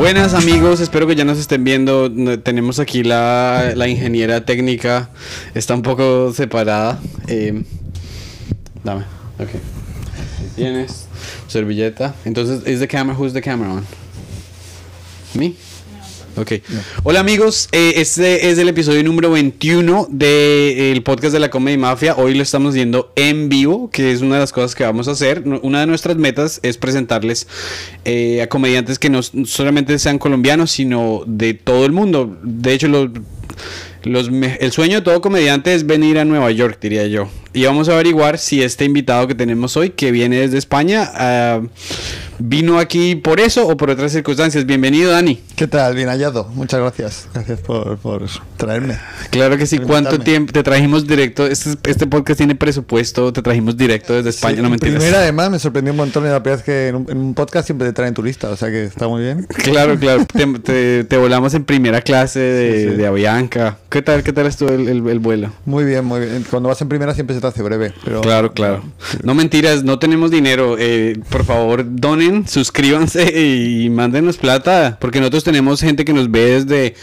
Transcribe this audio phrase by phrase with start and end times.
[0.00, 2.10] Buenas amigos, espero que ya nos estén viendo.
[2.40, 5.10] Tenemos aquí la, la ingeniera técnica,
[5.54, 6.98] está un poco separada.
[7.28, 7.62] Eh,
[8.82, 9.02] dame,
[9.38, 9.50] ok.
[10.56, 11.06] Tienes
[11.48, 12.14] servilleta.
[12.24, 13.14] Entonces, ¿is the camera?
[13.14, 13.86] Who's the camera on?
[15.34, 15.52] ¿Me?
[16.36, 16.52] Ok.
[17.02, 22.14] Hola amigos, eh, este es el episodio número 21 del podcast de la Comedy Mafia.
[22.16, 25.12] Hoy lo estamos viendo en vivo, que es una de las cosas que vamos a
[25.12, 25.42] hacer.
[25.62, 27.48] Una de nuestras metas es presentarles
[28.04, 32.38] eh, a comediantes que no solamente sean colombianos, sino de todo el mundo.
[32.42, 37.28] De hecho, el sueño de todo comediante es venir a Nueva York, diría yo.
[37.52, 41.60] Y vamos a averiguar si este invitado que tenemos hoy, que viene desde España, ah,
[42.38, 44.64] vino aquí por eso o por otras circunstancias.
[44.66, 45.40] Bienvenido, Dani.
[45.56, 45.96] ¿Qué tal?
[45.96, 46.44] Bien hallado.
[46.54, 47.28] Muchas gracias.
[47.34, 48.24] Gracias por, por
[48.56, 48.96] traerme.
[49.30, 49.78] Claro que sí.
[49.78, 51.44] ¿Cuánto tiempo te trajimos directo?
[51.46, 53.32] Este, este podcast tiene presupuesto.
[53.32, 54.54] Te trajimos directo desde España.
[54.54, 54.94] Sí, no en mentiras.
[54.98, 56.22] Primera, además, me sorprendió un montón.
[56.30, 58.70] La primera vez que en un, en un podcast siempre te traen turista, o sea
[58.70, 59.44] que está muy bien.
[59.64, 60.24] Claro, claro.
[60.32, 62.96] Te, te- te volamos en primera clase de, Sí, sí.
[62.96, 63.76] de Avianca.
[63.90, 64.22] ¿Qué tal?
[64.22, 65.52] ¿Qué tal estuvo el, el- el vuelo?
[65.66, 66.46] Muy bien, muy bien.
[66.48, 67.92] Cuando vas en primera siempre se te hace breve.
[68.04, 68.82] Pero Claro, claro.
[69.22, 70.76] No mentiras, no tenemos dinero.
[70.78, 74.98] Eh, por favor, donen, suscríbanse y mándenos plata.
[75.00, 76.94] Porque nosotros tenemos gente que nos ve desde.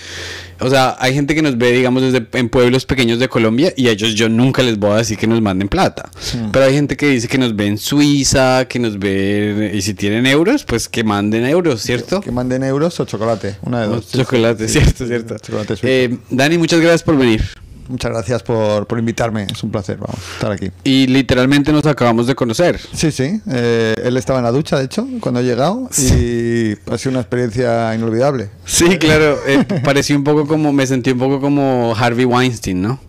[0.59, 3.89] O sea, hay gente que nos ve, digamos, desde en pueblos pequeños de Colombia y
[3.89, 6.09] a ellos yo nunca les voy a decir que nos manden plata.
[6.51, 9.71] Pero hay gente que dice que nos ve en Suiza, que nos ve.
[9.75, 12.21] Y si tienen euros, pues que manden euros, ¿cierto?
[12.21, 13.57] Que manden euros o chocolate.
[13.61, 14.05] Una de O dos.
[14.05, 15.37] Sí, chocolate, sí, cierto, sí, cierto.
[15.37, 15.75] chocolate.
[15.83, 17.43] Eh, Dani, muchas gracias por venir.
[17.89, 19.47] Muchas gracias por, por invitarme.
[19.51, 20.71] Es un placer, vamos, estar aquí.
[20.83, 22.79] Y literalmente nos acabamos de conocer.
[22.93, 23.39] Sí, sí.
[23.49, 25.89] eh, él estaba en la ducha, de hecho, cuando he llegado.
[25.97, 28.49] Y ha sido una experiencia inolvidable.
[28.65, 29.37] Sí, claro.
[29.47, 32.99] eh, pareció un poco como, me sentí un poco como Harvey Weinstein, ¿no?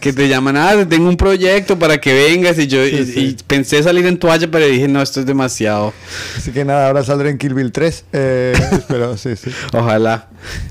[0.00, 3.20] Que te llaman, ah, tengo un proyecto para que vengas y yo y- Sí, sí.
[3.20, 5.92] y pensé salir en toalla, pero dije, no, esto es demasiado.
[6.38, 8.04] Así que nada, ahora saldré en Kill Bill 3.
[8.10, 8.52] Eh,
[8.88, 9.50] pero sí, sí.
[9.74, 10.28] Ojalá.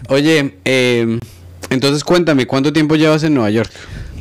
[0.09, 1.19] Oye, eh,
[1.71, 3.71] entonces cuéntame, ¿cuánto tiempo llevas en Nueva York?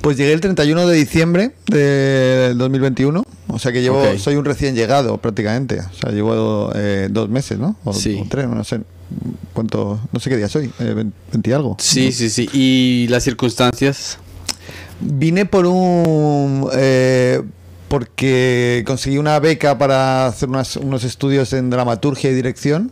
[0.01, 3.23] Pues llegué el 31 de diciembre del 2021.
[3.49, 5.81] O sea que llevo, soy un recién llegado prácticamente.
[5.81, 7.77] O sea, llevo eh, dos meses, ¿no?
[7.85, 8.19] O, Sí.
[8.19, 8.81] o tres, no sé.
[9.53, 10.01] ¿Cuánto?
[10.13, 10.71] No sé qué día soy.
[10.79, 10.95] Eh,
[11.33, 11.77] 20 y algo.
[11.79, 12.49] Sí, sí, sí.
[12.55, 14.17] ¿Y las circunstancias?
[15.01, 16.69] Vine por un.
[16.73, 17.43] eh,
[17.89, 22.91] porque conseguí una beca para hacer unas- unos estudios en dramaturgia y dirección.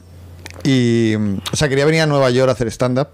[0.64, 1.14] Y.
[1.52, 3.08] O sea, quería venir a Nueva York a hacer stand-up.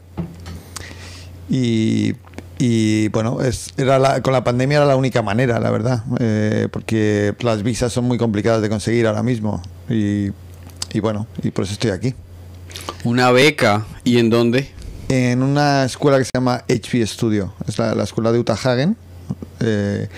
[1.48, 2.14] Y.
[2.56, 6.04] Y bueno, es, era la- con la pandemia era la única manera, la verdad.
[6.20, 9.60] eh, porque las visas son muy complicadas de conseguir ahora mismo.
[9.88, 10.28] Y.
[10.92, 12.14] Y bueno, y por eso estoy aquí.
[13.02, 13.84] Una beca.
[14.04, 14.70] ¿Y en dónde?
[15.10, 18.96] en una escuela que se llama HP Studio, es la, la escuela de Utah Hagen,
[19.60, 20.08] eh,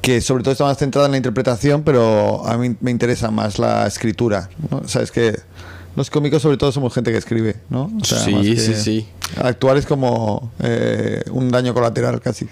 [0.00, 3.58] que sobre todo está más centrada en la interpretación, pero a mí me interesa más
[3.58, 4.48] la escritura.
[4.70, 4.78] ¿no?
[4.78, 5.38] O sea, es que
[5.98, 7.90] los cómicos sobre todo somos gente que escribe, ¿no?
[8.00, 9.06] O sea, Sí, sí, sí.
[9.36, 12.46] Actuar es como eh, un daño colateral casi.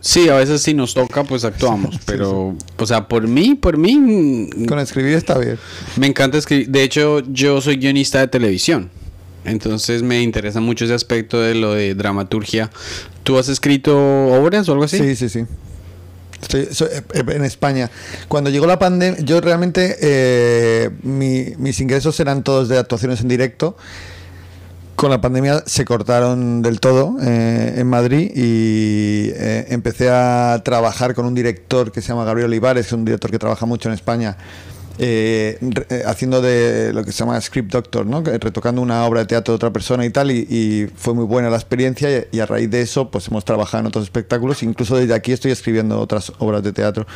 [0.00, 1.98] Sí, a veces si nos toca, pues actuamos.
[2.06, 5.58] Pero, o sea, por mí, por mí, mm, Con escribir está bien.
[5.96, 6.68] Me encanta escribir.
[6.68, 8.88] De hecho, yo soy guionista de televisión.
[9.44, 12.70] Entonces me interesa mucho ese aspecto de lo de dramaturgia.
[13.24, 14.98] ¿Tú has escrito obras o algo así?
[14.98, 15.44] Sí, sí, sí.
[16.42, 17.90] Estoy, soy- eh, en España.
[18.28, 23.28] Cuando llegó la pandemia, yo realmente eh, mi- mis ingresos eran todos de actuaciones en
[23.28, 23.76] directo.
[24.96, 31.14] Con la pandemia se cortaron del todo eh, en Madrid y eh, empecé a trabajar
[31.14, 34.38] con un director que se llama Gabriel Olivares, un director que trabaja mucho en España,
[34.98, 35.58] eh,
[35.90, 38.06] eh, haciendo de lo que se llama script doctor,
[38.40, 41.56] retocando una obra de teatro de otra persona y tal, y, fue muy buena la
[41.56, 45.32] experiencia y, a raíz de eso pues hemos trabajado en otros espectáculos, incluso desde aquí
[45.32, 47.06] estoy escribiendo otras obras de teatro.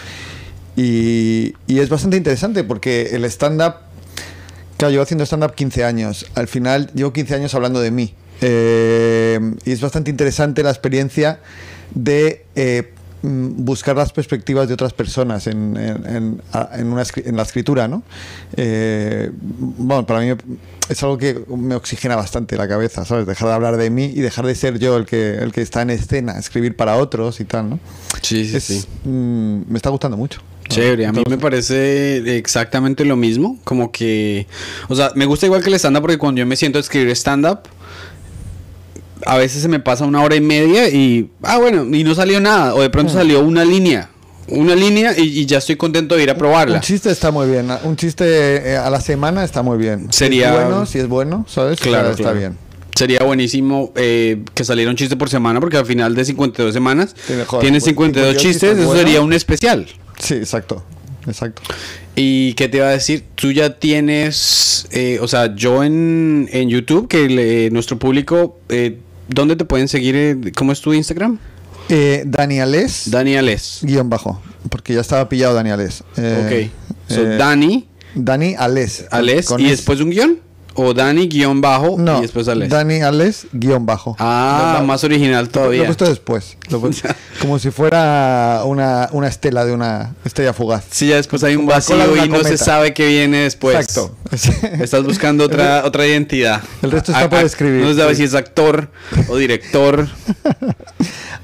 [0.76, 3.74] Y, es bastante interesante porque el stand-up
[4.76, 6.24] Claro, llevo haciendo stand-up 15 años.
[6.34, 8.14] Al final llevo 15 años hablando de mí.
[8.40, 11.40] Eh, y es bastante interesante la experiencia
[11.94, 12.46] de
[13.22, 18.02] buscar las perspectivas de otras personas en, en- en- una en la escritura, ¿no?
[18.56, 20.32] Eh, bueno, para mí
[20.88, 23.26] es algo que me oxigena bastante la cabeza, ¿sabes?
[23.26, 25.82] Dejar de hablar de mí y dejar de ser yo el que, el que está
[25.82, 27.78] en escena, escribir para otros y tal, ¿no?
[28.22, 28.84] Sí, sí, Es- sí.
[29.04, 30.40] mm, me está gustando mucho.
[30.68, 34.46] Chévere, a mí me parece exactamente lo mismo, como que,
[34.88, 37.10] o sea, me gusta igual que el stand-up porque cuando yo me siento a escribir
[37.16, 37.60] stand-up,
[39.26, 42.40] a veces se me pasa una hora y media y, ah, bueno, y no salió
[42.40, 44.08] nada, o de pronto salió una línea,
[44.48, 46.76] una línea y, y ya estoy contento de ir a probarla.
[46.76, 47.68] Un chiste está muy bien.
[47.84, 48.24] Un chiste
[48.72, 50.12] eh, a la semana está muy bien.
[50.12, 51.80] Sería- Si es bueno, si es bueno, ¿sabes?
[51.80, 52.38] Claro, está claro.
[52.38, 52.56] bien.
[52.94, 57.14] Sería buenísimo eh, que saliera un chiste por semana porque al final de 52 semanas
[57.60, 59.86] tienes 52 52 chistes, eso sería un especial.
[60.18, 60.82] Sí, exacto.
[61.26, 61.62] Exacto.
[62.16, 63.24] ¿Y qué te iba a decir?
[63.36, 68.98] Tú ya tienes, eh, o sea, yo en, en YouTube, que le- nuestro público, eh,
[69.34, 70.16] ¿dónde te pueden seguir?
[70.16, 70.36] eh?
[70.56, 71.38] ¿Cómo es tu Instagram?
[71.88, 73.80] Eh, Daniales, Daniales.
[73.82, 76.04] guion bajo, porque ya estaba pillado Daniales.
[76.16, 76.70] Eh,
[77.08, 77.14] ok.
[77.14, 79.06] So, eh, Dani, Dani Ales.
[79.10, 80.38] Ales, y después un guion.
[80.74, 82.68] O Dani guion bajo No, y después Ales.
[82.68, 84.14] Dani Ales, guion bajo.
[84.18, 85.84] Ah, Lo- más original Lo he todavía.
[85.86, 86.56] puesto después.
[86.70, 86.80] Lo
[87.40, 90.84] como si fuera una, una estela de una estrella fugaz.
[90.90, 93.76] Sí, ya después hay un la vacío y no se sabe qué viene después.
[93.76, 94.16] Exacto.
[94.80, 96.62] Estás buscando otra, otra identidad.
[96.82, 98.18] El resto está A- por a- escribir, No se sabe sí.
[98.18, 98.90] si es actor
[99.28, 100.08] o director.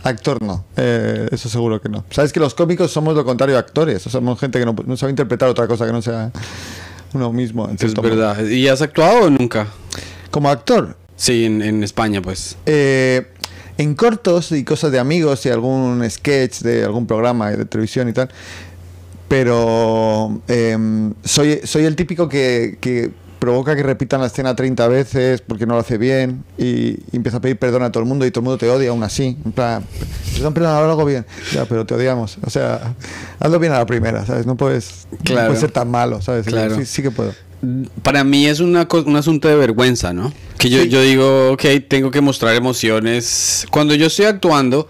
[0.05, 2.05] Actor no, eh, eso seguro que no.
[2.11, 4.75] Sabes que los cómicos somos lo contrario a actores, o sea, somos gente que no,
[4.87, 6.31] no sabe interpretar otra cosa que no sea
[7.15, 7.69] uno mismo.
[7.69, 8.09] en Es modo.
[8.09, 8.45] verdad.
[8.47, 9.69] ¿Y has actuado o nunca?
[10.31, 12.57] Como actor, Sí, en, en España, pues.
[12.67, 13.27] eh,
[13.79, 18.13] en cortos y cosas de amigos y algún sketch de algún programa de televisión y
[18.15, 18.31] tal,
[19.29, 25.41] pero em, soy, soy el típico que, que provoca que repitan la escena 30 veces
[25.41, 26.65] porque no lo hace bien y,
[27.13, 28.91] y empieza a pedir perdón a todo el mundo y todo el mundo te odia
[28.91, 29.37] aún así.
[29.45, 29.85] En plan,
[30.35, 31.27] perdón, perdón, ahora lo hago bien.
[31.53, 32.39] Ya, pero te odiamos.
[32.45, 32.95] O sea,
[33.39, 34.47] hazlo bien a la primera, ¿sabes?
[34.47, 35.47] No puedes, no Claro.
[35.49, 36.47] puedes ser tan malo, ¿sabes?
[36.47, 36.77] Claro.
[36.77, 37.35] Sí, sí que puedo.
[38.03, 40.33] Para mí es una un asunto de vergüenza, ¿no?
[40.59, 40.89] Que yo, Sí.
[40.89, 43.67] yo digo, ok, tengo que mostrar emociones.
[43.71, 44.89] Cuando yo estoy actuando,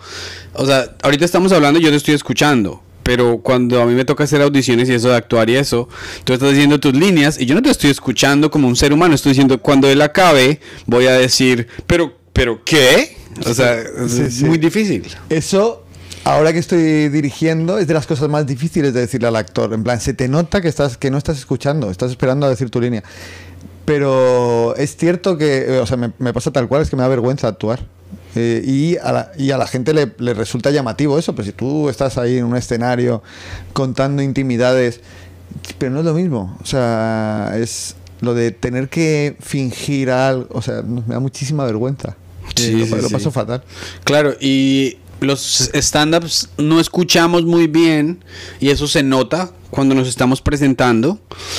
[0.52, 2.82] o sea, ahorita estamos hablando y yo te estoy escuchando.
[3.06, 5.88] Pero cuando a mí me toca hacer audiciones y eso de actuar y eso,
[6.24, 9.14] tú estás diciendo tus líneas y yo no te estoy escuchando como un ser humano.
[9.14, 13.16] Estoy diciendo, cuando él acabe, voy a decir, pero, pero, ¿qué?
[13.48, 15.06] O sea, es Sí, muy difícil.
[15.28, 15.84] Eso,
[16.24, 19.72] ahora que estoy dirigiendo, es de las cosas más difíciles de decirle al actor.
[19.72, 22.70] En plan, se te nota que, estás, que no estás escuchando, estás esperando a decir
[22.70, 23.04] tu línea.
[23.84, 27.08] Pero es cierto que, o sea, me, me pasa tal cual, es que me da
[27.08, 27.86] vergüenza actuar.
[28.36, 31.52] Eh, y, a la, y a la gente le, le resulta llamativo eso, pero si
[31.52, 33.22] tú estás ahí en un escenario
[33.72, 35.00] contando intimidades,
[35.78, 36.56] pero no es lo mismo.
[36.62, 42.16] O sea, es lo de tener que fingir algo, o sea, me da muchísima vergüenza.
[42.54, 43.14] Sí, Eh, lo, sí, lo sí.
[43.14, 43.62] paso fatal.
[44.04, 48.22] Claro, y los stand-ups no escuchamos muy bien
[48.60, 51.18] y eso se nota cuando nos estamos presentando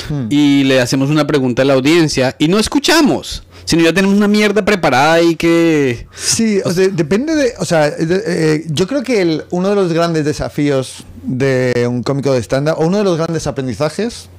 [0.09, 0.27] Hmm.
[0.29, 4.30] y le hacemos una pregunta a la audiencia y no escuchamos, sino ya tenemos una
[4.30, 6.08] mierda preparada y que...
[6.16, 7.54] Sí, o sea, depende de.
[7.60, 12.31] O sea, eh, yo creo que el- uno de los grandes desafíos de un cómico
[12.31, 14.30] de stand-up, o uno de los grandes aprendizajes,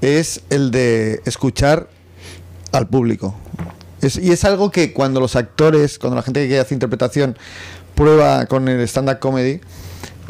[0.00, 1.88] es el de escuchar
[2.72, 3.34] al público.
[4.00, 7.36] Y es algo que cuando los actores, cuando la gente que hace interpretación
[7.94, 9.60] prueba con el stand-up comedy,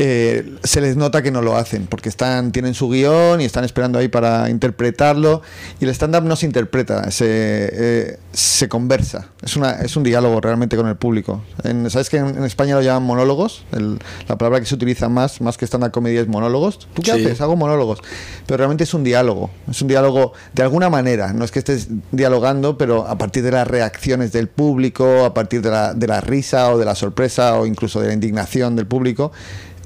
[0.04, 3.62] eh, se les nota que no lo hacen, porque están, tienen su guion y están
[3.62, 5.42] esperando ahí para interpretarlo.
[5.78, 9.28] Y el stand-up no se interpreta, se, eh, se conversa.
[9.42, 11.42] Es, una, es un diálogo realmente con el público.
[11.62, 13.64] En- ¿Sabes que en, en España lo llaman monólogos?
[13.70, 16.80] El- la palabra que se utiliza más, más que stand-up comedy es monólogos.
[16.94, 17.24] ¿Tú qué Sí.
[17.24, 17.40] haces?
[17.40, 18.00] Hago monólogos.
[18.46, 19.50] Pero realmente es un diálogo.
[19.70, 21.32] Es un diálogo de alguna manera.
[21.32, 25.62] No es que estés dialogando, pero a partir de las reacciones del público, a partir
[25.62, 28.86] de la, de la risa o de la sorpresa o incluso de la indignación del
[28.86, 29.30] público.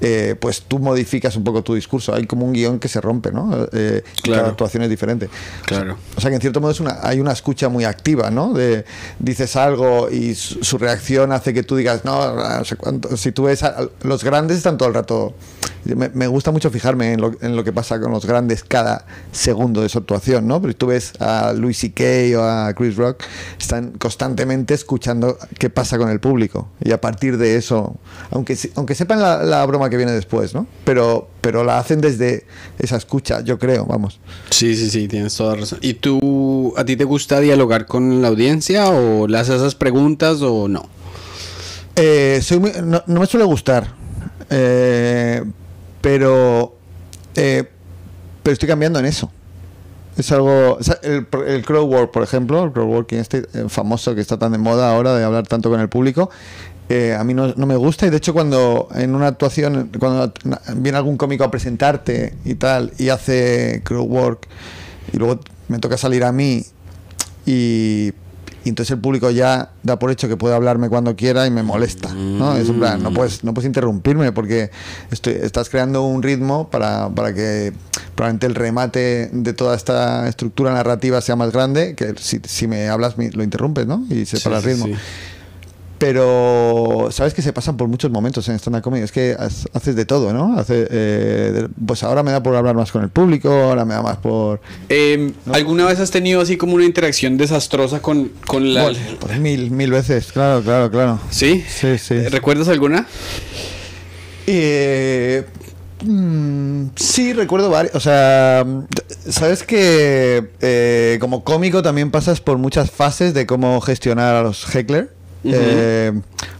[0.01, 2.13] Eh, pues tú modificas un poco tu discurso.
[2.13, 3.67] Hay como un guion que se rompe, ¿no?
[3.73, 4.41] Eh, Claro.
[4.41, 5.29] Cada actuación es diferente.
[5.65, 5.97] Claro.
[6.15, 8.53] O sea que en cierto modo es una, hay una escucha muy activa, ¿no?
[8.53, 8.85] De
[9.19, 13.15] dices algo y su, su reacción hace que tú digas, no, no sé cuánto.
[13.17, 15.33] Si tú ves, a- los grandes están todo el rato.
[15.95, 19.05] Me, me gusta mucho fijarme en lo, en lo que pasa con los grandes cada
[19.31, 20.61] segundo de su actuación, ¿no?
[20.61, 22.39] Pero tú ves a Louis C.K.
[22.39, 23.23] o a Chris Rock,
[23.59, 26.69] están constantemente escuchando qué pasa con el público.
[26.83, 27.95] Y a partir de eso,
[28.31, 30.67] aunque, aunque sepan la, la broma que viene después, ¿no?
[30.83, 32.45] Pero, pero la hacen desde
[32.79, 34.19] esa escucha, yo creo, vamos.
[34.49, 35.79] Sí, sí, sí, tienes toda razón.
[35.81, 40.41] ¿Y tú, a ti te gusta dialogar con la audiencia o le haces esas preguntas
[40.41, 40.89] o no?
[41.95, 43.87] Eh, soy muy- no, no me suele gustar,
[44.51, 45.43] eh,
[46.07, 46.73] pero,
[47.35, 47.65] eh,
[48.41, 49.29] pero estoy cambiando en eso.
[50.15, 50.77] Es algo.
[51.03, 54.89] el, el crowdwork, por ejemplo, el crowdworking este eh, famoso que está tan de moda
[54.89, 56.29] ahora de hablar tanto con el público,
[56.87, 58.07] eh, a mí no, no me gusta.
[58.07, 60.31] Y de hecho, cuando en una actuación, cuando
[60.77, 64.47] viene algún cómico a presentarte y tal, y hace crowdwork,
[65.11, 66.63] y luego me toca salir a mí,
[67.45, 68.13] y,
[68.65, 71.63] y entonces el público ya da por hecho que puede hablarme cuando quiera y me
[71.63, 72.13] molesta.
[72.13, 72.55] ¿no?
[72.57, 74.71] Es plan, no puedes, no puedes interrumpirme porque
[75.11, 77.71] estoy, estás creando un ritmo para, para que
[78.15, 82.89] probablemente el remate de toda esta estructura narrativa sea más grande, que si, si me
[82.89, 84.05] hablas me- lo interrumpes, ¿no?
[84.09, 84.85] Y se Sí, para el sí, ritmo.
[84.87, 84.93] sí.
[85.97, 89.03] Pero sabes que se pasan por muchos momentos en stand-up comedy.
[89.03, 90.57] Es que ha- haces de todo, ¿no?
[90.57, 94.01] Hace, eh, pues ahora me da por hablar más con el público, ahora me da
[94.03, 94.61] más por...
[94.89, 98.83] Eh, ¿Alguna vez has tenido así como una interacción desastrosa con, con la...
[98.83, 101.19] Bueno, pues mil, mil veces, claro, claro, claro.
[101.31, 101.63] ¿Sí?
[101.67, 102.19] Sí, sí.
[102.29, 103.07] ¿Recuerdas alguna?
[104.45, 105.45] Eh,
[106.05, 107.95] Mm, sí, recuerdo varios.
[107.95, 108.63] O sea,
[109.27, 114.63] sabes que eh, como cómico también pasas por muchas fases de cómo gestionar a los
[114.75, 115.16] heckler.
[115.53, 116.11] Eh,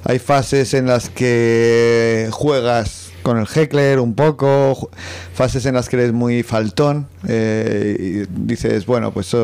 [0.03, 4.89] hay fases en las que juegas con el heckler un poco,
[5.33, 9.35] fases en las que eres muy faltón eh, y dices, bueno, pues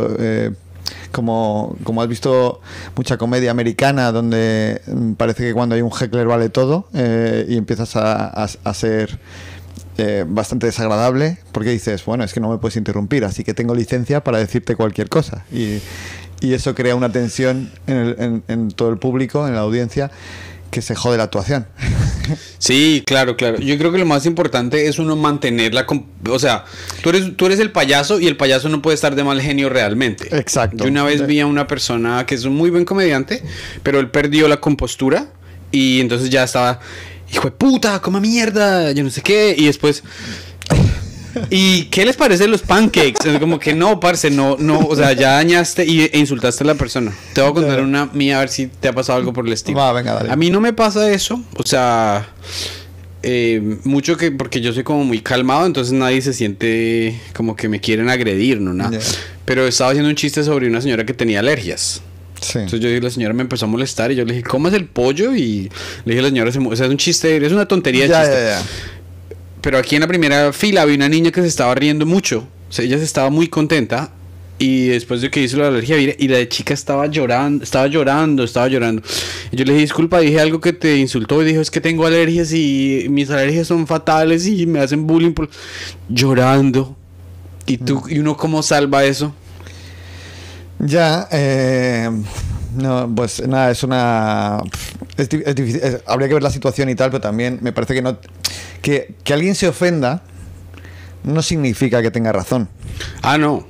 [1.12, 2.62] como, como has visto
[2.96, 7.96] mucha comedia americana donde mm, parece que cuando hay un heckler vale todo y empiezas
[7.96, 9.20] a, a ser
[9.96, 13.76] eh, bastante desagradable porque dices, bueno, es que no me puedes interrumpir, así que tengo
[13.76, 15.46] licencia para decirte cualquier cosa.
[15.52, 15.82] Y,
[16.44, 20.12] y eso crea una tensión en, en, todo el público, en la audiencia,
[20.72, 21.66] que se jode la actuación.
[22.58, 23.60] Sí, claro, claro.
[23.60, 25.86] Yo creo que lo más importante es uno mantenerla.
[26.30, 26.64] O sea,
[27.02, 29.68] tú eres, tú eres el payaso y el payaso no puede estar de mal genio
[29.68, 30.34] realmente.
[30.34, 30.86] Exacto.
[30.86, 33.44] Yo una vez vi a una persona que es un muy buen comediante,
[33.84, 35.28] pero él perdió la compostura
[35.70, 36.80] y entonces ya estaba
[37.30, 39.54] hijo de puta, coma mierda, yo no sé qué.
[39.58, 40.02] Y después,
[41.50, 43.40] ¿y qué les parecen los pancakes?
[43.40, 46.76] Como que no, parce, no, no, o sea, ya dañaste y, e insultaste a la
[46.76, 47.12] persona.
[47.34, 49.54] Te voy a contar una mía a ver si te ha pasado algo por el
[49.54, 49.80] estilo.
[49.82, 52.28] A mí no me pasa eso, o sea,
[53.24, 57.70] eh, mucho que, porque yo soy como muy calmado, entonces nadie se siente como que
[57.70, 59.00] me quieren agredir, no nada.
[59.46, 62.02] Pero estaba haciendo un chiste sobre una señora que tenía alergias.
[62.56, 64.74] Entonces yo dije, la señora me empezó a molestar y yo le dije, ¿cómo es
[64.74, 65.36] el pollo?
[65.36, 65.70] Y
[66.04, 68.06] le dije la señora, o sea, es un chiste, es una tontería.
[68.06, 68.56] chiste.
[69.64, 72.46] Pero aquí en la primera fila había una niña que se estaba riendo mucho.
[72.70, 74.12] O sea, ella se estaba muy contenta.
[74.60, 78.68] Y después de que hizo la alergia, y la chica estaba llorando, estaba llorando, estaba
[78.68, 79.02] llorando.
[79.52, 81.42] Y yo le dije, disculpa, dije algo que te insultó.
[81.42, 85.32] Y dijo, es que tengo alergias y mis alergias son fatales y me hacen bullying
[85.32, 85.50] por...
[86.10, 86.96] Llorando.
[87.66, 89.34] ¿Y tú, y uno cómo salva eso?
[90.80, 92.10] Ya, eh,
[92.76, 94.62] no, pues nada, es una.
[95.16, 98.18] Es, difícil, habría que ver la situación y tal, pero también me parece que no.
[98.84, 100.22] Que, que alguien se ofenda
[101.24, 102.70] no significa que tenga razón.
[103.24, 103.66] Ah, no.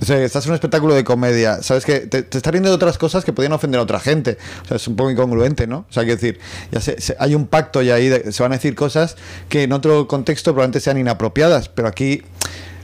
[0.00, 2.74] O sea, estás en un espectáculo de comedia, sabes que te, te estás riendo de
[2.76, 4.38] otras cosas que podrían ofender a otra gente.
[4.64, 5.86] O sea, es un poco incongruente, ¿no?
[5.90, 6.38] O sea, hay que decir,
[6.70, 6.80] ya
[7.18, 9.16] hay un pacto y ahí se van a decir cosas
[9.48, 12.22] que en otro contexto probablemente sean inapropiadas, pero aquí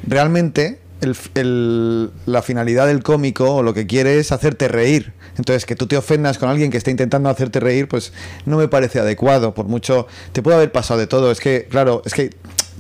[0.07, 5.13] realmente la finalidad del cómico o lo que quiere es hacerte reír.
[5.37, 8.13] Entonces, que tú te ofendas con alguien que está intentando hacerte reír, pues
[8.47, 9.55] no me parece adecuado.
[9.55, 11.31] Por mucho, te puede haber pasado de todo.
[11.31, 12.31] Es que, claro, es que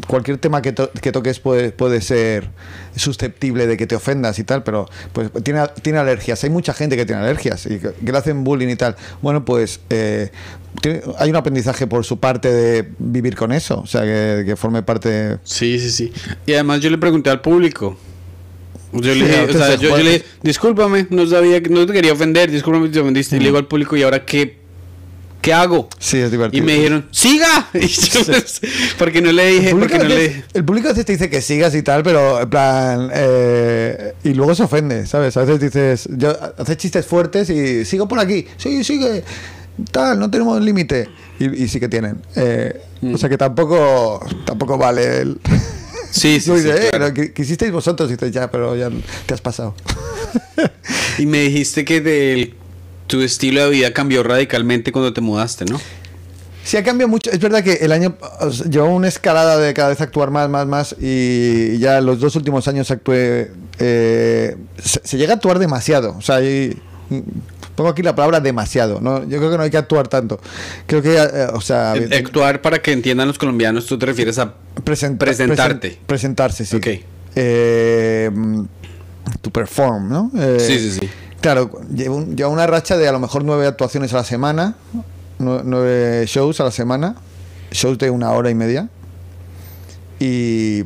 [0.07, 2.49] cualquier tema que, que toques puede, puede, ser
[2.97, 6.43] susceptible de que te ofendas y tal, pero pues tiene, tiene alergias.
[6.45, 8.97] Hay mucha gente que tiene alergias y que, le hacen bullying y tal.
[9.23, 10.31] Bueno, pues eh,
[11.19, 14.83] hay un aprendizaje por su parte de vivir con eso, o sea, que, que forme
[14.83, 15.39] parte.
[15.45, 16.13] Sí, sí, sí.
[16.47, 17.97] Y además yo le pregunté al público.
[18.95, 22.51] Yo le dije, o sea, yo, le dije, discúlpame, no sabía, no te quería ofender,
[22.51, 23.37] discúlpame te ofendiste.
[23.37, 24.65] Y le digo al público, ¿y ahora qué
[25.45, 25.91] ¿qué hago?
[25.99, 26.63] Sí, es divertido.
[26.63, 27.69] Y me dijeron, ¡siga!
[27.75, 28.61] Y yo, pues,
[28.99, 31.75] porque no le dije, porque no le El público a veces te dice que sigas
[31.75, 33.11] y tal, pero en plan.
[33.13, 35.37] Eh, y luego se ofende, ¿sabes?
[35.37, 39.23] A veces dices, yo haces chistes fuertes y sigo por aquí, sí, sigue,
[39.91, 41.11] tal, no tenemos límite.
[41.39, 42.23] Y, sí que tienen.
[42.37, 42.81] Eh,
[43.13, 45.39] O sea que tampoco, tampoco vale el.
[46.21, 48.89] Sí, sí, sí eh, quisisteis vosotros, y dices, ya, pero ya
[49.27, 49.75] te has pasado.
[51.19, 52.55] y me dijiste que del
[53.09, 55.81] tu estilo de vida cambió radicalmente cuando te mudaste, ¿no?
[56.65, 57.31] Sí, ha cambiado mucho.
[57.31, 58.17] Es verdad que el año
[58.71, 60.97] llevó una escalada de cada vez actuar más, más, más.
[60.99, 63.51] Y ya los dos últimos años actué.
[63.79, 66.17] Eh, se, llega a actuar demasiado.
[66.17, 66.41] O sea,
[67.75, 69.01] pongo aquí la palabra demasiado.
[69.01, 69.23] ¿no?
[69.29, 70.41] Yo creo que no hay que actuar tanto.
[70.87, 71.93] Creo que, eh, o sea.
[71.93, 75.99] Actuar para que entiendan los colombianos, tú te refieres a presentarte.
[76.07, 76.77] presentarse, sí.
[76.77, 76.87] Ok.
[77.37, 78.31] Eh,
[79.41, 80.31] to perform, ¿no?
[80.59, 81.11] sí, sí, sí.
[81.41, 84.77] Claro, lleva, una racha de a lo mejor nueve actuaciones a la semana,
[85.39, 87.17] nueve shows a la semana,
[87.71, 88.89] shows de una hora y media.
[90.19, 90.85] Y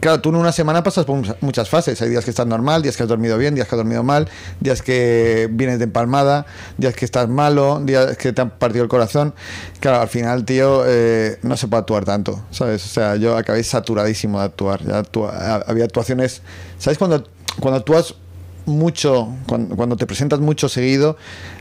[0.00, 2.00] claro, tú en una semana pasas por muchas fases.
[2.02, 4.28] Hay días que estás normal, días que has dormido bien, días que has dormido mal,
[4.60, 8.88] días que vienes de empalmada, días que estás malo, días que te han partido el
[8.88, 9.34] corazón.
[9.80, 12.84] Claro, al final, tío, eh, no se puede actuar tanto, ¿sabes?
[12.84, 14.80] O sea, yo acabé saturadísimo de actuar.
[15.66, 16.42] Había actuaciones.
[16.78, 17.24] ¿Sabes cuando,
[17.60, 18.14] cuando actúas
[18.66, 21.16] mucho, cuando, te presentas mucho seguido,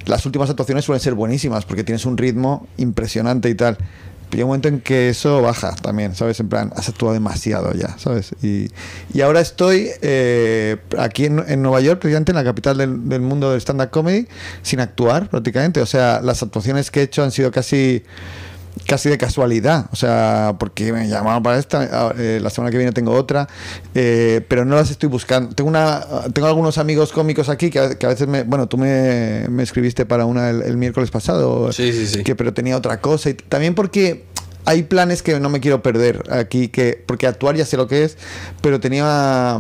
[0.05, 3.77] las últimas actuaciones suelen ser buenísimas porque tienes un ritmo impresionante y tal.
[4.31, 6.39] Hay un momento en que eso baja también, ¿sabes?
[6.39, 8.31] En plan, has actuado demasiado ya, ¿sabes?
[8.41, 8.69] Y,
[9.13, 13.51] y ahora estoy eh, aquí en, Nueva York, precisamente en la capital del, del mundo
[13.51, 14.27] del stand-up comedy,
[14.61, 15.81] sin actuar prácticamente.
[15.81, 18.03] O sea, las actuaciones que he hecho han sido casi
[18.87, 22.91] casi de casualidad, o sea, porque me llamaron para esta, eh, la semana que viene
[22.91, 23.47] tengo otra,
[23.93, 25.55] eh, pero no las estoy buscando.
[25.55, 30.05] Tengo una, tengo algunos amigos cómicos aquí que, a veces me, bueno, tú me, escribiste
[30.05, 32.23] para una el, miércoles pasado, sí, sí, sí.
[32.23, 34.25] que pero tenía otra cosa y también porque
[34.65, 38.03] hay planes que no me quiero perder aquí, que porque actuar ya sé lo que
[38.03, 38.17] es,
[38.61, 39.59] pero tenía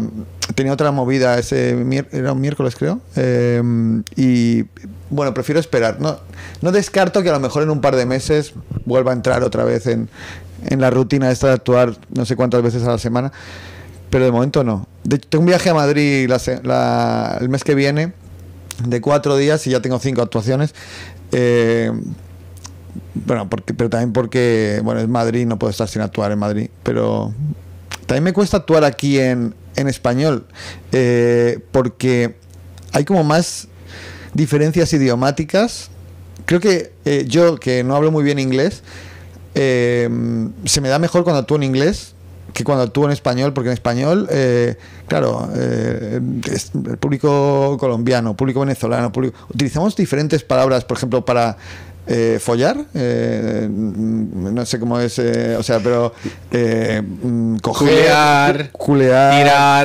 [0.55, 1.71] tenía otra movida ese
[2.11, 3.61] era un miércoles creo eh,
[4.15, 4.65] y
[5.09, 5.99] bueno prefiero esperar.
[5.99, 6.19] No
[6.61, 8.53] no descarto que a lo mejor en un par de meses
[8.85, 10.09] vuelva a entrar otra vez en,
[10.67, 13.31] en la rutina esta de actuar no sé cuántas veces a la semana,
[14.09, 14.87] pero de momento no.
[15.03, 18.13] De tengo un viaje a Madrid la la- el mes que viene
[18.87, 20.73] de cuatro días y ya tengo cinco actuaciones.
[21.31, 21.91] Eh,
[23.13, 26.69] bueno, porque, pero también porque, bueno, es Madrid, no puedo estar sin actuar en Madrid,
[26.83, 27.33] pero
[28.05, 30.45] también me cuesta actuar aquí en, en español,
[30.91, 32.35] eh, porque
[32.91, 33.67] hay como más
[34.33, 35.89] diferencias idiomáticas.
[36.45, 38.83] Creo que eh, yo, que no hablo muy bien inglés,
[39.55, 40.09] eh,
[40.65, 42.13] se me da mejor cuando actúo en inglés
[42.53, 44.29] que cuando actúo en español, porque en español,
[45.07, 46.21] claro, el
[47.01, 51.57] público colombiano, público venezolano, público, utilizamos diferentes palabras, por ejemplo, para
[52.07, 56.13] eh, follar, eh, no sé cómo es, eh, o sea, pero
[56.51, 59.33] eh, mm, coger, Culear, culear,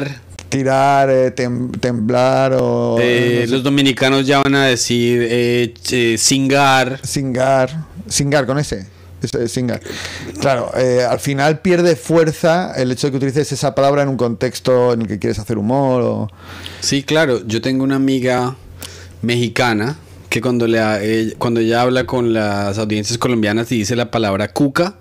[0.04, 0.20] Tirar.
[0.48, 5.74] tirar, eh, tem- temblar o no sé, los dominicanos ya van a decir
[6.18, 7.00] singar.
[7.06, 8.86] Singar, singar con ese.
[9.22, 9.80] ese, Singar.
[10.40, 14.16] Claro, eh, al final pierde fuerza el hecho de que utilices esa palabra en un
[14.16, 16.28] contexto en el que quieres hacer humor o...
[16.80, 17.46] Sí, claro.
[17.46, 18.56] Yo tengo una amiga
[19.22, 19.96] mexicana
[20.30, 24.10] que cuando, le, ha- ella- cuando ella habla con las audiencias colombianas y dice la
[24.10, 24.94] palabra cuca,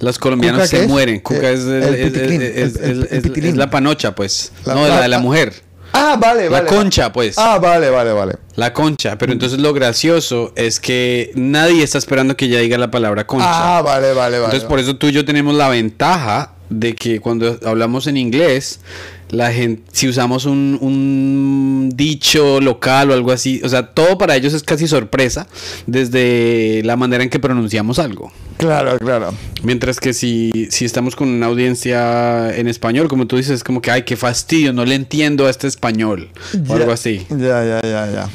[0.00, 1.18] los colombianos ¿Cuca qué se mueren.
[1.20, 2.62] Cuca Eh,
[3.10, 4.52] es, la panocha, pues.
[4.64, 5.52] La- no, la- la de la la- mujer.
[5.92, 6.66] Ah, vale, La vale.
[6.68, 7.38] concha, pues.
[7.38, 8.34] Ah, vale, vale, vale.
[8.56, 9.16] La concha.
[9.16, 13.78] Pero entonces lo gracioso es que nadie está esperando que ella diga la palabra concha.
[13.78, 14.44] Ah, vale, vale, vale.
[14.44, 18.80] Entonces, por eso tú y yo tenemos la ventaja de que cuando hablamos en inglés,
[19.30, 24.36] la gente, si usamos un, un dicho local o algo así, o sea, todo para
[24.36, 25.46] ellos es casi sorpresa
[25.86, 28.32] desde la manera en que pronunciamos algo.
[28.56, 29.34] Claro, claro.
[29.62, 33.80] Mientras que si, si estamos con una audiencia en español, como tú dices, es como
[33.80, 36.28] que, ay, qué fastidio, no le entiendo a este español
[36.68, 37.24] o algo así.
[37.30, 38.28] Ya, ya, ya, ya.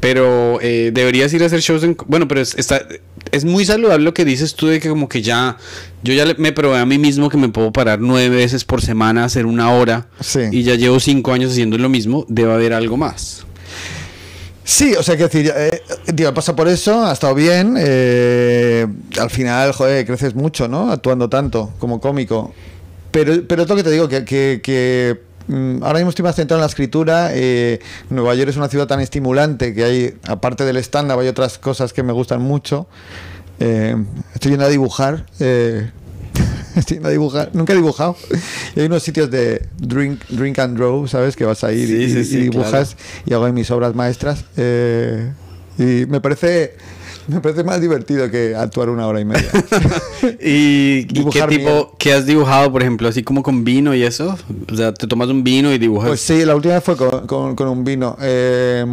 [0.00, 1.96] Pero eh, deberías ir a hacer shows en...
[2.06, 2.86] Bueno, pero es, está,
[3.32, 5.56] es muy saludable lo que dices tú de que como que ya...
[6.02, 9.22] Yo ya me probé a mí mismo que me puedo parar nueve veces por semana
[9.22, 10.06] a hacer una hora.
[10.20, 10.40] Sí.
[10.52, 12.24] Y ya llevo cinco años haciendo lo mismo.
[12.28, 13.44] Debe haber algo más.
[14.64, 17.74] Sí, o sea, que decir, eh, pasa por eso, ha estado bien.
[17.78, 18.86] eh,
[19.18, 20.90] al final, joder, creces mucho, ¿no?
[20.90, 22.52] Actuando tanto como cómico.
[23.12, 26.58] Pero, pero es lo que te digo, que, que- que, ahora mismo estoy más centrado
[26.58, 27.30] en la escritura.
[27.32, 27.80] eh,
[28.10, 31.92] Nueva York es una ciudad tan estimulante que hay, aparte del stand-up, hay otras cosas
[31.92, 32.86] que me gustan mucho.
[33.60, 33.96] Eh,
[34.34, 35.24] estoy yendo a dibujar.
[35.40, 35.90] eh,
[36.76, 37.50] estoy yendo a dibujar.
[37.54, 38.16] Nunca he dibujado.
[38.74, 41.36] Y hay unos sitios de drink, drink and draw, ¿sabes?
[41.36, 43.94] Que vas a ir y, Sí, sí, y sí, dibujas y hago ahí mis obras
[43.94, 44.44] maestras.
[44.56, 46.74] y me parece,
[47.28, 49.48] me parece más divertido que actuar una hora y media.
[50.40, 51.94] ¿Y, y qué tipo...
[51.98, 53.08] ¿Qué has dibujado, por ejemplo?
[53.08, 54.36] Así como con vino y eso.
[54.72, 56.08] O sea, te tomas un vino y dibujas.
[56.08, 58.16] Pues sí, la última vez fue con, con- con un vino.
[58.20, 58.84] Eh,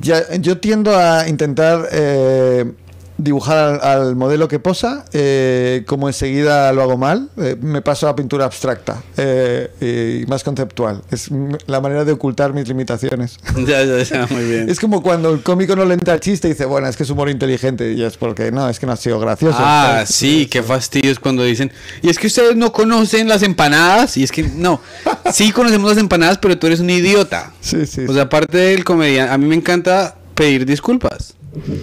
[0.00, 2.72] ya, yo tiendo a intentar eh,
[3.18, 8.08] dibujar al, al modelo que posa, eh, como enseguida lo hago mal, eh, me paso
[8.08, 11.02] a pintura abstracta eh, y más conceptual.
[11.10, 11.28] Es
[11.66, 13.38] la manera de ocultar mis limitaciones.
[13.66, 14.70] ya, ya, ya, muy bien.
[14.70, 17.02] Es como cuando el cómico no le entra el chiste y dice, bueno, es que
[17.02, 17.92] es humor inteligente.
[17.92, 19.58] Y es porque no, es que no ha sido gracioso.
[19.60, 20.14] Ah, ¿sabes?
[20.14, 24.22] sí, qué fastidio es cuando dicen, y es que ustedes no conocen las empanadas, y
[24.22, 24.80] es que no,
[25.32, 27.52] sí conocemos las empanadas, pero tú eres un idiota.
[27.60, 31.34] Sí, sí, O sea, aparte del comediante, a mí me encanta pedir disculpas.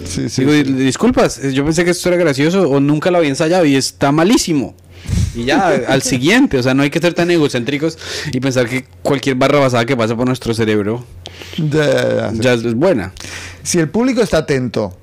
[0.04, 0.62] Sí, sí, Digo, sí.
[0.62, 4.12] "Di- disculpas, yo pensé que esto era gracioso o nunca lo había ensayado y está
[4.12, 4.74] malísimo.
[5.34, 7.98] Y ya, al siguiente, o sea, no hay que ser tan egocéntricos
[8.32, 11.04] y pensar que cualquier barra basada que pasa por nuestro cerebro
[11.58, 13.12] Ya, es buena.
[13.62, 14.96] Si el público está atento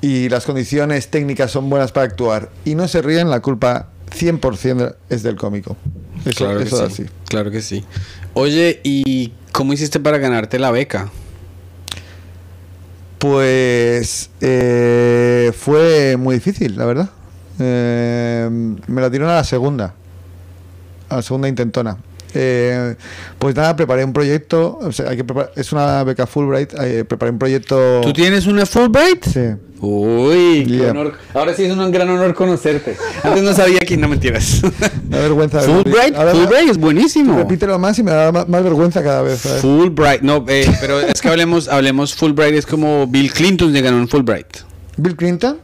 [0.00, 4.96] y las condiciones técnicas son buenas para actuar y no se ríen, la culpa 100%
[5.10, 5.76] es del cómico.
[6.24, 7.02] Eso, Claro que eso sí.
[7.02, 7.12] así.
[7.28, 7.84] Claro que sí.
[8.34, 11.10] Oye, ¿y cómo hiciste para ganarte la beca?
[13.18, 17.10] Pues eh, fue muy difícil, la verdad.
[17.58, 18.48] Eh,
[18.86, 19.94] me la dieron a la segunda,
[21.08, 21.96] a la segunda intentona.
[22.34, 22.94] Eh,
[23.38, 27.04] pues nada, preparé un proyecto, o sea, hay que preparar- es una beca Fulbright, eh,
[27.04, 28.00] preparé un proyecto...
[28.02, 29.24] ¿Tú tienes una Fulbright?
[29.24, 29.40] Sí.
[29.80, 30.90] Uy, qué Yeah.
[30.90, 31.14] honor.
[31.34, 32.96] Ahora sí es un gran honor conocerte.
[33.22, 34.60] Antes no sabía que no mentiras.
[35.08, 35.60] Me da vergüenza.
[35.60, 37.38] Fulbright, Ahora- Fulbright es buenísimo.
[37.38, 39.38] Repítelo más y me da más, más vergüenza cada vez.
[39.40, 39.62] ¿sabes?
[39.62, 43.96] Fulbright, no, eh, pero es que hablemos, hablemos Fulbright es como Bill Clinton se ganó
[43.98, 44.48] un Fulbright.
[44.96, 45.58] Bill Clinton,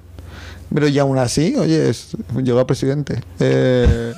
[0.73, 3.21] pero ya aún así, oye, es- llegó a presidente.
[3.41, 4.13] Eh,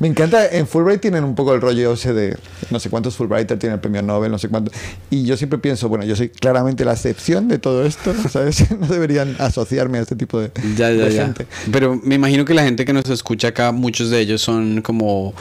[0.00, 2.36] Me encanta, en Fulbright tienen un poco el rollo ese de
[2.70, 4.70] no sé cuántos Fulbrighter tienen el premio Nobel, no sé cuánto.
[5.10, 8.64] Y yo siempre pienso, bueno, yo soy claramente la excepción de todo esto, ¿sabes?
[8.78, 11.24] No deberían asociarme a este tipo de, Ya, ya, de ya.
[11.24, 11.46] gente.
[11.72, 15.32] Pero me imagino que la gente que nos escucha acá, muchos de ellos son como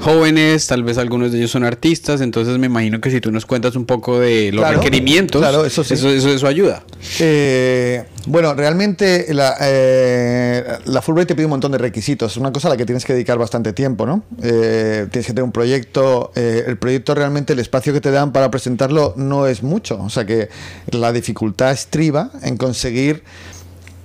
[0.00, 3.46] jóvenes, tal vez algunos de ellos son artistas, entonces me imagino que si tú nos
[3.46, 5.94] cuentas un poco de los Claro, requerimientos, claro, eso sí.
[5.94, 6.84] eso, eso, eso ayuda.
[7.20, 12.32] Eh, bueno, realmente la, eh, la Fulbright te pide un montón de requisitos.
[12.32, 14.22] Es una cosa a la que tienes que dedicar bastante tiempo, ¿no?
[14.42, 16.32] Eh, tienes que tener un proyecto.
[16.34, 20.00] eh, el proyecto realmente, el espacio que te dan para presentarlo no es mucho.
[20.02, 20.48] O sea que
[20.90, 23.22] la dificultad estriba en conseguir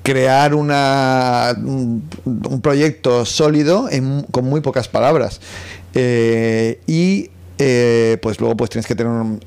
[0.04, 3.90] crear una, un, proyecto sólido
[4.32, 5.40] con muy pocas palabras.
[5.94, 9.40] Eh, y eh, pues luego pues tienes que tener un...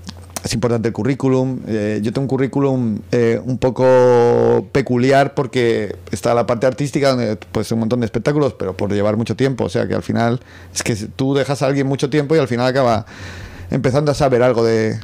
[0.45, 1.61] Es importante el currículum.
[1.67, 7.37] Eh, yo tengo un currículum eh, un poco peculiar porque está la parte artística donde
[7.51, 9.65] pues un montón de espectáculos, pero por llevar mucho tiempo.
[9.65, 10.41] O sea que al final
[10.75, 13.07] es que tú dejas a alguien mucho tiempo y al final acaba
[13.75, 14.99] empezando a saber algo de,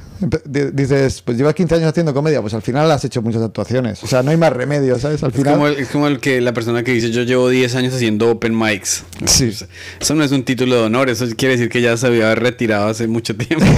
[0.72, 4.06] dices pues llevas 15 años haciendo comedia pues al final has hecho muchas actuaciones o
[4.06, 6.40] sea no hay más remedio sabes al Es final como, el, es como el que
[6.40, 9.02] la persona que dice yo llevo 10 años haciendo open mics.
[9.26, 9.52] Sí.
[10.00, 12.88] Eso no es un título de honor, eso quiere decir que ya se había retirado
[12.88, 13.66] hace mucho tiempo.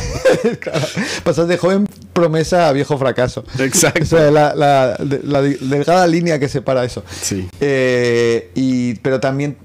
[0.60, 0.86] Claro,
[1.24, 4.02] pasas de joven promesa a viejo fracaso Exacto.
[4.02, 7.48] o sea la, la- la delgada línea que separa eso Sí.
[7.60, 9.56] Eh, y, pero también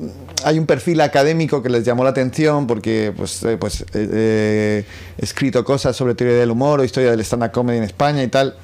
[0.44, 4.86] hay un perfil académico que les llamó la atención porque pues, eh, pues, eh, eh,
[5.18, 8.28] he escrito cosas sobre teoría del humor o historia del stand-up comedy en España y
[8.28, 8.56] tal.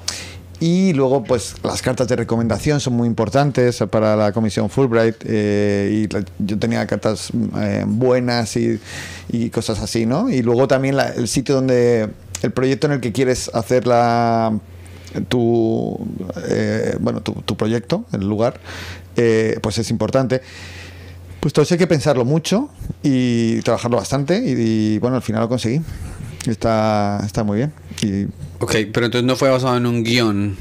[0.60, 5.16] Y luego, pues las cartas de recomendación son muy importantes para la comisión Fulbright.
[5.26, 8.80] eh, y yo tenía cartas eh, buenas y,
[9.50, 10.30] cosas así, ¿no?
[10.30, 12.08] Y luego también el sitio donde.
[12.42, 14.58] El proyecto en el que quieres hacer la,
[15.28, 15.98] tu,
[16.46, 18.60] eh, bueno, tu, tu proyecto, el lugar,
[19.62, 20.42] pues es importante.
[21.44, 22.70] Pues todo eso hay que pensarlo mucho
[23.02, 25.82] y trabajarlo bastante y, y, bueno, al final lo conseguí.
[26.46, 27.72] Está, está muy bien.
[28.00, 28.24] Y
[28.60, 30.56] Ok, pero entonces no fue basado en un guion.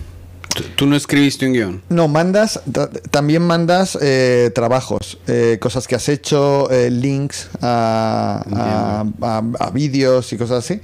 [0.75, 1.81] Tú, no escribiste un guion.
[1.87, 8.43] no, mandas, ta- también mandas eh, trabajos, eh, cosas que has hecho, eh, links a,
[8.51, 10.81] a, a- a vídeos y cosas así.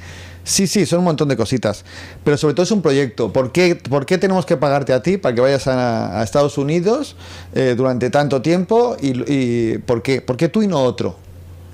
[0.50, 1.86] Sí, sí, son un montón de cositas.
[2.24, 3.32] Pero sobre todo es un proyecto.
[3.32, 6.58] ¿Por qué, por qué tenemos que pagarte a ti para que vayas a, a Estados
[6.58, 7.16] Unidos
[7.54, 8.98] eh, durante tanto tiempo?
[9.00, 10.22] ¿Y, y por, qué?
[10.22, 11.16] ¿Por qué tú y no otro?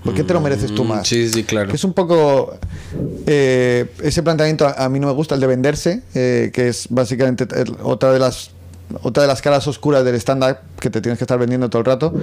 [0.04, 1.08] ¿Por qué te lo mereces tú Mm, más?
[1.08, 1.74] Sí, sí, claro.
[1.74, 2.58] Es un poco.
[3.26, 6.88] eh, ese planteamiento a, a mí no me gusta, el de venderse, eh, que es
[6.90, 7.48] básicamente
[7.82, 8.52] otra de las
[9.02, 11.86] otra de las caras oscuras del stand-up que te tienes que estar vendiendo todo el
[11.86, 12.14] rato.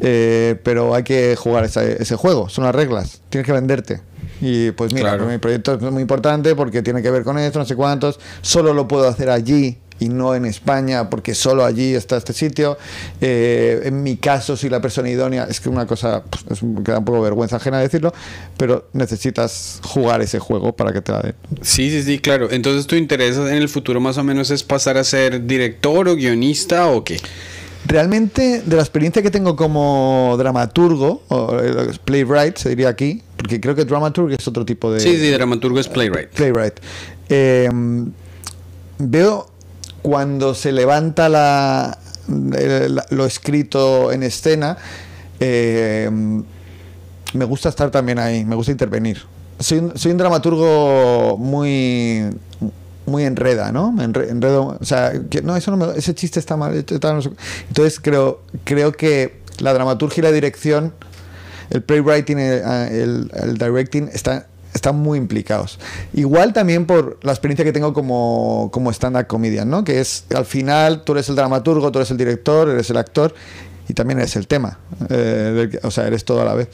[0.00, 4.00] Eh, pero hay que jugar ese, ese juego, son las reglas, tienes que venderte.
[4.40, 5.26] Y pues mira, Claro.
[5.26, 8.20] mi proyecto es muy importante porque tiene que ver con esto, no sé cuántos.
[8.42, 12.78] Solo lo puedo hacer allí y no en España porque solo allí está este sitio.
[13.20, 16.84] Eh, en mi caso, si la persona idónea, es que una cosa, pues, es un-
[16.84, 18.14] que da un poco vergüenza ajena decirlo,
[18.56, 21.34] pero necesitas jugar ese juego para que te la den.
[21.62, 22.48] Sí, sí, sí, claro.
[22.52, 26.14] Entonces tu interés en el futuro más o menos es pasar a ser director o
[26.14, 27.18] guionista o qué?
[27.86, 33.60] Realmente, de la experiencia que tengo como dramaturgo, o eh, playwright, se diría aquí, porque
[33.60, 35.00] creo que dramaturg es otro tipo de...
[35.00, 36.28] Sí, sí, dramaturgo es playwright.
[36.30, 36.74] Playwright.
[37.30, 37.70] Eh,
[38.98, 39.46] veo
[40.02, 41.98] cuando se levanta la,
[42.28, 44.76] el- lo escrito en escena,
[45.40, 46.10] eh,
[47.34, 49.22] me gusta estar también ahí, me gusta intervenir.
[49.60, 52.24] Soy un, soy un dramaturgo muy
[53.06, 53.90] muy enreda, ¿no?
[53.90, 56.84] Me enredo, o sea, que, no, eso no me- ese chiste está mal.
[56.90, 57.30] no sé.
[57.68, 60.92] Entonces creo creo que la dramaturgia y la dirección
[61.70, 65.78] el playwriting, el, el, el directing están, están muy implicados.
[66.14, 69.84] Igual también por la experiencia que tengo como, como stand-up comedian, ¿no?
[69.84, 73.34] Que es, al final, tú eres el dramaturgo, tú eres el director, eres el actor
[73.88, 74.78] y también eres el tema.
[75.10, 76.68] eh, del o sea, eres todo a la vez.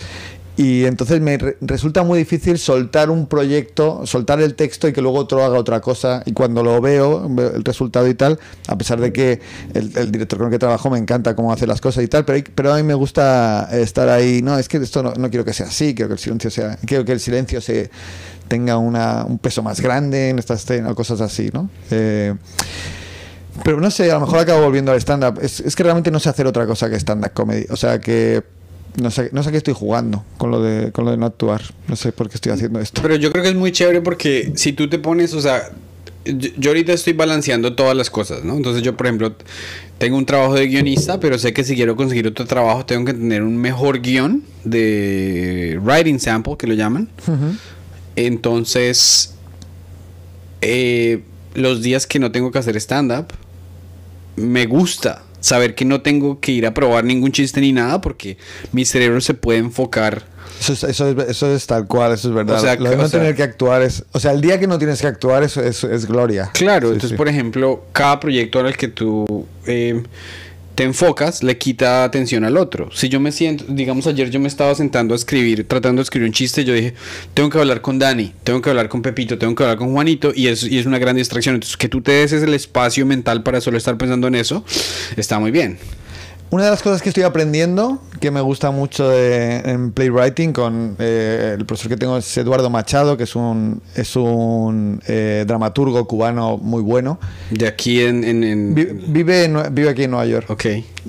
[0.57, 5.03] Y entonces me re- resulta muy difícil soltar un proyecto, soltar el texto y que
[5.03, 6.23] luego otro haga otra cosa.
[6.27, 8.39] Y cuando lo veo, el resultado y tal,
[8.69, 9.41] a pesar de que
[9.75, 12.45] el, director con el que trabajo me encanta cómo hace las cosas y tal, pero,
[12.55, 14.43] pero a mí me gusta estar ahí.
[14.43, 16.79] No, es que esto no, no quiero que sea así, quiero que el silencio sea,
[16.87, 17.91] quiero que el silencio se
[18.47, 21.69] tenga una, un peso más grande en esta escena, cosas así, ¿no?
[21.91, 22.33] Eh,
[23.65, 25.39] pero no sé, a lo mejor acabo volviendo al stand-up.
[25.43, 27.67] Es, es que realmente no sé hacer otra cosa que stand-up comedy.
[27.71, 28.43] O sea que
[28.97, 31.63] no sé, no sé qué estoy jugando con lo de con lo de no actuar.
[31.89, 33.03] No sé por qué estoy haciendo esto.
[33.03, 35.71] Pero yo creo que es muy chévere porque si tú te pones, o sea,
[36.25, 38.57] yo, yo ahorita estoy balanceando todas las cosas, ¿no?
[38.57, 39.35] Entonces yo, por ejemplo,
[39.99, 43.15] tengo un trabajo de guionista, pero sé que si quiero conseguir otro trabajo tengo que
[43.15, 47.09] tener un mejor guion de writing sample, que lo llaman.
[48.17, 49.35] Entonces,
[50.61, 53.27] eh, los días que no tengo que hacer stand-up,
[54.37, 58.39] me gusta saber que no tengo que ir a probar ningún chiste ni nada porque
[58.73, 60.23] mi cerebro se puede enfocar.
[60.61, 62.57] Eso es, eso es, eso es tal cual, eso es verdad.
[62.57, 64.05] O sea, Lo de no sea- tener que actuar es...
[64.13, 66.51] O sea, el día que no tienes que actuar es, es, es gloria.
[66.55, 67.17] Claro, Sí, entonces, sí.
[67.17, 70.03] por ejemplo, cada proyecto al que tú eh,
[70.75, 72.91] te enfocas le quita atención al otro.
[72.93, 76.27] Si yo me siento, digamos, ayer yo me estaba sentando a escribir, tratando de escribir
[76.27, 76.95] un chiste, yo dije,
[77.33, 80.33] tengo que hablar con Dani, tengo que hablar con Pepito, tengo que hablar con Juanito,
[80.35, 81.55] y es, y es una gran distracción.
[81.55, 84.65] Entonces, que tú te des el espacio mental para solo estar pensando en eso,
[85.17, 85.79] está muy bien.
[86.51, 90.97] Una de las cosas que estoy aprendiendo, que me gusta mucho de- en playwriting, con
[90.99, 96.07] eh, el profesor que tengo es Eduardo Machado, que es un, es un eh, dramaturgo
[96.09, 97.19] cubano muy bueno.
[97.51, 98.25] De aquí en...
[98.25, 100.49] en, en- Vi- vive, en vive aquí en Nueva York.
[100.49, 100.65] ok.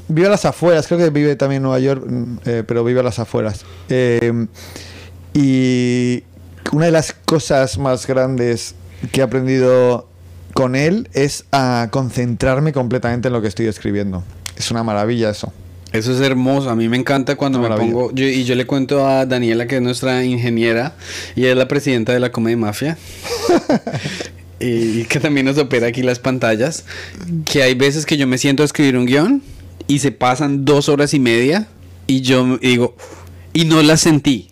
[0.10, 3.00] Vive a las afueras, creo que vive también en Nueva York, mm, eh, pero vive
[3.00, 3.64] a las afueras.
[3.88, 4.48] Eh,
[5.34, 6.24] y
[6.74, 8.76] una de las cosas más grandes
[9.14, 10.08] que he aprendido
[10.54, 14.22] con él es a concentrarme completamente en lo que estoy escribiendo.
[14.58, 15.54] Es una maravilla eso.
[15.96, 19.08] Eso es hermoso, a mí me encanta cuando me pongo, yo- y yo le cuento
[19.08, 20.96] a Daniela, que es nuestra ingeniera,
[21.36, 22.98] y es la presidenta de la Comedia Mafia,
[24.60, 26.86] y que también nos opera aquí las pantallas,
[27.46, 29.42] que hay veces que yo me siento a escribir un guion
[29.88, 31.68] y se pasan dos horas y media
[32.08, 32.96] y yo digo,
[33.54, 34.50] y no la sentí.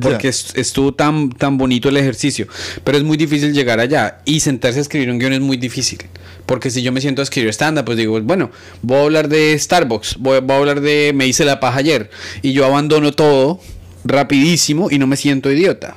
[0.00, 2.46] Porque est- estuvo tan, tan bonito el ejercicio.
[2.82, 4.18] Pero es muy difícil llegar allá.
[4.24, 5.98] Y sentarse a escribir un guion es muy difícil.
[6.44, 8.50] Porque si yo me siento a escribir stand-up, pues digo, bueno,
[8.82, 10.16] voy a hablar de Starbucks.
[10.18, 12.10] Voy, voy a hablar de me hice la paja ayer.
[12.42, 13.60] Y yo abandono todo
[14.04, 15.96] rapidísimo y no me siento idiota.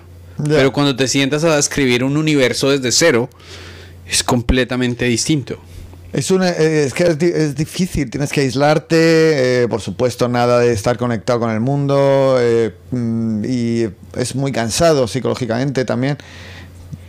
[0.58, 3.30] Pero cuando te sientas a escribir un universo desde cero,
[4.10, 5.60] es completamente distinto.
[6.11, 10.59] Es, una, eh, es que es, es difícil, tienes que aislarte, eh, por supuesto nada
[10.59, 16.17] de estar conectado con el mundo eh, mm, y es muy cansado psicológicamente también,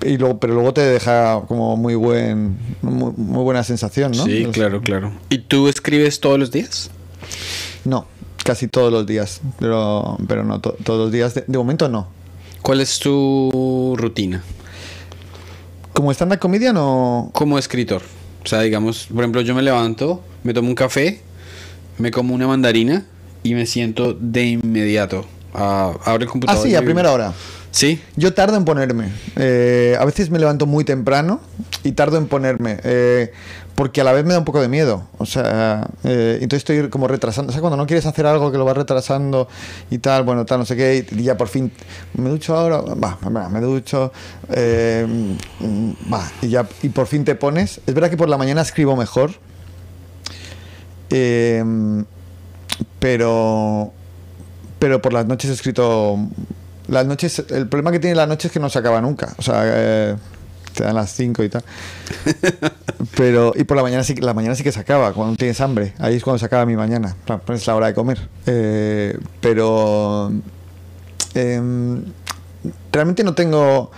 [0.05, 4.25] y luego, pero luego te deja como muy, buen, muy, muy buena sensación, ¿no?
[4.27, 5.13] Sí, claro, claro.
[5.31, 6.91] ¿Y tú escribes todos los días?
[7.87, 8.07] No,
[8.45, 12.09] casi todos los días, pero, pero no to- todos los días, de, de momento no.
[12.61, 14.43] ¿Cuál es tu rutina
[15.95, 17.31] Como stand-up comedian no...
[17.33, 18.03] como escritor?
[18.45, 21.21] O sea, digamos, por ejemplo, yo me levanto, me tomo un café,
[21.99, 23.05] me como una mandarina
[23.43, 25.27] y me siento de inmediato.
[25.53, 26.63] a abro el Ah, computador.
[26.65, 27.33] sí, y- a primera hora.
[27.73, 28.01] Sí.
[28.17, 29.09] Yo tardo en ponerme.
[29.37, 31.41] Eh, a veces me levanto muy temprano
[31.83, 32.79] y tardo en ponerme.
[32.85, 33.33] eh,
[33.81, 35.05] porque a la vez me da un poco de miedo.
[35.17, 37.49] O sea, eh, entonces estoy como retrasando.
[37.49, 39.49] O sea, cuando no quieres hacer algo que lo vas retrasando
[39.91, 41.73] y tal, bueno, tal, no sé qué, y ya por fin
[42.13, 44.13] me ducho ahora, va, me ducho,
[44.51, 45.07] eh,
[46.13, 47.81] va, y ya, y por fin te pones.
[47.87, 49.31] Es verdad que por la mañana escribo mejor.
[51.09, 51.65] eh,
[52.99, 53.95] pero
[54.79, 56.19] pero por las noches he escrito
[56.87, 59.43] las noches el problema que tiene la noche es que no se acaba nunca o
[59.43, 60.17] sea eh,
[60.75, 61.65] te dan las 5 y tal
[63.17, 65.61] pero y por la mañana sí que- la mañana sí que se acaba cuando tienes
[65.61, 67.17] hambre ahí es cuando se acaba mi mañana
[67.55, 70.31] es la hora de comer Eh, pero
[71.35, 72.03] em,
[72.93, 73.91] realmente no tengo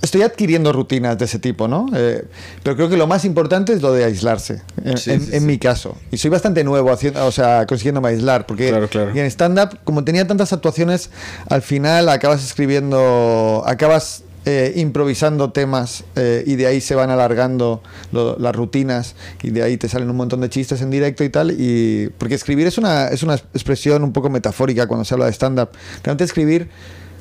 [0.00, 1.86] Estoy adquiriendo rutinas de ese tipo, ¿no?
[1.92, 2.24] Eh,
[2.62, 5.40] pero creo que lo más importante es lo de aislarse, en, Sí, en- sí, en
[5.40, 5.46] sí.
[5.46, 5.96] mi caso.
[6.12, 9.10] Y soy bastante nuevo haciendo, o sea, consiguiéndome aislar, porque Claro, claro.
[9.12, 11.10] y en stand-up, como tenía tantas actuaciones,
[11.50, 17.82] al final acabas escribiendo, acabas eh, improvisando temas eh, y de ahí se van alargando
[18.12, 21.50] las rutinas y de ahí te salen un montón de chistes en directo y tal.
[21.50, 25.32] Y, porque escribir es una, es una expresión un poco metafórica cuando se habla de
[25.32, 25.70] stand-up.
[26.02, 26.68] Realmente escribir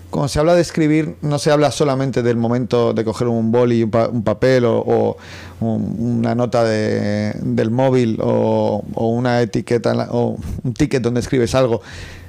[0.10, 3.84] cuando se habla de escribir, no se habla solamente del momento de coger un boli,
[3.84, 5.18] un, pa- un papel o,
[5.60, 11.82] un- una nota de- del móvil o, una etiqueta o un ticket donde escribes algo,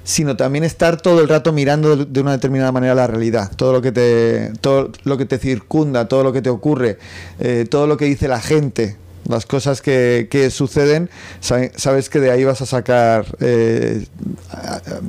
[0.02, 3.72] sino también estar todo el rato mirando de- de una determinada manera la realidad, todo
[3.72, 6.98] lo que te, todo lo que te circunda, todo lo que te ocurre,
[7.38, 8.96] eh, todo lo que dice la gente,
[9.28, 11.10] las cosas que, que suceden,
[11.40, 14.04] sabe- sabes que de ahí vas a sacar eh,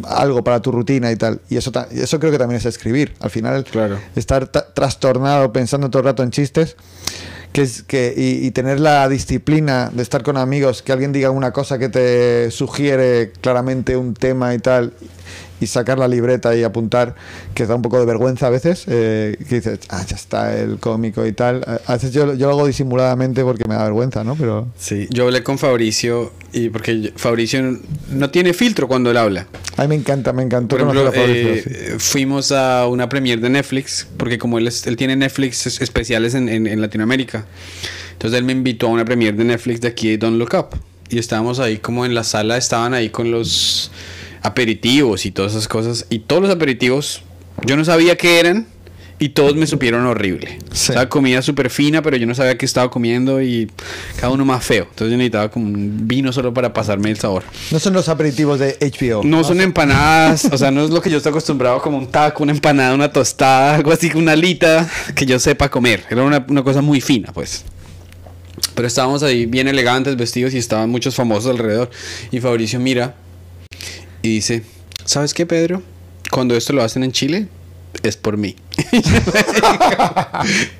[0.08, 1.42] algo para tu rutina y tal.
[1.50, 3.14] Y eso, eso creo que también es escribir.
[3.20, 4.00] Al final, Claro.
[4.16, 6.76] estar ta- trastornado pensando todo el rato en chistes.
[7.52, 11.32] Que es que, y, y tener la disciplina de estar con amigos, que alguien diga
[11.32, 14.94] una cosa que te sugiere claramente un tema y tal,
[15.62, 17.16] y sacar la libreta y apuntar,
[17.54, 20.78] que da un poco de vergüenza a veces, eh, que dices, ah, ya está el
[20.80, 21.64] cómico y tal.
[21.86, 24.36] A veces yo, yo lo hago disimuladamente porque me da vergüenza, ¿no?
[24.36, 25.08] Pero Sí.
[25.10, 27.78] Yo hablé con Fabricio y porque Fabricio
[28.12, 29.48] no tiene filtro cuando él habla.
[29.78, 31.96] a mí me encanta, me encantó Por ejemplo, Fabricio, eh, sí.
[32.00, 36.34] fuimos a una premiere de Netflix, porque como él, es- él tiene Netflix es- especiales
[36.36, 37.46] en, en- en Latinoamérica,
[38.14, 40.80] entonces él me invitó a una premiere de Netflix de aquí de Don't Look Up.
[41.10, 43.90] Y estábamos ahí como en la sala, estaban ahí con los
[44.42, 46.06] aperitivos y todas esas cosas.
[46.10, 47.22] Y todos los aperitivos,
[47.66, 48.68] yo no sabía qué eran.
[49.22, 50.60] y todos me supieron horrible.
[50.72, 50.92] Sí.
[50.92, 53.70] O sea, comida súper fina, pero yo no sabía qué estaba comiendo y
[54.16, 54.84] cada uno más feo.
[54.90, 57.44] Entonces yo necesitaba como un vino solo para pasarme el sabor.
[57.72, 59.24] No son los aperitivos de HBO.
[59.26, 62.44] No son empanadas, o sea, no es lo que yo estoy acostumbrado como un taco,
[62.44, 66.06] una empanada, una tostada, algo así, una alita que yo sepa comer.
[66.10, 67.66] Era una, una cosa muy fina, pues.
[68.74, 71.90] Pero estábamos ahí bien elegantes, vestidos y estaban muchos famosos alrededor.
[72.32, 73.16] Y Fabricio mira
[74.22, 74.64] y dice,
[75.06, 75.82] ¿sabes qué, Pedro?
[76.32, 77.48] Cuando esto lo hacen en Chile,
[78.04, 78.56] es por mí.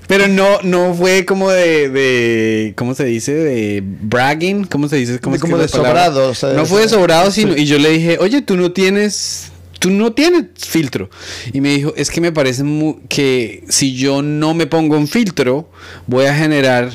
[0.08, 3.34] Pero no, no fue como de, de, ¿cómo se dice?
[3.34, 5.20] De bragging, ¿cómo se dice?
[5.20, 7.62] ¿Cómo De es que como de sobrado, o sea, no fue de sobrado, sino, sí.
[7.62, 11.10] y yo le dije, oye, tú no tienes, tú no tienes filtro.
[11.52, 12.64] Y me dijo, es que me parece
[13.10, 15.70] que si yo no me pongo un filtro,
[16.08, 16.92] voy a generar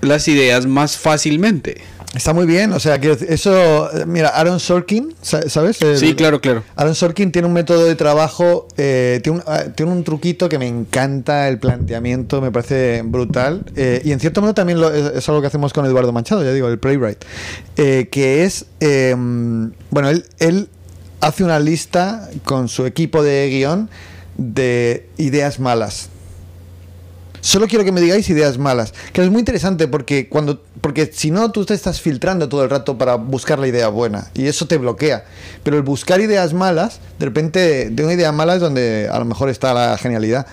[0.00, 1.80] las ideas más fácilmente.
[2.16, 5.82] Está muy bien, o sea, decir, eso, mira, Aaron Sorkin, sa- ¿sabes?
[5.82, 6.62] El- Sí, claro, claro.
[6.74, 10.58] Aaron Sorkin tiene un método de trabajo, eh, tiene, un, ah, tiene un truquito que
[10.58, 13.64] me encanta, el planteamiento me parece brutal.
[13.76, 16.42] eh, y en cierto modo también lo- es, es algo que hacemos con Eduardo Manchado,
[16.42, 17.22] ya digo, el Playwright.
[17.76, 19.14] eh, que es, eh,
[19.90, 20.68] bueno, él, él
[21.20, 23.90] hace una lista con su equipo de guion
[24.38, 26.08] de ideas malas.
[27.46, 28.92] Solo quiero que me digáis ideas malas.
[29.12, 32.70] Que es muy interesante porque cuando porque si no tú te estás filtrando todo el
[32.70, 35.24] rato para buscar la idea buena y eso te bloquea.
[35.62, 39.24] Pero el buscar ideas malas, de repente de una idea mala es donde a lo
[39.26, 40.48] mejor está la genialidad.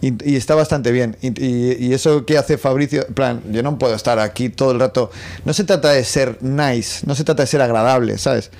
[0.00, 1.16] Y, está bastante bien.
[1.20, 5.10] Y, eso que hace Fabricio, plan, yo no puedo estar aquí todo el rato.
[5.44, 8.52] No se trata de ser nice, no se trata de ser agradable, ¿sabes?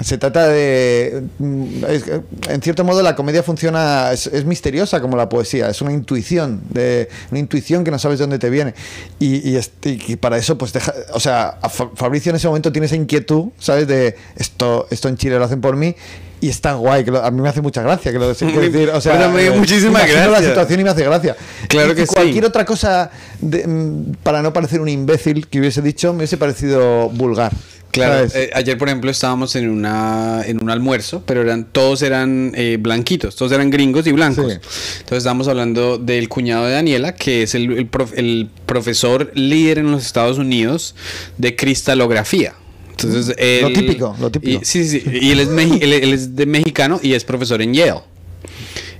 [0.00, 1.22] Se trata de.
[1.38, 2.04] mm, es-
[2.50, 4.10] en cierto modo, la comedia funciona.
[4.12, 5.68] Es, es misteriosa como la poesía.
[5.68, 6.60] Es una intuición.
[6.70, 8.74] De, una intuición que no sabes de dónde te viene.
[9.18, 10.92] Y, y este- y para eso, pues deja.
[11.12, 11.58] O sea,
[11.94, 13.86] Fabricio en ese momento tiene esa inquietud, ¿sabes?
[13.86, 15.94] De esto, esto en Chile lo hacen por mí.
[16.40, 17.04] Y es tan guay.
[17.04, 18.10] Que lo- a mí me hace mucha gracia.
[18.12, 20.90] Que lo, decir, o sea, Bueno, me dio eh, muchísima imagino la situación y me
[20.90, 21.36] hace gracia.
[21.68, 22.12] Claro que y sí.
[22.14, 26.36] Cualquier otra cosa, de- mm, para no parecer un imbécil que hubiese dicho, me hubiese
[26.36, 27.52] parecido vulgar.
[27.94, 32.52] Claro, eh, ayer por ejemplo estábamos en una en un almuerzo, pero eran todos eran
[32.54, 34.52] eh, blanquitos, todos eran gringos y blancos.
[34.52, 34.58] Sí.
[34.98, 39.78] Entonces estábamos hablando del cuñado de Daniela, que es el, el prof- el profesor líder
[39.78, 40.94] en los Estados Unidos
[41.38, 42.54] de cristalografía.
[42.90, 44.60] Entonces, Mm, Lo él- típico, lo típico.
[44.62, 45.02] y- sí, sí.
[45.12, 48.00] Y él es, él, él es de mexicano y es profesor en Yale.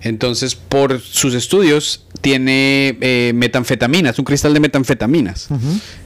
[0.04, 5.48] Entonces, por sus estudios, tiene eh, metanfetaminas, un cristal de metanfetaminas.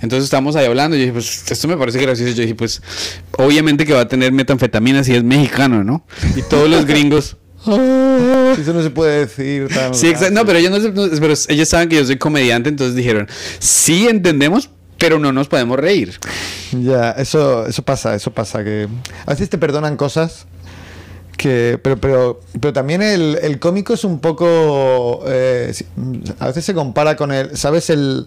[0.01, 0.97] Entonces, estamos ahí hablando.
[0.97, 2.33] Y yo dije, pues, esto me parece gracioso.
[2.33, 2.81] Yo dije, pues,
[3.37, 6.07] obviamente que va a tener metanfetaminas y es mexicano, ¿no?
[6.37, 7.37] Y todos los gringos.
[7.67, 9.95] Eso no se puede decir tan.
[9.95, 10.33] Sí, exacto.
[10.35, 13.29] No, pero ellos, no, se- no, pero ellos saben que yo soy comediante, entonces dijeron,
[13.59, 16.19] sí entendemos, pero no nos podemos reír.
[16.73, 18.63] Ya, eso, eso pasa, eso pasa.
[18.65, 18.89] Que
[19.27, 20.47] a veces te perdonan cosas
[21.39, 21.81] que.
[21.83, 25.23] Pero, pero, pero también el, el cómico es un poco.
[25.27, 25.73] eh,
[26.39, 27.57] a veces se compara con el.
[27.57, 27.89] ¿Sabes?
[27.89, 28.27] El,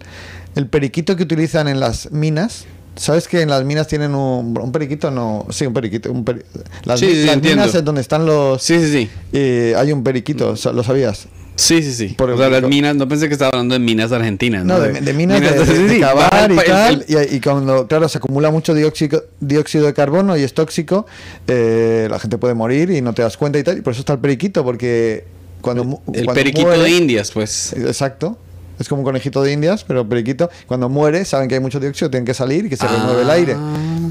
[0.56, 2.65] el periquito que utilizan en las minas.
[2.95, 5.12] ¿Sabes que en las minas tienen un, un periquito?
[5.12, 6.12] No, sí, un periquito.
[6.12, 6.43] un peri-
[6.84, 8.62] las Sí, sí, las minas es donde están los.
[8.63, 9.10] Sí, sí, sí.
[9.32, 11.28] eh, hay un periquito, ¿lo sabías?
[11.62, 12.08] Sí, sí, sí.
[12.17, 14.65] Por o sea, el- las minas, no pensé que estaba hablando de minas argentinas.
[14.65, 17.06] No, de, de minas, de, de- de sí, cavar baja y el- tal.
[17.08, 21.06] el- y, y cuando, claro, se acumula mucho dióxido, dióxido de carbono y es tóxico,
[21.47, 23.78] eh, la gente puede morir y no te das cuenta y tal.
[23.78, 25.26] Y por eso está el periquito, porque
[25.62, 25.84] cuando.
[25.84, 27.74] el cuando periquito muere- de Indias, pues.
[27.74, 28.38] Exacto.
[28.80, 30.50] Es como un conejito de indias, pero periquito.
[30.65, 32.89] Cuando muere, saben que hay mucho dióxido, tienen que salir y que se Ah.
[32.97, 33.56] remueve el aire.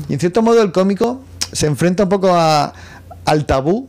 [0.08, 2.72] Y en cierto modo, el cómico se enfrenta un poco a-
[3.24, 3.88] al tabú.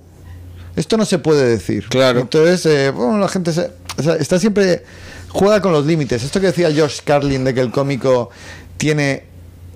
[0.75, 1.85] Esto no se puede decir.
[1.89, 2.19] Claro.
[2.21, 4.83] Entonces, eh, bueno, la gente se- o sea, está siempre.
[5.29, 6.23] juega con los límites.
[6.23, 8.29] Esto que decía George Carlin de que el cómico
[8.77, 9.23] tiene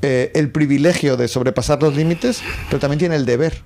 [0.02, 3.62] eh, el privilegio de sobrepasar los límites, pero también tiene el deber.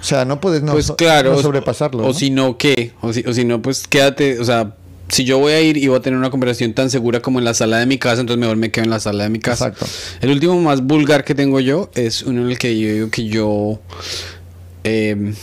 [0.00, 1.32] O sea, no puedes no, pues claro.
[1.32, 2.02] no o- sobrepasarlo.
[2.04, 2.14] O, ¿no?
[2.14, 2.92] si no, ¿qué?
[3.02, 4.40] O si, o si no, pues quédate.
[4.40, 4.74] O sea,
[5.08, 7.44] si yo voy a ir y voy a tener una conversación tan segura como en
[7.44, 9.68] la sala de mi casa, entonces mejor me quedo en la sala de mi casa.
[9.68, 9.86] Exacto.
[10.22, 13.26] El último más vulgar que tengo yo es uno en el que yo digo que
[13.26, 13.78] yo
[14.84, 15.34] eh,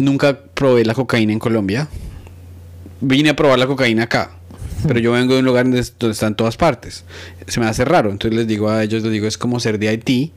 [0.00, 1.88] nunca probé la cocaína en Colombia.
[3.00, 4.32] Vine a probar la cocaína acá.
[4.86, 7.04] Pero yo vengo de un lugar donde, donde está en todas partes.
[7.46, 8.10] Se me hace raro.
[8.10, 10.32] Entonces les digo a ellos, les digo, es como ser de Haití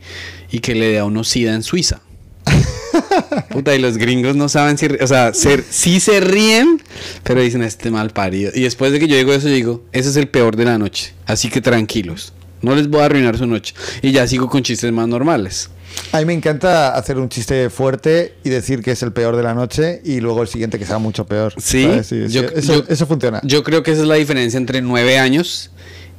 [0.52, 2.02] y que le dé a uno sida en Suiza.
[3.50, 4.88] Puta, y los gringos no saben si...
[4.88, 6.82] O sea, ser, sí se ríen,
[7.24, 8.52] pero dicen este mal parido.
[8.54, 10.78] Y después de que yo digo eso, yo digo, ese es el peor de la
[10.78, 11.14] noche.
[11.26, 12.34] Así que tranquilos.
[12.62, 13.74] No les voy a arruinar su noche.
[14.02, 15.70] Y ya sigo con chistes más normales.
[16.12, 19.44] A mí me encanta hacer un chiste fuerte y decir que es el peor de
[19.44, 21.54] la noche y luego el siguiente que sea mucho peor.
[21.58, 21.84] Sí,
[22.30, 23.40] yo- eso, yo- eso funciona.
[23.44, 25.72] Yo creo que esa es la diferencia entre 9 años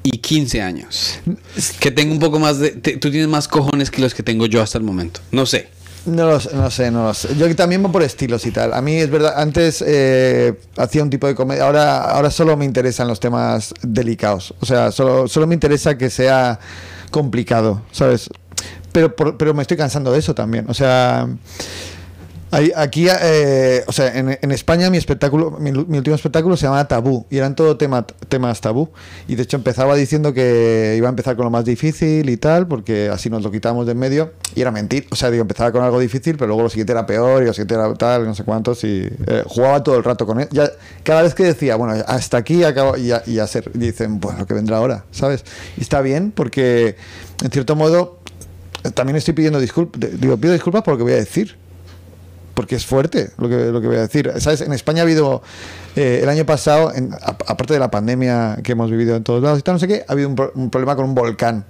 [0.02, 1.18] y 15 años.
[1.80, 2.70] Que tengo un poco más de...
[2.70, 5.20] te- tú tienes más cojones que los que tengo yo hasta el momento.
[5.32, 5.68] No sé.
[6.06, 7.28] No lo, sé, no sé, no lo sé.
[7.38, 8.74] Yo también voy por estilos y tal.
[8.74, 12.66] A mí es verdad, antes eh, hacía un tipo de comedia, ahora, ahora solo me
[12.66, 14.52] interesan los temas delicados.
[14.60, 16.60] O sea, solo, solo me interesa que sea
[17.10, 18.28] complicado, ¿sabes?
[18.94, 20.66] Pero, por- pero me estoy cansando de eso también.
[20.68, 21.26] O sea,
[22.76, 27.38] aquí, eh, o sea, en, España mi espectáculo, mi, último espectáculo se llamaba Tabú y
[27.38, 28.90] eran todo tema, temas tabú.
[29.26, 32.68] Y de hecho empezaba diciendo que iba a empezar con lo más difícil y tal,
[32.68, 34.32] porque así nos lo quitamos de en medio.
[34.54, 35.06] Y era mentir.
[35.10, 37.52] O sea, digo, empezaba con algo difícil, pero luego lo siguiente era peor y lo
[37.52, 38.84] siguiente era tal, no sé cuántos.
[38.84, 40.48] Y eh, jugaba todo el rato con él.
[41.02, 44.38] Cada vez que decía, bueno, hasta aquí acabo, y ya, y ya se, dicen, pues
[44.38, 45.44] lo que vendrá ahora, ¿sabes?
[45.76, 46.96] Y está bien, porque
[47.42, 48.20] en cierto modo
[48.92, 50.00] también estoy pidiendo disculpas.
[50.20, 51.56] Digo, pido disculpas por lo que voy a decir
[52.54, 54.30] porque es fuerte lo que, lo que voy a decir.
[54.38, 54.60] ¿Sabes?
[54.60, 55.42] En España ha habido,
[55.96, 59.42] eh, el año pasado, en- a- aparte de la pandemia que hemos vivido en todos
[59.42, 61.64] lados y tal, no sé qué, ha habido un, pro- un problema con un volcán.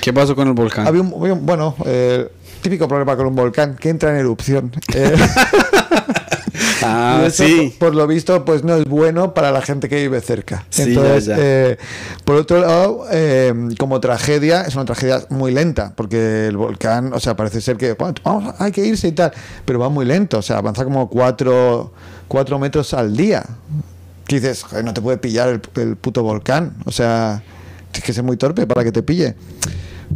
[0.00, 0.86] ¿Qué pasó con el volcán?
[0.86, 2.28] Había un, había un- bueno, eh,
[2.62, 4.70] típico problema con un volcán que entra en erupción.
[4.94, 5.16] Eh,
[6.82, 7.74] Ah, y eso, sí.
[7.78, 10.64] Por, lo visto, pues no es bueno para la gente que vive cerca.
[10.70, 11.42] Sí, Entonces, ya, ya.
[11.42, 11.78] eh,
[12.24, 17.20] por otro lado, eh, como tragedia, es una tragedia muy lenta, porque el volcán, o
[17.20, 19.32] sea, parece ser que bueno, vamos, hay que irse y tal,
[19.64, 21.92] pero va muy lento, o sea, avanza como cuatro,
[22.28, 23.44] cuatro metros al día.
[24.26, 27.42] Que dices, "Joder, no te puede pillar el, el puto volcán, o sea,
[27.92, 29.34] tienes que ser muy torpe para que te pille.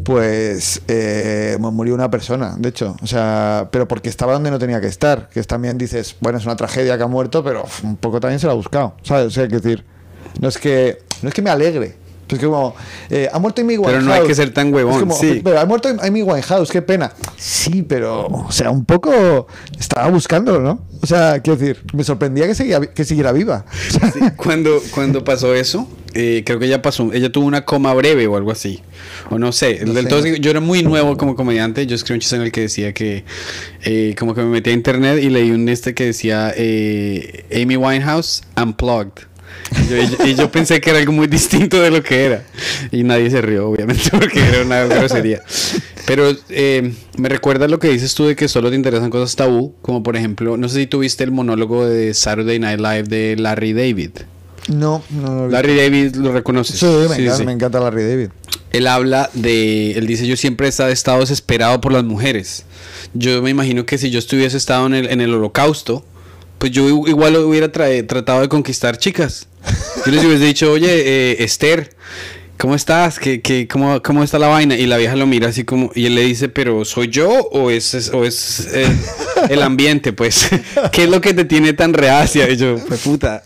[0.05, 4.59] Pues eh, mu- murió una persona, de hecho, o sea, pero porque estaba donde no
[4.59, 7.97] tenía que estar, que también dices, bueno, es una tragedia que ha muerto, pero un
[7.97, 9.35] poco también se la ha buscado, ¿sabes?
[9.35, 9.85] Decir,
[10.41, 11.97] no es que, no es que me alegre,
[12.37, 12.75] es que como,
[13.11, 13.93] eh, ha muerto Amy Winehouse.
[13.93, 15.41] Pero no hay que ser tan huevón, como, sí.
[15.43, 17.13] Pero ha muerto Amy Winehouse, qué pena.
[17.37, 19.47] Sí, pero, o sea, un poco
[19.79, 20.81] estaba buscándolo, ¿no?
[21.03, 23.65] O sea, quiero decir, me sorprendía que, seguía, que siguiera viva.
[23.67, 27.65] O sea, Sí, cuando, cuando pasó eso, eh, creo que ella pasó, ella tuvo una
[27.65, 28.81] coma breve o algo así.
[29.31, 29.85] O no sé.
[29.85, 30.41] No sé.
[30.41, 31.87] yo era muy nuevo como comediante.
[31.87, 33.25] Yo escribí un chiste en el que decía que,
[33.85, 37.77] eh, como que me metí a internet y leí un este que decía eh, Amy
[37.77, 39.32] Winehouse Unplugged.
[39.71, 42.25] Y yo, y yo- y yo pensé que era algo muy distinto de lo que
[42.25, 42.45] era.
[42.91, 45.43] Y nadie se rió, obviamente, porque era una grosería.
[46.07, 49.75] Pero eh, me recuerda lo que dices tú de que solo te interesan cosas tabú.
[49.83, 53.73] Como por ejemplo, no sé si tuviste el monólogo de Saturday Night Live de Larry
[53.73, 54.11] David.
[54.69, 55.53] no, no lo vi.
[55.53, 56.79] Larry David lo reconoces.
[56.79, 57.45] Sí, me, Sí, encanta, sí.
[57.45, 58.29] me encanta Larry David.
[58.73, 62.65] Él habla de, él dice, yo siempre he estado, desesperado por las mujeres.
[63.15, 66.05] Yo me imagino que si yo estuviese estado en el, en el holocausto,
[66.59, 69.47] pues yo igual hubiera trae- tratado de conquistar chicas.
[70.05, 71.95] Yo les hubiese dicho, oye, eh, Esther,
[72.59, 73.19] ¿cómo estás?
[73.19, 74.77] ¿Qué, qué, cómo, ¿Cómo está la vaina?
[74.77, 77.71] Y la vieja lo mira así como, y él le dice, pero ¿soy yo o
[77.71, 78.87] es, o es eh,
[79.49, 80.13] el ambiente?
[80.13, 80.49] Pues,
[80.93, 82.49] ¿qué es lo que te tiene tan reacia?
[82.49, 83.43] Y yo, pues puta.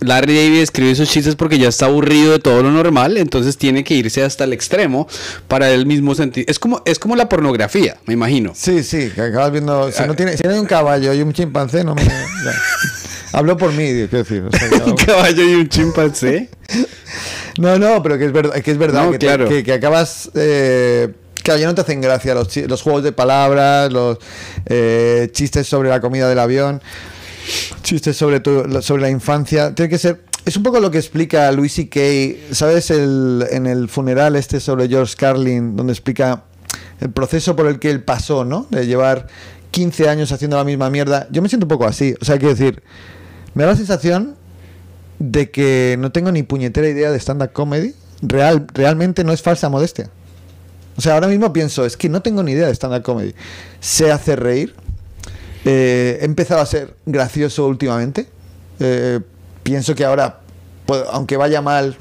[0.00, 3.84] Larry David escribe esos chistes porque ya está aburrido de todo lo normal, entonces tiene
[3.84, 5.08] que irse hasta el extremo
[5.48, 6.44] para él mismo sentir.
[6.48, 8.52] Es como, es como la pornografía, me imagino.
[8.54, 9.90] Sí, sí, que acabas viendo.
[9.92, 12.02] Si no, tiene, si no hay un caballo y un chimpancé, no me.
[13.34, 14.44] Hablo por mí, quiero decir.
[14.46, 16.48] o sea, Un caballo y un chimpancé.
[17.56, 19.48] No, no, pero que es verdad, que, es verdad No, que, te- claro.
[19.48, 20.28] que, que acabas.
[20.34, 21.08] Eh,
[21.44, 24.18] claro, ya no te hacen gracia los, los juegos de palabras, los
[24.66, 26.82] eh, chistes sobre la comida del avión,
[27.84, 29.72] chistes sobre, tu- sobre la infancia.
[29.72, 30.22] Tiene que ser.
[30.44, 32.90] Es un poco lo que explica Louis C.K., ¿sabes?
[32.90, 36.42] El, en el funeral este sobre George Carlin, donde explica
[37.00, 38.66] el proceso por el que él pasó, ¿no?
[38.70, 39.28] De llevar
[39.70, 41.28] 15 años haciendo la misma mierda.
[41.30, 42.16] Yo me siento un poco así.
[42.20, 42.82] O sea, quiero decir,
[43.54, 44.36] me da la sensación
[45.18, 47.94] de que no tengo ni puñetera idea de stand-up comedy.
[48.22, 50.10] Real, realmente no es falsa modestia.
[50.96, 53.34] O sea, ahora mismo pienso, es que no tengo ni idea de stand-up comedy.
[53.80, 54.74] Sé hacer reír.
[55.64, 58.28] Eh, he empezado a ser gracioso últimamente.
[58.80, 59.20] Eh,
[59.62, 60.40] pienso que ahora,
[61.10, 61.96] aunque vaya mal,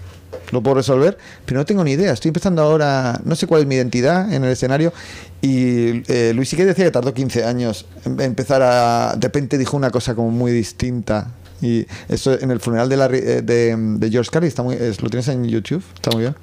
[0.51, 2.11] lo puedo resolver, pero no tengo ni idea.
[2.13, 4.93] Estoy empezando ahora, no sé cuál es mi identidad en el escenario.
[5.41, 9.15] Y eh, Luis sí que decía que tardó 15 años empezar a.
[9.15, 11.31] De repente dijo una cosa como muy distinta.
[11.65, 15.01] Y eso en el funeral de, Larry- eh, de, de George Carlin está muy, es-
[15.01, 16.35] lo tienes en YouTube, está muy bien.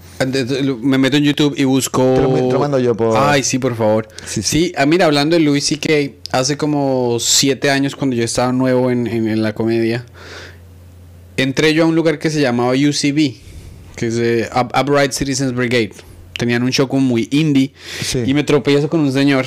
[0.83, 2.01] Me meto en YouTube y busco.
[2.15, 4.09] Te lo- te lo mando yo por- Ay, sí, por favor.
[4.25, 4.73] Sí, Sí, sí.
[4.79, 5.93] ah, mira, hablando de Louis C.K.,
[6.33, 10.07] hace como siete años, cuando yo estaba nuevo en, en- en la comedia,
[11.37, 13.35] entré yo a un lugar que se llamaba UCB,
[13.97, 15.93] que es eh, Up- Upright Citizens Brigade.
[16.39, 17.73] Tenían un show como muy indie.
[18.03, 18.23] Sí.
[18.27, 19.45] Y me tropiezo con un señor.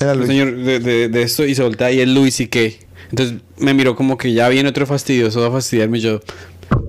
[0.00, 0.28] Era Un Luis.
[0.30, 2.58] señor de, de- de esto y se voltea y es Louis C.K.
[3.10, 6.00] Entonces me miró como que ya viene otro fastidioso a fastidiarme.
[6.00, 6.20] Yo,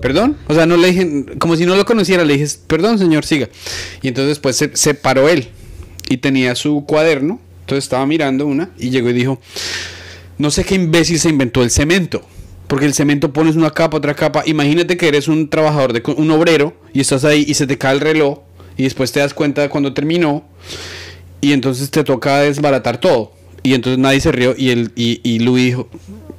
[0.02, 0.36] perdón.
[0.48, 3.48] O sea, no le dije, como si no lo conociera, le dije, perdón, señor, siga.
[4.02, 5.48] Y entonces después se, se paró él
[6.08, 7.40] y tenía su cuaderno.
[7.60, 9.40] Entonces estaba mirando una y llegó y dijo,
[10.38, 12.22] no sé qué imbécil se inventó el cemento.
[12.66, 14.42] Porque el cemento pones una capa, otra capa.
[14.46, 17.94] Imagínate que eres un trabajador, de, un obrero, y estás ahí y se te cae
[17.94, 18.40] el reloj.
[18.76, 20.44] Y después te das cuenta de cuando terminó.
[21.40, 23.32] Y entonces te toca desbaratar todo.
[23.62, 25.88] Y entonces nadie se rió y, el, y, y Louis dijo,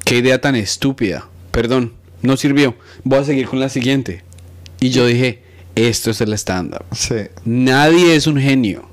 [0.06, 1.28] qué idea tan estúpida.
[1.52, 2.76] Perdón, no sirvió.
[3.04, 4.24] Voy a seguir con la siguiente.
[4.80, 5.44] Y yo dije,
[5.76, 6.84] esto es el stand-up.
[6.96, 7.16] Sí.
[7.46, 8.90] Nadie es un genio.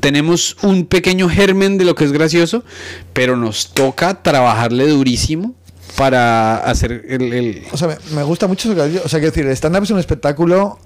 [0.00, 2.64] Tenemos un pequeño germen de lo que es gracioso,
[3.12, 5.54] pero nos toca trabajarle durísimo
[5.96, 7.32] para hacer el...
[7.32, 8.98] el- O sea, me, me gusta mucho eso que.
[9.00, 10.78] O sea, quiero decir, el stand-up es un espectáculo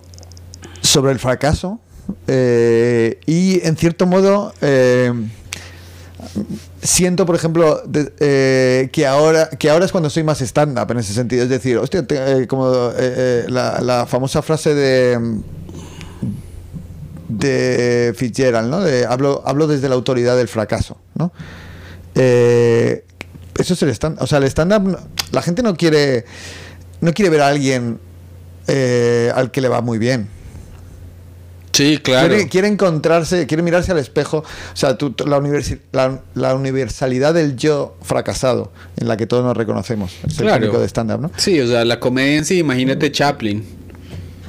[0.80, 1.78] sobre el fracaso
[2.26, 5.12] eh, y, en cierto modo, eh,
[6.82, 7.82] siento, por ejemplo,
[8.20, 11.42] eh, que, ahora, que ahora es cuando soy más stand-up en ese sentido.
[11.42, 15.40] Es decir, hostia, eh, como eh, la, famosa frase de
[17.28, 18.80] de Fitzgerald, ¿no?
[18.80, 21.32] De, hablo, hablo desde la autoridad del fracaso, ¿no?
[22.14, 24.98] Eso es el stand O sea, el stand-up,
[25.32, 26.24] la gente no quiere,
[27.00, 27.98] no quiere ver a alguien
[28.68, 30.35] al que le va muy bien.
[31.76, 32.28] Sí, claro.
[32.28, 34.38] Quiere, quiere encontrarse, quiere mirarse al espejo.
[34.38, 39.44] O sea, tú- la, universi- la, la universalidad del yo fracasado, en la que todos
[39.44, 40.12] nos reconocemos.
[40.26, 40.60] Es el Claro.
[40.60, 41.30] tónico de stand-up, ¿no?
[41.36, 43.62] Sí, o sea, la comedia en sí, imagínate Chaplin.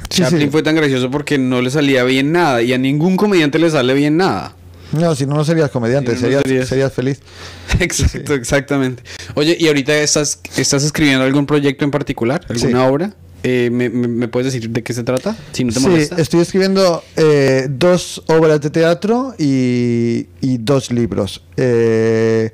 [0.09, 0.49] Sí, Chaplin sí.
[0.49, 3.93] fue tan gracioso porque no le salía bien nada y a ningún comediante le sale
[3.93, 4.53] bien nada.
[4.93, 7.19] No, si no, no serías comediante, Si no, no serías, feliz.
[7.82, 9.03] Exacto, exactamente.
[9.34, 12.39] Oye, ¿y ahorita estás, estás escribiendo algún proyecto en particular?
[12.47, 13.13] ¿Alguna obra?
[13.50, 15.38] Eh, ¿me, puedes decir de qué se trata?
[15.54, 16.16] Si no te Sí, molesta.
[16.22, 21.43] estoy escribiendo eh, dos obras de teatro y, y dos libros.
[21.56, 22.52] Eh,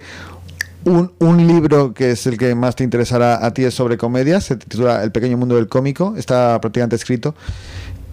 [0.86, 4.40] un, un libro que es el que más te interesará a ti es sobre comedia,
[4.40, 7.34] se titula El pequeño mundo del cómico, está prácticamente escrito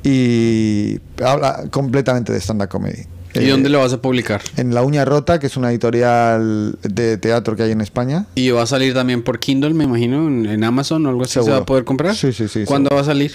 [0.03, 3.03] y habla completamente de stand-up comedy.
[3.35, 4.43] ¿Y Eh, dónde lo vas a publicar?
[4.57, 8.27] En La Uña Rota, que es una editorial de teatro que hay en España.
[8.35, 11.35] Y va a salir también por Kindle, me imagino, en, Amazon o algo así.
[11.43, 12.15] ¿Se va a poder comprar?
[12.17, 13.33] Sí, sí, sí, ¿Cuándo va a salir?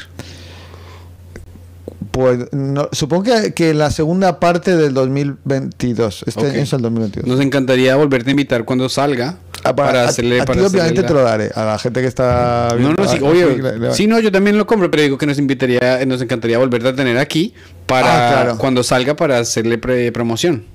[2.12, 6.24] Pues no- supongo que, que la segunda parte del 2022.
[6.28, 6.46] Este Ok.
[6.48, 7.28] año es el 2022.
[7.28, 9.38] Nos encantaría volverte a invitar cuando salga.
[9.68, 10.42] Ah, para a- hacerle.
[10.42, 11.52] a, para ti obviamente la- te lo daré.
[11.56, 13.94] A la gente que está No, no, sí, obvio.
[13.94, 16.96] Sí, no, yo también lo compro, pero digo que nos invitaría, nos encantaría volverte a
[16.96, 17.54] tener aquí
[17.86, 18.58] para Ah, claro.
[18.58, 20.66] cuando salga para hacerle pre- promoción.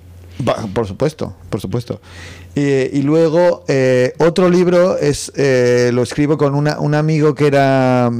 [0.75, 2.01] Por supuesto, por supuesto.
[2.55, 7.47] Y, y luego eh, otro libro es eh, lo escribo con una- un amigo que
[7.47, 8.11] era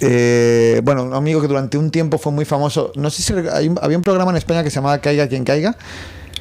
[0.00, 2.92] eh, bueno, un amigo que durante un tiempo fue muy famoso.
[2.96, 5.76] No sé si hay había un programa en España que se llamaba Caiga quien caiga.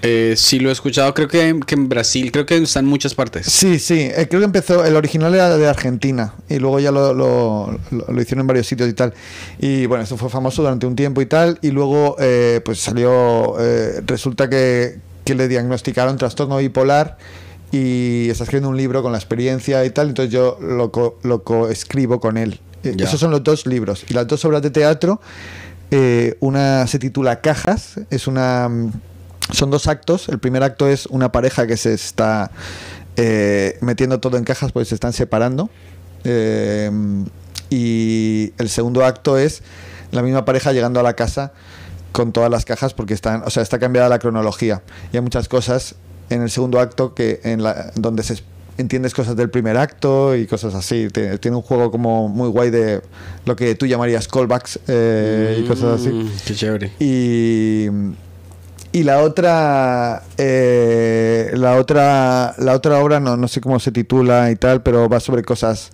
[0.02, 3.16] Eh, sí, lo he escuchado, creo que, que en Brasil, creo que está en muchas
[3.16, 3.48] partes.
[3.48, 7.14] Sí, sí, eh, creo que empezó, el original era de Argentina y luego ya lo,
[7.14, 9.14] lo- lo- lo hicieron en varios sitios y tal.
[9.60, 11.58] Y bueno, eso fue famoso durante un tiempo y tal.
[11.62, 17.18] Y luego eh, pues salió, eh, resulta que, que le diagnosticaron trastorno bipolar
[17.72, 20.10] y está escribiendo un libro con la experiencia y tal.
[20.10, 22.60] Entonces yo lo, co- lo coescribo con él.
[22.84, 23.06] Ya.
[23.06, 24.06] Esos son los dos libros.
[24.10, 25.20] Y las dos obras de teatro,
[26.39, 28.70] una se titula Cajas, es una...
[29.52, 30.30] Son dos actos.
[30.30, 32.52] El primer acto es una pareja que se está
[33.16, 35.70] eh, metiendo todo en cajas porque se están separando.
[36.24, 36.91] Eh,
[37.70, 39.62] y el segundo acto es
[40.12, 41.52] la misma pareja llegando a la casa
[42.12, 44.82] con todas las cajas porque están, o sea, está cambiada la cronología.
[45.12, 45.95] Y hay muchas cosas
[46.30, 48.41] en el segundo acto que en la, donde se
[48.78, 51.08] entiendes cosas del primer acto y cosas así.
[51.10, 53.02] Tiene, tiene un juego como muy guay de
[53.45, 56.10] lo que tú llamarías callbacks eh, y cosas así.
[56.10, 56.91] Mm, Qué chévere.
[57.00, 57.88] Y,
[58.98, 64.50] y la otra, eh, la otra, la otra obra no, no sé cómo se titula
[64.50, 65.91] y tal, pero va sobre cosas,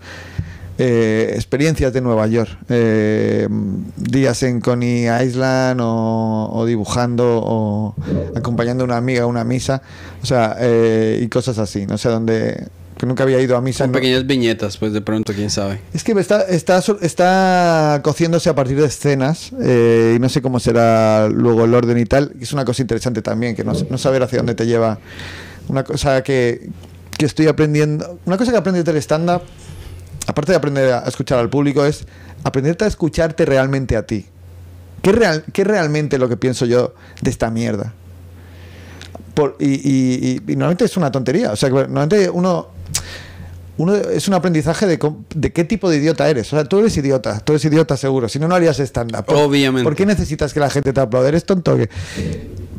[0.78, 3.50] eh, experiencias de Nueva York, eh,
[3.98, 7.96] días en Coney Island o, o dibujando o
[8.36, 9.82] acompañando a una amiga a una misa,
[10.22, 12.70] o sea, eh, y cosas así, no sé dónde,
[13.04, 13.80] que nunca había ido a misa.
[13.80, 15.82] Son no- pequeñas viñetas, pues de pronto, quién sabe.
[15.94, 20.58] es que está, está, está cociéndose a partir de escenas eh, y no sé cómo
[20.62, 22.32] será luego el orden y tal.
[22.40, 25.00] Es una cosa interesante también, que no, no saber hacia dónde te lleva.
[25.68, 26.70] Una cosa que,
[27.18, 28.20] que estoy aprendiendo.
[28.26, 29.42] Una cosa que aprendí del stand-up,
[30.26, 32.06] aparte de aprender a escuchar al público, es
[32.46, 34.26] aprenderte a escucharte realmente a ti.
[35.02, 37.94] ¿Qué, real, qué es realmente lo que pienso yo de esta mierda?
[39.34, 41.52] Por- y, y- y- y normalmente es una tontería.
[41.52, 42.70] O sea, que normalmente uno
[43.78, 45.00] uno es un aprendizaje de,
[45.34, 46.48] de qué tipo de idiota eres.
[46.54, 48.30] O sea, tú eres idiota, tú eres idiota seguro.
[48.30, 49.26] Si no, no harías stand-up.
[49.26, 49.84] ¿Por- Obviamente.
[49.84, 51.30] ¿Por qué necesitas que la gente te aplaude?
[51.30, 51.90] ¿Eres tonto qué?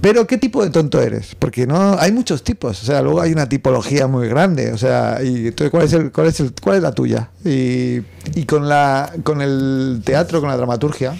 [0.00, 1.34] Pero ¿qué tipo de tonto eres?
[1.38, 2.82] Porque no hay muchos tipos.
[2.82, 4.72] O sea, luego hay una tipología muy grande.
[4.72, 7.30] O sea, y entonces ¿cuál es el, cuál es el, cuál es la tuya?
[7.44, 8.00] Y,
[8.34, 11.16] y con la, con el teatro, con la dramaturgia,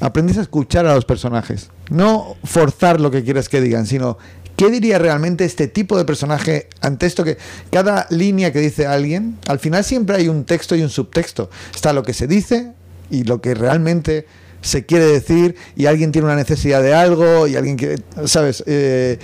[0.00, 1.68] aprendes a escuchar a los personajes.
[1.90, 4.18] No forzar lo que quieres que digan, sino
[4.56, 7.36] ¿Qué diría realmente este tipo de personaje ante esto que
[7.70, 11.50] cada línea que dice alguien, al final siempre hay un texto y un subtexto?
[11.74, 12.72] Está lo que se dice
[13.10, 14.26] y lo que realmente
[14.62, 18.64] se quiere decir y alguien tiene una necesidad de algo y alguien que, ¿sabes?
[18.66, 19.18] Eh,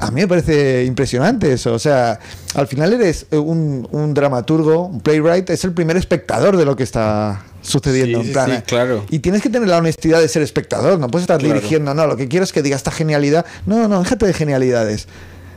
[0.00, 1.72] a mí me parece impresionante eso.
[1.72, 2.18] O sea,
[2.54, 7.44] al final eres un dramaturgo, un playwright, es el primer espectador de lo que está
[7.66, 8.20] sucediendo.
[8.22, 9.04] Sí, en plan, sí, eh, claro.
[9.10, 11.54] Y tienes que tener la honestidad de ser espectador, no puedes estar Claro.
[11.54, 13.44] dirigiendo, no, lo que quiero es que diga esta genialidad.
[13.66, 15.08] No, no, déjate de genialidades.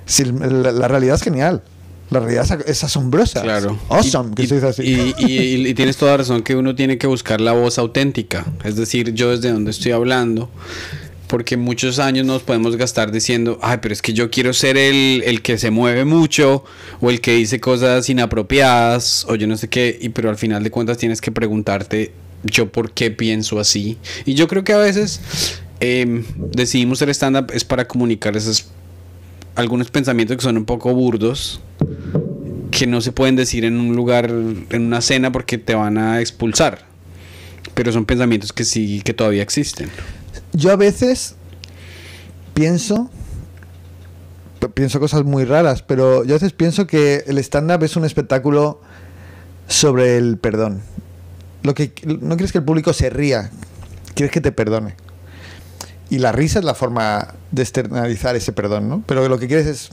[0.06, 1.62] Si la, la realidad es genial.
[2.10, 3.44] La realidad es, asombrosa.
[3.44, 3.78] Claro.
[3.90, 4.82] Awesome, Y- que y, se dice así.
[5.20, 8.46] Y- y tienes toda razón que uno tiene que buscar la voz auténtica.
[8.64, 10.50] Es decir, yo desde donde estoy hablando.
[11.30, 15.24] Porque muchos años nos podemos gastar diciendo, ay, pero es que yo quiero ser el,
[15.26, 16.66] el que se mueve mucho,
[17.00, 20.64] o el que dice cosas inapropiadas, o yo no sé qué, y pero al final
[20.64, 22.12] de cuentas tienes que preguntarte,
[22.44, 23.98] yo por qué pienso así.
[24.26, 28.72] Y yo creo que a veces em, decidimos ser stand-up es para comunicar esos
[29.56, 31.60] algunos pensamientos que son un poco burdos,
[32.72, 36.22] que no se pueden decir en un lugar, en una cena, porque te van a
[36.22, 36.86] expulsar.
[37.74, 39.90] Pero son pensamientos que sí, que todavía existen.
[40.54, 41.36] Yo a veces
[42.54, 43.10] pienso,
[44.74, 48.82] pienso cosas muy raras, pero yo a veces pienso que el stand-up es un espectáculo
[49.68, 50.82] sobre el perdón.
[51.64, 53.52] Lo que no quieres que el público se ría,
[54.16, 54.96] quieres que te perdone.
[56.10, 59.04] Y la risa es la forma de externalizar ese perdón, ¿no?
[59.06, 59.92] Pero lo que quieres es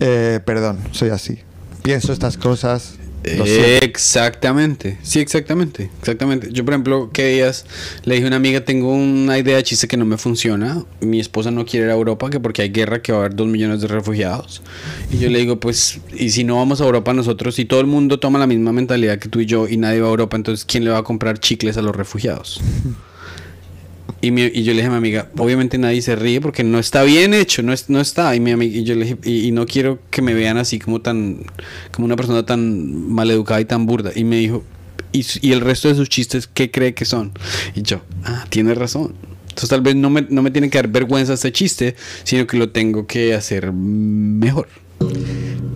[0.00, 1.40] eh, perdón, soy así.
[1.82, 2.94] Pienso estas cosas.
[3.24, 3.84] Siento.
[3.84, 6.48] Exactamente, sí, exactamente, exactamente.
[6.52, 7.66] Yo, por ejemplo, ¿qué días
[8.04, 11.20] le dije a una amiga, tengo una idea de chiste que no me funciona, mi
[11.20, 13.48] esposa no quiere ir a Europa, que porque hay guerra, que va a haber dos
[13.48, 14.62] millones de refugiados.
[15.10, 17.86] Y yo le digo, pues, y si no vamos a Europa nosotros, si todo el
[17.86, 20.64] mundo toma la misma mentalidad que tú y yo y nadie va a Europa, entonces,
[20.64, 22.60] ¿quién le va a comprar chicles a los refugiados?
[24.22, 26.78] Y, mi- y yo le dije a mi amiga, obviamente nadie se ríe porque no
[26.78, 28.34] está bien hecho, no, es, no está.
[28.36, 31.00] Y, mi amiga, y yo le dije, y, no quiero que me vean así como
[31.00, 31.38] tan,
[31.90, 34.10] como una persona tan maleducada y tan burda.
[34.14, 34.62] Y me dijo,
[35.12, 37.32] ¿y, el resto de sus chistes qué cree que son?
[37.74, 39.14] Y yo, ah, tiene razón.
[39.42, 42.56] Entonces tal vez no me, no me tiene que dar vergüenza este chiste, sino que
[42.56, 44.68] lo tengo que hacer mejor.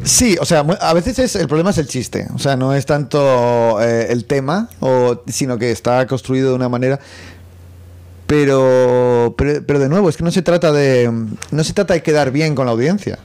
[0.05, 2.26] Sí, o sea, a veces es, el problema es el chiste.
[2.34, 6.68] O sea, no es tanto eh, el tema, o, sino que está construido de una
[6.68, 7.01] manera.
[8.27, 11.11] Pero, pero, pero de nuevo, es que no se trata de.
[11.51, 13.18] No se trata de quedar bien con la audiencia.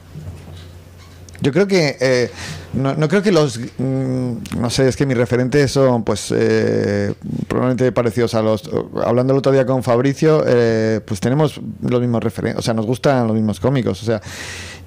[1.40, 1.96] Yo creo que.
[2.00, 2.30] eh,
[2.74, 3.58] no, no creo que los.
[3.58, 6.32] mm, no sé, es que mis referentes son, pues.
[6.36, 7.14] eh,
[7.48, 8.68] probablemente parecidos a los.
[9.02, 12.58] Hablando el otro día con Fabricio, eh, pues tenemos los mismos referentes.
[12.60, 14.02] O sea, nos gustan los mismos cómicos.
[14.02, 14.20] O sea.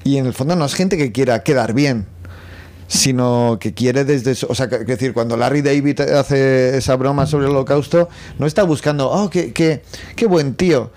[0.04, 2.06] Y en el fondo no es gente que quiera quedar bien
[2.94, 7.46] sino que quiere desde o sea, que- decir, cuando Larry David hace esa broma sobre
[7.48, 9.82] el holocausto, no está buscando, oh, qué, qué,
[10.16, 10.92] qué buen tío.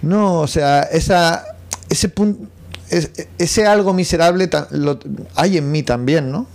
[0.00, 1.44] No, o sea, esa,
[1.90, 2.48] ese punto,
[3.38, 4.98] ese algo miserable lo-
[5.34, 6.46] hay en mí también, ¿no?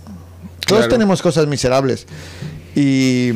[0.66, 0.88] Todos Claro.
[0.94, 2.06] tenemos cosas miserables.
[2.74, 3.30] Y,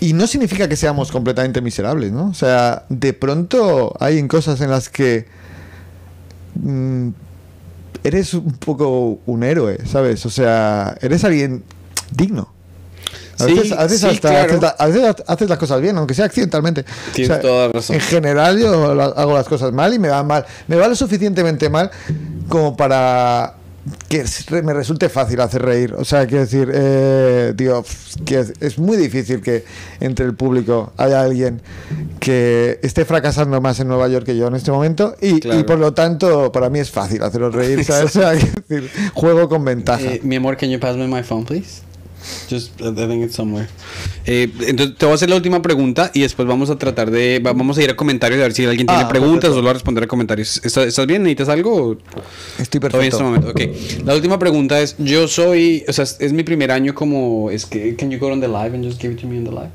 [0.00, 2.28] y no significa que seamos completamente miserables, ¿no?
[2.28, 5.26] O sea, de pronto hay cosas en las que
[6.54, 7.08] mm,
[8.04, 10.24] eres un poco un héroe, ¿sabes?
[10.26, 11.64] O sea, eres alguien
[12.12, 12.52] digno.
[13.40, 14.74] A Sí, veces, a veces sí, hasta claro.
[14.78, 16.84] a veces haces las cosas bien, aunque sea accidentalmente.
[17.12, 17.96] Tienes toda la razón.
[17.96, 20.46] En general yo hago las cosas mal y me van mal.
[20.68, 21.90] Me va lo suficientemente mal
[22.48, 23.54] como para
[24.08, 24.24] que
[24.62, 25.94] me resulte fácil hacer reír.
[25.94, 27.84] O sea, quiero decir, eh, tío,
[28.24, 29.64] que es, es muy difícil que
[30.00, 31.60] entre el público haya alguien
[32.20, 35.60] que esté fracasando más en Nueva York que yo en este momento y, Claro.
[35.60, 37.84] y por lo tanto para mí es fácil haceros reír.
[37.84, 38.04] ¿sabes?
[38.16, 40.02] O sea, quiero decir, juego con ventaja.
[40.04, 41.82] Eh, mi amor, can you pass me my phone, please?
[42.50, 43.68] Just, I think it's somewhere.
[44.26, 47.38] Eh, entonces, te voy a hacer la última pregunta y después vamos a tratar de.
[47.44, 49.52] va- vamos a ir a comentarios a ver si alguien tiene Ah, preguntas perfecto.
[49.54, 50.60] o solo a responder a comentarios.
[50.64, 51.22] ¿Estás, estás bien?
[51.22, 51.96] ¿Necesitas algo?
[52.58, 53.16] Estoy bien en perfecto.
[53.16, 53.48] este momento.
[53.50, 54.04] Ok.
[54.06, 55.84] La última pregunta es: Yo soy.
[55.88, 57.50] O sea, es, es mi primer año como.
[57.50, 57.94] Es que.
[57.96, 59.70] Can you go on the live and just give it to me on the live?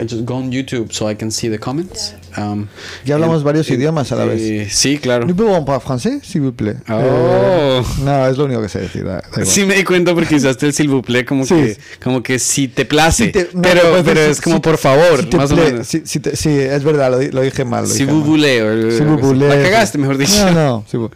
[0.00, 2.14] I just go on YouTube so I can see the comments.
[2.36, 2.68] Um,
[3.04, 4.40] Ya hablamos varios idiomas a la vez.
[4.40, 5.26] eh, Sí, claro.
[5.26, 6.76] ¿No puedo hablar francés, s'il vous plaît?
[6.88, 7.82] Oh.
[7.82, 9.04] Eh, no, es lo único que sé decir.
[9.04, 9.44] da- da.
[9.44, 11.54] Sí me di cuenta porque usaste el s'il vous plaît como Sí.
[11.54, 14.56] que como que si te place, Si te- no, pero, no, pero si- es como
[14.56, 15.86] si- por favor, si más o menos.
[15.86, 17.86] si- si te- sí, es verdad, lo, lo dije mal.
[17.86, 18.28] Si vous mal.
[18.28, 19.48] voulez, Si vous voulez.
[19.48, 20.50] La cagaste, mejor dicho.
[20.52, 21.10] No, no.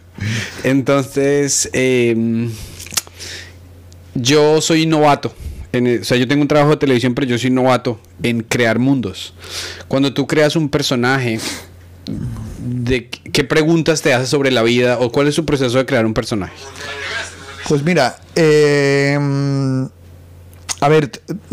[0.62, 2.49] Entonces, eh,
[4.14, 5.32] yo soy novato.
[6.00, 9.34] O sea, yo tengo un trabajo de televisión, pero yo soy novato en crear mundos.
[9.88, 11.38] Cuando tú creas un personaje,
[12.64, 16.06] ¿de qué preguntas te haces sobre la vida o cuál es su proceso de crear
[16.06, 16.52] un personaje?
[17.68, 19.18] Pues mira, eh,
[20.80, 21.08] a ver,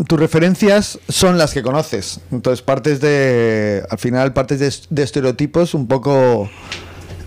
[0.06, 2.20] tus referencias son las que conoces.
[2.30, 6.50] Entonces partes de, al final partes de, es- de estereotipos un poco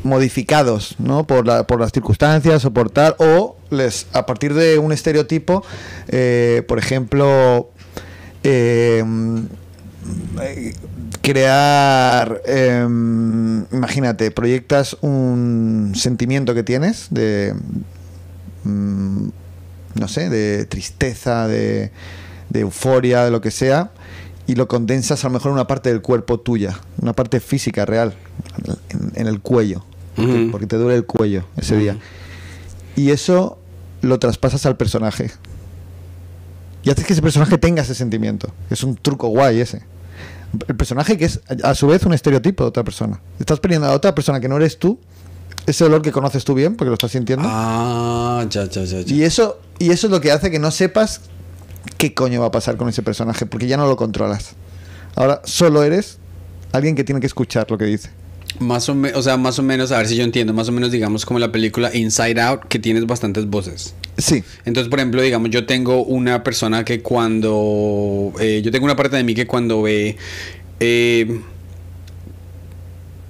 [0.06, 1.26] modificados, ¿no?
[1.28, 5.64] Por, la- por las circunstancias o por o les, a partir de un estereotipo,
[6.08, 7.70] eh, por ejemplo,
[8.44, 9.04] eh,
[10.42, 10.74] eh,
[11.22, 17.56] crear, em, imagínate, proyectas un sentimiento que tienes de,
[18.64, 19.28] mm,
[19.96, 21.92] no sé, de tristeza, de,
[22.52, 23.90] de euforia, de lo que sea,
[24.46, 27.86] y lo condensas a lo mejor en una parte del cuerpo tuya, una parte física
[27.86, 28.14] real,
[29.16, 29.84] en el cuello,
[30.16, 31.98] porque, te duele el cuello ese día.
[32.96, 33.58] Y eso
[34.02, 35.32] lo traspasas al personaje.
[36.84, 38.50] Y haces que ese personaje tenga ese sentimiento.
[38.70, 39.82] Es un truco guay ese.
[40.68, 43.20] El personaje que es a su vez un estereotipo de otra persona.
[43.40, 45.00] Estás poniendo a otra persona que no eres tú,
[45.66, 47.48] ese dolor que conoces tú bien, porque lo estás sintiendo.
[47.50, 49.02] Ah, ya, ya, ya.
[49.02, 49.14] ya.
[49.14, 51.22] Y eso, y eso es lo que hace que no sepas
[51.98, 54.52] qué coño va a pasar con ese personaje, porque ya no lo controlas.
[55.16, 56.20] Ahora solo eres
[56.72, 58.10] alguien que tiene que escuchar lo que dice.
[58.60, 60.72] Más o, me- o sea, más o menos, a ver si yo entiendo, más o
[60.72, 63.94] menos digamos como la película Inside Out, que tienes bastantes voces.
[64.18, 68.32] Sí, Entonces, por ejemplo, digamos, yo tengo una persona que cuando...
[68.40, 70.16] eh, yo tengo una parte de mí que cuando ve...
[70.80, 71.42] eh,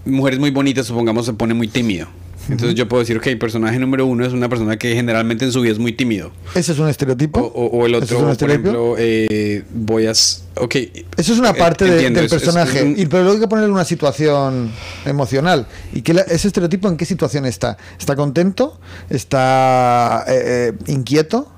[0.06, 2.08] mujeres muy bonitas, supongamos, se pone muy tímido.
[2.50, 5.62] Entonces yo puedo decir, ok, personaje número uno es una persona que generalmente en su
[5.62, 6.32] vida es muy tímido.
[6.54, 7.39] ese es un estereotipo.
[7.39, 10.12] O, o- o el ¿Ese otro, es por ejemplo, eh, voy a...
[10.12, 10.76] Ok.
[11.18, 12.78] Eso es una eh, parte de- del es- personaje.
[12.80, 14.72] es un- Y pero luego hay que ponerle una situación
[15.06, 15.66] emocional.
[15.93, 17.78] ¿Y que ese estereotipo en qué situación está?
[18.00, 18.80] ¿Está contento?
[19.10, 21.52] ¿Está eh, eh, inquieto?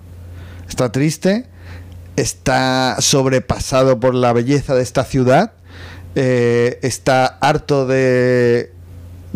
[0.70, 1.46] ¿Está triste?
[2.16, 5.52] ¿Está sobrepasado por la belleza de esta ciudad?
[6.16, 8.72] ¿Está harto de,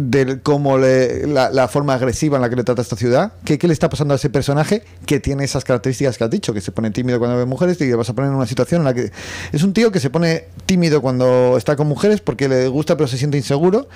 [0.09, 3.33] de cómo le- la, la forma agresiva en la que le trata esta ciudad?
[3.45, 6.53] ¿Qué, qué le está pasando a ese personaje que tiene esas características que has dicho?
[6.53, 8.81] Que se pone tímido cuando ve mujeres y le vas a poner en una situación
[8.81, 9.11] en la que...
[9.51, 13.07] Es un tío que se pone tímido cuando está con mujeres porque le gusta pero
[13.07, 13.87] se siente inseguro,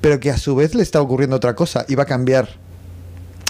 [0.00, 2.48] pero que a su vez le está ocurriendo otra cosa y va a cambiar.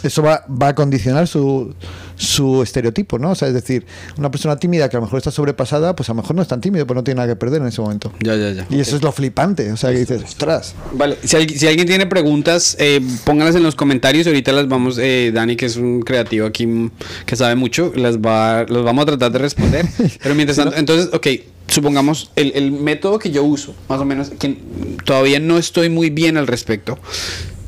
[0.03, 1.75] Eso va, va a condicionar su,
[2.15, 3.33] su estereotipo, ¿no?
[3.33, 3.85] O sea, es decir,
[4.17, 6.47] una persona tímida que a lo mejor está sobrepasada, pues a lo mejor no es
[6.47, 8.13] tan tímido, pues no tiene nada que perder en ese momento.
[8.21, 8.67] Ya, ya, ya.
[8.71, 10.75] Y eso es lo flipante, o sea, que dices, ostras.
[10.93, 14.27] Vale, si, alguien- si alguien tiene preguntas, eh, pónganlas en los comentarios.
[14.29, 16.91] Ahorita las vamos, eh, Dani, que es un creativo aquí mm,
[17.27, 19.85] que sabe mucho, las va, los vamos a tratar de responder.
[20.23, 21.27] Pero mientras tanto, entonces, ok,
[21.67, 24.59] supongamos el, el método que yo uso, más o menos, que
[25.05, 26.99] todavía no estoy muy bien al respecto.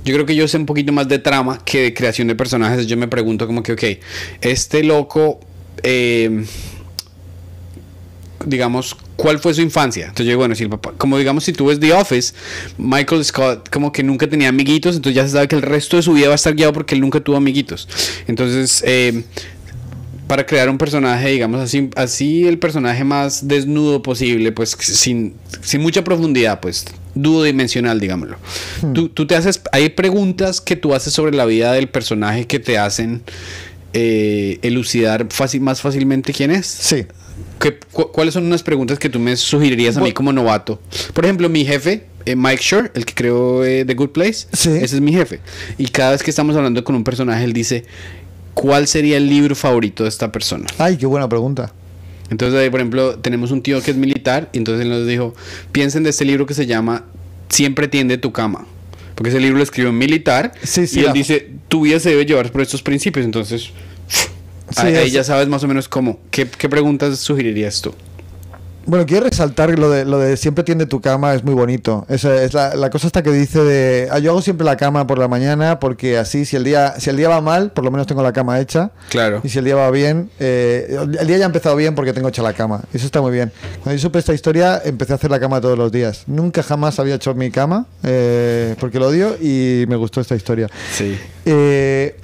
[0.04, 2.86] Yo creo que yo sé un poquito más de trama que de creación de personajes.
[2.86, 3.84] Yo me pregunto como que, ok,
[4.40, 5.40] este loco...
[5.82, 6.44] eh,
[8.46, 10.04] digamos, cuál fue su infancia.
[10.04, 12.34] Entonces yo digo, bueno, si el papá, como digamos, si tú ves The Office,
[12.78, 16.02] Michael Scott como que nunca tenía amiguitos, entonces ya se sabe que el resto de
[16.02, 17.88] su vida va a estar guiado porque él nunca tuvo amiguitos.
[18.26, 19.24] Entonces, eh,
[20.26, 25.80] para crear un personaje, digamos así, así el personaje más desnudo posible, pues sin, sin
[25.80, 28.36] mucha profundidad, pues duodimensional, digámoslo.
[28.94, 32.58] Tú, tú te haces, hay preguntas que tú haces sobre la vida del personaje que
[32.58, 33.22] te hacen
[33.92, 36.66] eh, elucidar fácil, más fácilmente quién es.
[36.66, 37.06] Sí.
[37.60, 40.80] ¿Qué- cu- ¿Cuáles son unas preguntas que tú me sugerirías a mí como novato?
[41.14, 44.70] Por ejemplo, mi jefe, eh, Mike Shore, el que creó eh, The Good Place, Sí.
[44.70, 45.40] ese es mi jefe.
[45.78, 47.84] Y cada vez que estamos hablando con un personaje, él dice,
[48.54, 50.66] ¿cuál sería el libro favorito de esta persona?
[50.78, 51.72] Ay, qué buena pregunta.
[52.30, 55.34] Entonces, ahí, por ejemplo, tenemos un tío que es militar, y entonces él nos dijo,
[55.72, 57.04] piensen de este libro que se llama
[57.48, 58.66] Siempre tiende tu cama.
[59.16, 61.98] Porque ese libro lo escribió un militar, Sí, sí, y él la- dice, tu vida
[62.00, 63.24] se debe llevar por estos principios.
[63.26, 63.70] Entonces,
[64.08, 66.20] Sí, ahí, ya sabes más o menos cómo.
[66.30, 67.92] ¿Qué, qué preguntas sugerirías tú?
[68.86, 72.06] Bueno, quiero resaltar lo de, lo de siempre tiende tu cama, es muy bonito.
[72.08, 75.06] Esa es la, la cosa esta que dice de, "Ah, yo hago siempre la cama
[75.06, 77.90] por la mañana porque así si el día si el día va mal, por lo
[77.90, 78.90] menos tengo la cama hecha.
[79.10, 79.40] Claro.
[79.44, 82.28] Y si el día va bien, eh, el día ya ha empezado bien porque tengo
[82.28, 82.80] hecha la cama.
[82.92, 83.52] Eso está muy bien.
[83.82, 86.24] Cuando yo supe esta historia, empecé a hacer la cama todos los días.
[86.26, 90.68] Nunca jamás había hecho mi cama eh, porque lo odio y me gustó esta historia.
[90.92, 91.16] Sí.
[91.44, 92.16] Eh,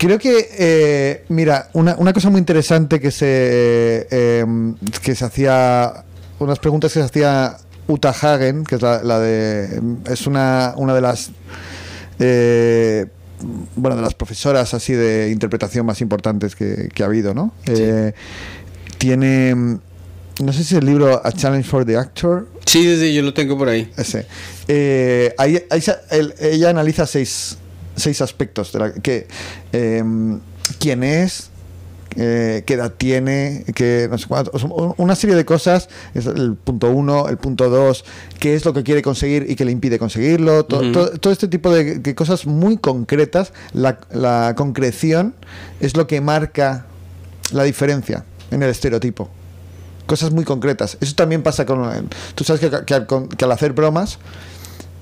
[0.00, 4.44] creo que, eh, mira, una, una cosa muy interesante que se, eh,
[5.02, 6.04] que se hacía,
[6.38, 9.80] unas preguntas que se hacía Uta Hagen, que es la, la de,
[10.10, 11.30] es una, una de las,
[12.18, 13.06] eh,
[13.76, 17.52] bueno, de las profesoras así de interpretación más importantes que, que ha habido, ¿no?
[17.66, 18.12] Eh,
[18.98, 23.22] tiene, no sé si el libro A Challenge for the Actor, Sí, sí, sí, yo
[23.22, 23.90] lo tengo por ahí.
[23.96, 24.26] ese.
[24.68, 27.56] Eh, ahí, ahí el- ella analiza seis,
[27.96, 29.26] seis aspectos de la que
[29.72, 30.40] em,
[30.78, 31.50] quién es,
[32.16, 34.50] eh, qué edad tiene, que no sé cuánto,
[34.98, 35.88] una serie de cosas.
[36.14, 38.04] Es el punto uno, el punto dos,
[38.40, 40.64] qué es lo que quiere conseguir y qué le impide conseguirlo.
[40.64, 40.92] to- Ujú.
[40.92, 43.52] to- todo este tipo de, de cosas muy concretas.
[43.72, 45.34] La, la concreción
[45.80, 46.86] es lo que marca
[47.52, 49.28] la diferencia en el estereotipo
[50.06, 50.98] cosas muy concretas.
[51.00, 52.08] Eso también pasa con...
[52.34, 54.18] Tú sabes que, que que al hacer bromas,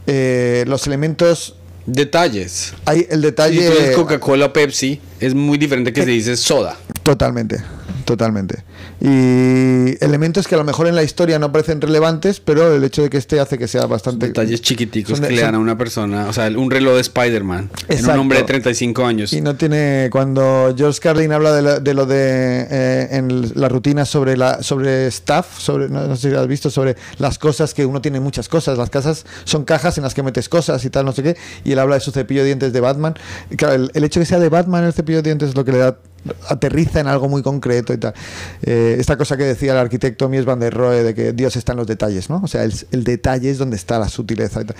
[0.06, 1.54] eh, los elementos...
[1.88, 2.74] Detalles.
[2.84, 3.92] Hay el detalle...
[3.94, 6.76] Coca-Cola o Pepsi, es muy diferente que se dice soda.
[7.02, 7.62] Totalmente,
[8.04, 8.62] Totalmente.
[9.00, 13.02] Y elementos que a lo mejor en la historia no parecen relevantes, pero el hecho
[13.02, 14.26] de que este hace que sea bastante...
[14.26, 16.26] Detalles chiquiticos de- que le dan son- a una persona.
[16.28, 17.70] O sea, un reloj de Spider-Man.
[17.88, 19.32] En un hombre de 35 años.
[19.32, 20.08] Y no tiene.
[20.10, 22.66] Cuando George Carlin habla de, la- de lo de.
[22.70, 26.48] eh, en la rutina sobre la sobre staff, sobre, no, no sé si lo has
[26.48, 28.76] visto, sobre las cosas que uno tiene muchas cosas.
[28.78, 31.36] Las casas son cajas en las que metes cosas y tal, no sé qué.
[31.64, 33.14] Y él habla de su cepillo de dientes de Batman.
[33.50, 35.54] Y claro, el, el hecho de que sea de Batman el cepillo de dientes es
[35.56, 35.98] lo que le da.
[36.48, 38.14] Aterriza en algo muy concreto y tal.
[38.62, 41.72] Eh, esta cosa que decía el arquitecto Mies van der Rohe de que Dios está
[41.72, 42.40] en los detalles, ¿no?
[42.42, 44.76] O sea, el, el detalle es donde está la sutileza y tal.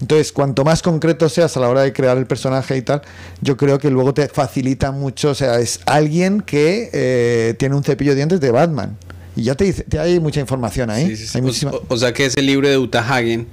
[0.00, 3.02] Entonces, cuanto más concreto seas a la hora de crear el personaje y tal,
[3.40, 5.30] yo creo que luego te facilita mucho.
[5.30, 8.96] O sea, es alguien que eh, tiene un cepillo de dientes de Batman.
[9.36, 11.06] Y ya te dice, te hay mucha información ahí.
[11.08, 11.66] Sí, sí, sí.
[11.66, 13.46] Hay o sea que ese libro de Uta Hagen,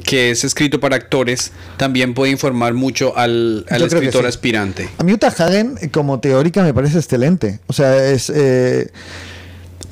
[0.00, 4.28] que es escrito para actores, también puede informar mucho al, escritor sí.
[4.28, 4.88] aspirante.
[4.98, 7.60] A mí Uta Hagen, como teórica, me parece excelente.
[7.66, 8.30] O sea, es.
[8.34, 8.90] eh,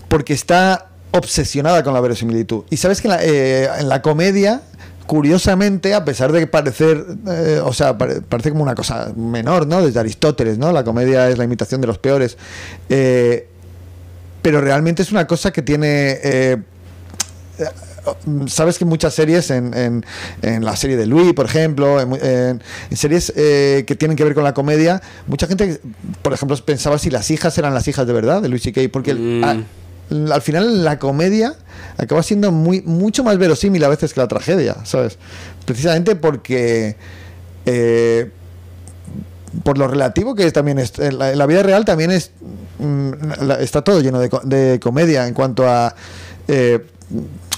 [0.09, 2.65] porque está obsesionada con la verosimilitud.
[2.71, 4.63] Y sabes que en la, eh, en la comedia.
[5.07, 9.81] Curiosamente, a pesar de parecer, eh, o sea, pare- parece como una cosa menor, ¿no?
[9.81, 10.71] Desde Aristóteles, ¿no?
[10.71, 12.37] La comedia es la imitación de los peores.
[12.91, 13.49] Eh,
[14.43, 16.57] pero realmente es una cosa que tiene eh,
[18.47, 20.05] sabes que muchas series, en, en-
[20.43, 22.63] en la serie de Louis, por ejemplo, en,
[22.95, 25.81] series eh, que tienen que ver con la comedia, mucha gente,
[26.23, 28.81] por ejemplo, pensaba si las hijas eran las hijas de verdad de Louis C.K.
[28.93, 30.31] Porque Mm.
[30.33, 31.55] al final la comedia
[31.99, 35.19] acaba siendo muy mucho más verosímil a veces que la tragedia, ¿sabes?
[35.67, 36.97] Precisamente porque...
[37.67, 38.31] eh,
[39.65, 42.31] por lo relativo que es también es, en la, en la vida real también es
[42.79, 43.13] mm,
[43.61, 45.95] está todo lleno de comedia en cuanto a
[46.47, 46.85] eh,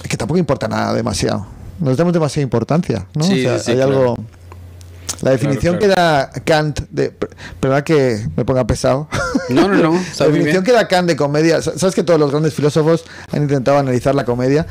[0.09, 1.45] que tampoco importa nada demasiado
[1.79, 3.23] nos damos demasiada importancia ¿no?
[3.23, 3.91] Sí, O sea, sí, sí, hay claro.
[3.91, 4.15] algo
[5.21, 5.79] la definición claro.
[5.79, 7.13] que da Kant de
[7.59, 9.07] perdón que me ponga pesado
[9.49, 9.91] No, no, no.
[10.19, 10.63] la definición bien.
[10.63, 14.15] que da Kant de comedia, sa- sabes que todos los grandes filósofos han intentado analizar
[14.15, 14.65] la comedia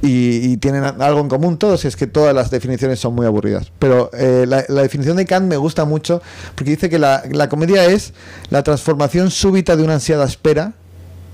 [0.00, 3.26] y, y tienen algo en común todos, y es que todas las definiciones son muy
[3.26, 3.72] aburridas.
[3.80, 6.22] Pero eh, la, la definición de Kant me gusta mucho
[6.54, 8.12] porque dice que la, la comedia es
[8.50, 10.74] la transformación súbita de una ansiada espera,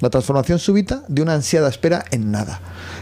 [0.04, 2.60] la transformación súbita de una ansiada espera en nada.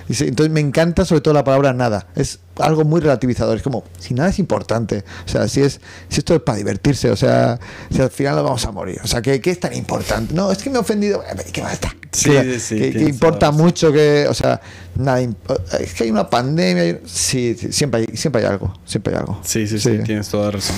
[0.08, 2.06] Entonces me encanta sobre todo la palabra nada.
[2.16, 3.56] Es algo muy relativizador.
[3.56, 5.04] Es como, si nada es importante.
[5.26, 7.10] O sea, si es si esto es para divertirse.
[7.10, 7.58] O sea,
[7.90, 9.00] si al final lo vamos a morir.
[9.02, 10.34] O sea, ¿qué, qué es tan importante?
[10.34, 11.22] No, es que me he ofendido.
[11.52, 11.94] ¿Qué más está?
[12.10, 14.60] Sí, que, sí, sí, que- importa mucho que, o sea,
[14.96, 15.22] nada,
[15.80, 19.20] es que hay una pandemia, hay- sí, sí, siempre hay, siempre hay algo, siempre hay
[19.20, 19.40] algo.
[19.42, 20.76] Sí, sí, sí, tienes toda razón.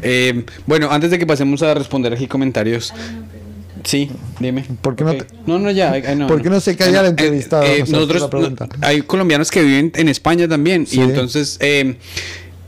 [0.00, 2.94] Eh, bueno, antes de que pasemos a responder aquí comentarios.
[3.84, 4.64] Sí, dime.
[4.82, 5.98] ¿Por qué no te- no, no, ya.
[6.14, 7.64] no, ¿Por qué no se calla Eh, entrevistado?
[7.64, 10.86] eh, No sé, nosotros, la hay colombianos que viven en España también.
[10.86, 10.98] Sí.
[10.98, 11.96] Y entonces, eh,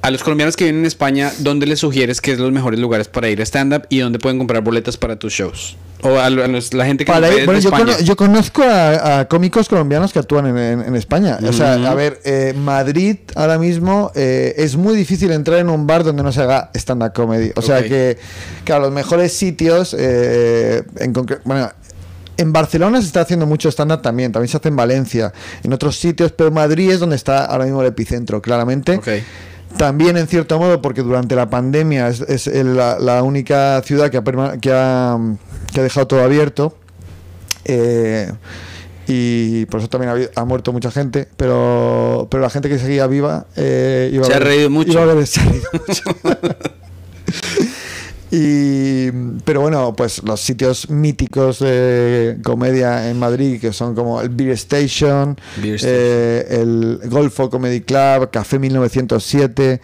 [0.03, 3.09] a los colombianos que viven en España, ¿dónde les sugieres que es los mejores lugares
[3.09, 5.77] para ir a stand-up y dónde pueden comprar boletas para tus shows?
[6.05, 8.01] O a, lo- a los- la gente que Para ir- bueno, yo, España.
[8.01, 11.39] yo conozco a, a cómicos colombianos que actúan en, en- en España.
[11.49, 15.87] O sea, a ver, eh, Madrid ahora mismo eh, es muy difícil entrar en un
[15.87, 17.53] bar donde no se haga stand-up comedy.
[17.55, 18.19] O sea que,
[18.65, 21.13] claro, los mejores sitios, eh, en
[21.45, 21.71] bueno,
[22.37, 25.33] en Barcelona se está haciendo mucho stand-up también, también se hace en Valencia,
[25.63, 28.97] en otros sitios, pero Madrid es donde está ahora mismo el epicentro, claramente.
[28.97, 29.09] Ok.
[29.77, 34.17] También, en cierto modo, porque durante la pandemia es, es la, la única ciudad que
[34.19, 34.23] ha,
[34.61, 35.19] que ha,
[35.73, 36.77] que ha dejado todo abierto.
[37.65, 38.31] eh,
[39.09, 43.09] y por eso también ha, ha muerto mucha gente, pero, pero la gente que seguía
[43.09, 44.93] viva eh, iba Se a ha ver- reído mucho.
[44.93, 46.03] iba a ver- se ha reído mucho.
[48.35, 49.11] Y,
[49.45, 54.53] pero bueno, pues los sitios míticos de comedia en Madrid, que son como el Beer
[54.53, 55.95] Station, Beer Station.
[55.95, 59.83] eh, el Golfo Comedy Club, Café 1907,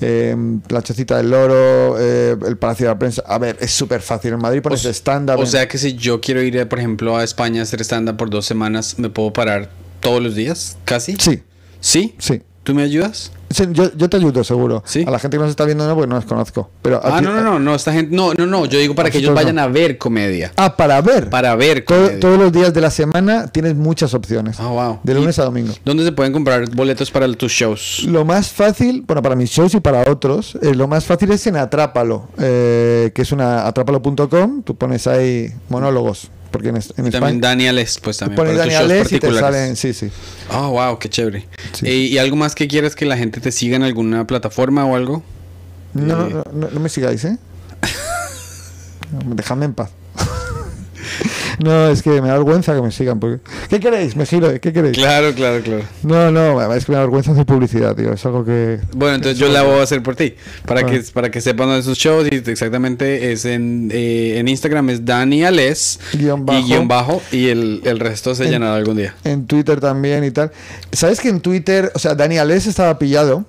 [0.00, 0.34] eh,
[0.70, 3.22] La Chocita del Loro, eh, el Palacio de la Prensa.
[3.26, 4.32] A ver, es súper fácil.
[4.32, 5.38] En Madrid pones O- stand-up.
[5.38, 8.16] O en- sea que si yo quiero ir, por ejemplo, a España a hacer stand-up
[8.16, 9.68] por dos semanas, ¿me puedo parar
[10.00, 10.78] todos los días?
[10.86, 11.16] ¿Casi?
[11.18, 11.42] Sí,
[11.80, 12.14] ¿Sí?
[12.18, 12.40] sí.
[12.62, 13.30] ¿Tú me ayudas?
[13.52, 14.82] Sí, Yo, yo te ayudo, seguro.
[14.86, 15.04] Sí.
[15.06, 16.70] A la gente que nos está viendo no, porque no los conozco.
[16.82, 19.10] Pero Ah, ti- no, no, no, no, esta gente, no, no, no, yo digo para
[19.10, 19.62] que ellos vayan no.
[19.62, 20.52] a ver comedia.
[20.56, 21.28] Ah, para ver.
[21.30, 22.20] Para ver Todo- comedia.
[22.20, 24.58] todos los días de la semana tienes muchas opciones.
[24.60, 25.00] Ah, wow.
[25.02, 25.74] De lunes ¿Y a domingo.
[25.84, 28.04] ¿Dónde se pueden comprar boletos para tus shows?
[28.06, 31.44] Lo más fácil, bueno, para mis shows y para otros, eh, lo más fácil es
[31.48, 34.62] en Atrápalo, eh, que es una atrápalo.com.
[34.62, 38.36] Tú pones ahí monólogos, porque en, en Y también España Ales, pues también.
[38.36, 40.10] pones para tus Daniel shows y te salen, sí, sí.
[40.52, 41.46] Oh, wow, qué chévere.
[41.72, 41.86] Sí.
[41.86, 44.96] Eh, ¿Y algo más que quieras que la gente te siga en alguna plataforma o
[44.96, 45.22] algo?
[45.94, 46.30] No, Eh.
[46.32, 47.38] no, no, no me sigáis, ¿eh?
[49.26, 49.90] Dejadme en paz.
[51.62, 54.16] no, es que me da vergüenza que me sigan, porque ¿Qué queréis?
[54.16, 54.96] Me giro, ¿qué queréis?
[54.96, 55.82] Claro, claro, claro.
[56.02, 58.12] No, no, es que me da vergüenza hacer publicidad, tío.
[58.12, 58.78] Es algo que.
[58.94, 60.34] Bueno, entonces yo la voy a hacer por ti.
[60.66, 62.28] Para, que, para que sepan de sus shows.
[62.30, 65.00] Y exactamente es en, eh, en Instagram es
[66.12, 66.58] Guión bajo.
[66.60, 67.22] y guion bajo.
[67.32, 69.14] Y el, el resto se En- llenará algún día.
[69.24, 70.50] En Twitter también y tal.
[70.92, 73.44] ¿Sabes que en Twitter, o sea, Daniel S estaba pillado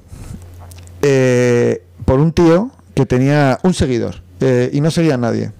[1.01, 5.51] eh, por un tío que tenía un seguidor eh, y no seguía a nadie?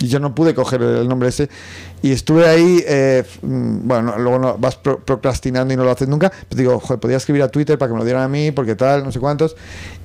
[0.00, 1.48] Y yo no pude coger el nombre ese.
[2.02, 5.90] Y estuve ahí, eh, mm, bueno, no- luego no, vas pro- procrastinando y no lo
[5.90, 6.30] haces nunca.
[6.48, 8.76] Pero digo, joder, podía escribir a Twitter para que me lo dieran a mí, porque
[8.76, 9.56] tal, no sé cuántos.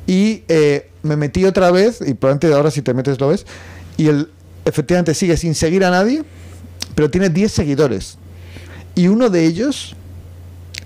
[0.08, 3.46] Y eh, me metí otra vez, y probablemente ahora si te metes lo ves.
[3.98, 4.30] Y él
[4.66, 6.24] efectivamente sigue sin seguir a nadie,
[6.96, 8.18] pero tiene 10 seguidores.
[8.96, 9.96] Y uno de ellos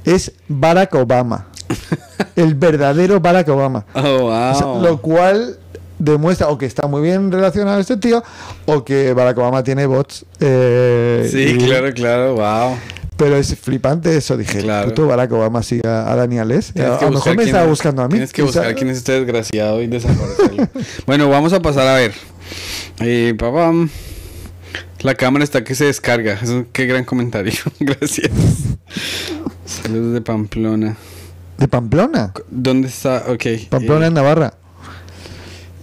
[0.04, 1.48] es Barack Obama.
[2.36, 3.86] el verdadero Barack Obama.
[3.94, 4.82] Oh, O sea, wow.
[4.82, 5.60] lo cual
[6.00, 8.24] demuestra o que está muy bien relacionado este tío
[8.66, 10.26] o que Barack Obama tiene bots.
[10.40, 12.36] eh, Sí, y- claro, claro.
[12.36, 12.78] Wow.
[13.18, 14.38] Pero es flipante eso.
[14.38, 14.90] Dije, Claro.
[14.90, 16.72] puto Barack Obama sigue a, a Daniel S.
[16.74, 18.12] Tienes A lo mejor me estaba es- buscando a mí.
[18.12, 20.68] Tienes que buscar quién es este desgraciado y desaparecerlo.
[21.08, 22.14] bueno, vamos a pasar a ver.
[23.00, 23.90] Eh, papam.
[25.02, 26.34] La cámara está que se descarga.
[26.42, 27.54] Eso, qué gran comentario.
[27.80, 28.32] Gracias.
[29.66, 30.96] Saludos de Pamplona.
[31.58, 32.34] De Pamplona.
[32.50, 33.26] ¿Dónde está?
[33.28, 33.46] Ok.
[33.70, 34.54] Pamplona eh, en Navarra.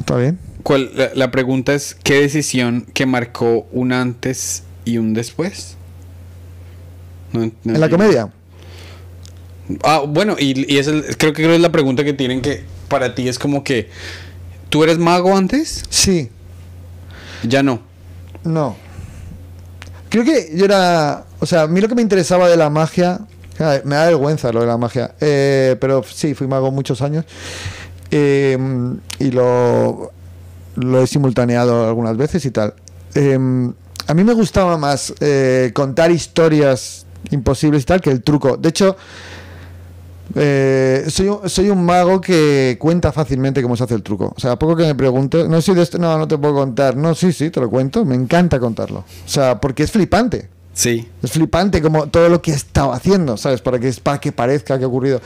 [0.05, 0.39] ¿Está bien?
[0.63, 5.77] ¿cuál- la, la pregunta es: ¿qué decisión que marcó un antes y un después?
[7.33, 8.31] No- no en la comedia.
[9.83, 13.15] Ah, bueno, y, y es creo que creo es la pregunta que tienen que para
[13.15, 13.89] ti es como que
[14.69, 15.85] ¿tú eres mago antes?
[15.89, 16.29] Sí.
[17.43, 17.81] Ya no.
[18.45, 18.77] No.
[20.11, 21.25] Creo que yo era.
[21.41, 23.21] O sea, a mí lo que me interesaba de la magia.
[23.57, 25.15] claro, Me da vergüenza lo de la magia.
[25.21, 27.25] eh, pero sí, fui mago muchos años.
[28.17, 28.59] Eh,
[29.19, 30.13] y lo.
[30.77, 32.75] Lo he simultaneado algunas veces y tal.
[33.15, 33.39] Eh,
[34.07, 38.57] a mí me gustaba más eh, contar historias imposibles y tal que el truco.
[38.57, 38.97] De hecho.
[40.37, 44.33] Eh, soy, un, soy un mago que cuenta fácilmente cómo se hace el truco.
[44.35, 46.55] O sea, a poco que me pregunte, no soy de este, no, no te puedo
[46.55, 46.97] contar.
[46.97, 48.05] No, sí, sí, te lo cuento.
[48.05, 49.01] Me encanta contarlo.
[49.01, 50.49] O sea, porque es flipante.
[50.73, 51.09] Sí.
[51.23, 53.61] Es flipante como todo lo que he estado haciendo, ¿sabes?
[53.61, 55.21] Para que, para que parezca que ha ocurrido.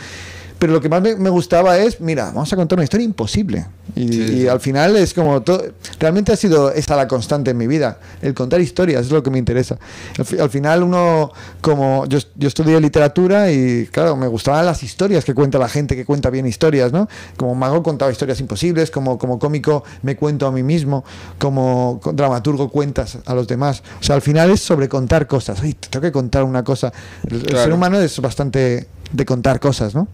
[0.58, 3.66] Pero lo que más me, me gustaba es, mira, vamos a contar una historia imposible.
[3.94, 4.48] Y, Sí, y sí.
[4.48, 5.62] al final es como todo.
[6.00, 7.98] Realmente ha sido esta la constante en mi vida.
[8.20, 9.78] El contar historias es lo que me interesa.
[10.18, 12.06] Al, fi- al final, uno, como.
[12.06, 16.04] Yo, yo estudié literatura y, claro, me gustaban las historias que cuenta la gente que
[16.04, 17.08] cuenta bien historias, ¿no?
[17.36, 21.04] Como mago contaba historias imposibles, como, como cómico me cuento a mí mismo,
[21.38, 23.82] como co- dramaturgo cuentas a los demás.
[24.00, 25.60] O sea, al final es sobre contar cosas.
[25.60, 26.92] Tengo que contar una cosa.
[27.30, 30.08] El, ser humano es bastante de contar cosas, ¿no?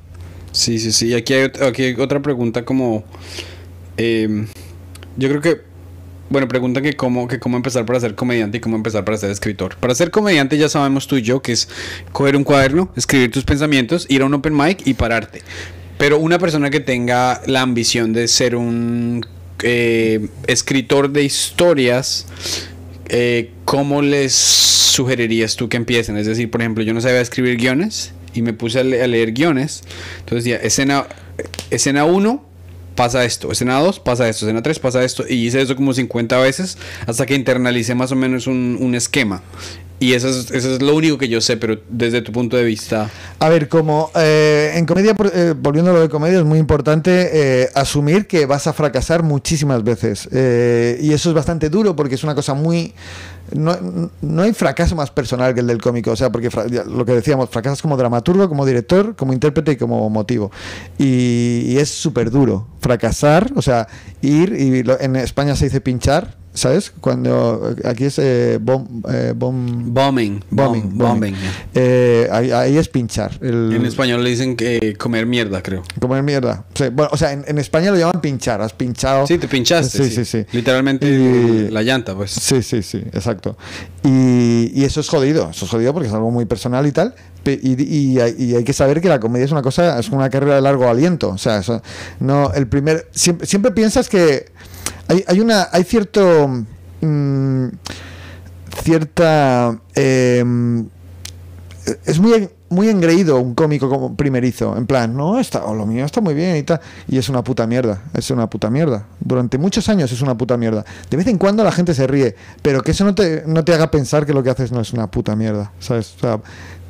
[0.55, 1.12] Sí, sí, sí.
[1.14, 3.05] Aquí hay, aquí hay otra pregunta como...
[3.96, 4.46] eh,
[5.16, 5.61] yo creo que...
[6.30, 9.30] Bueno, pregunta que cómo, que cómo empezar para ser comediante y cómo empezar para ser
[9.30, 9.76] escritor.
[9.76, 11.68] Para ser comediante ya sabemos tú y yo que es
[12.12, 15.42] coger un cuaderno, escribir tus pensamientos, ir a un open mic y pararte.
[15.98, 19.26] Pero una persona que tenga la ambición de ser un
[19.62, 22.26] eh, escritor de historias,
[23.07, 26.16] eh, ¿cómo les sugerirías tú que empiecen?
[26.16, 29.07] Es decir, por ejemplo, yo no sabía escribir guiones y me puse a, le- a
[29.07, 29.82] leer guiones.
[30.20, 31.07] Entonces, ya, escena,
[31.70, 32.45] escena 1
[32.95, 35.24] pasa esto, escena 2 pasa esto, escena 3 pasa esto.
[35.28, 39.43] Y hice eso como 50 veces hasta que internalicé más o menos un, un esquema.
[40.01, 42.64] Y eso es, eso es lo único que yo sé, pero desde tu punto de
[42.64, 43.09] vista...
[43.39, 47.30] A ver, como eh, en comedia, eh, volviendo a lo de comedia, es muy importante
[47.62, 50.28] eh, asumir que vas a fracasar muchísimas veces.
[50.32, 52.93] Eh, y eso es bastante duro porque es una cosa muy...
[53.53, 56.49] No, no hay fracaso más personal que el del cómico, o sea, porque
[56.86, 60.51] lo que decíamos, fracasas como dramaturgo, como director, como intérprete y como motivo.
[60.99, 63.88] Y, es súper duro fracasar, o sea,
[64.22, 66.92] ir, y en España se dice pinchar, ¿sabes?
[67.00, 70.42] Cuando aquí es eh, bom, eh, bom- Bombing.
[70.50, 71.34] bombing, Bom- bombing.
[71.74, 73.36] Eh, ahí, ahí es pinchar.
[73.42, 75.82] El, En español le dicen que comer mierda, creo.
[76.00, 76.64] Comer mierda.
[76.74, 78.61] Sí, bueno, o sea, en, en España lo llaman pinchar.
[78.62, 79.26] Has pinchado.
[79.26, 79.98] Sí, te pinchaste.
[79.98, 80.46] Sí, Sí, sí, sí.
[80.52, 82.30] Literalmente Y- la llanta, pues.
[82.30, 83.57] Sí, sí, sí, exacto.
[84.05, 87.14] Y, y eso es jodido, eso es jodido porque es algo muy personal y tal.
[87.46, 90.55] y hay, y hay que saber que la comedia es una cosa, es una carrera
[90.55, 91.28] de largo aliento.
[91.30, 91.82] O sea, eso-
[92.20, 93.09] no, el primer.
[93.12, 94.46] Siempre, siempre piensas que
[95.09, 95.68] hay, hay una.
[95.72, 96.48] hay cierto.
[97.00, 97.66] mm,
[98.82, 99.78] cierta.
[99.94, 100.88] em,
[102.05, 106.05] es muy, muy engreído un cómico como primerizo, en plan, no, está, oh, lo mío
[106.05, 109.07] está muy bien y tal, y es una puta mierda, es una puta mierda.
[109.20, 110.85] Durante muchos años es una puta mierda.
[111.11, 113.72] De vez en cuando la gente se ríe, pero que eso no te, no te
[113.72, 116.14] haga pensar que lo que haces no es una puta mierda, ¿sabes?
[116.16, 116.41] O sea,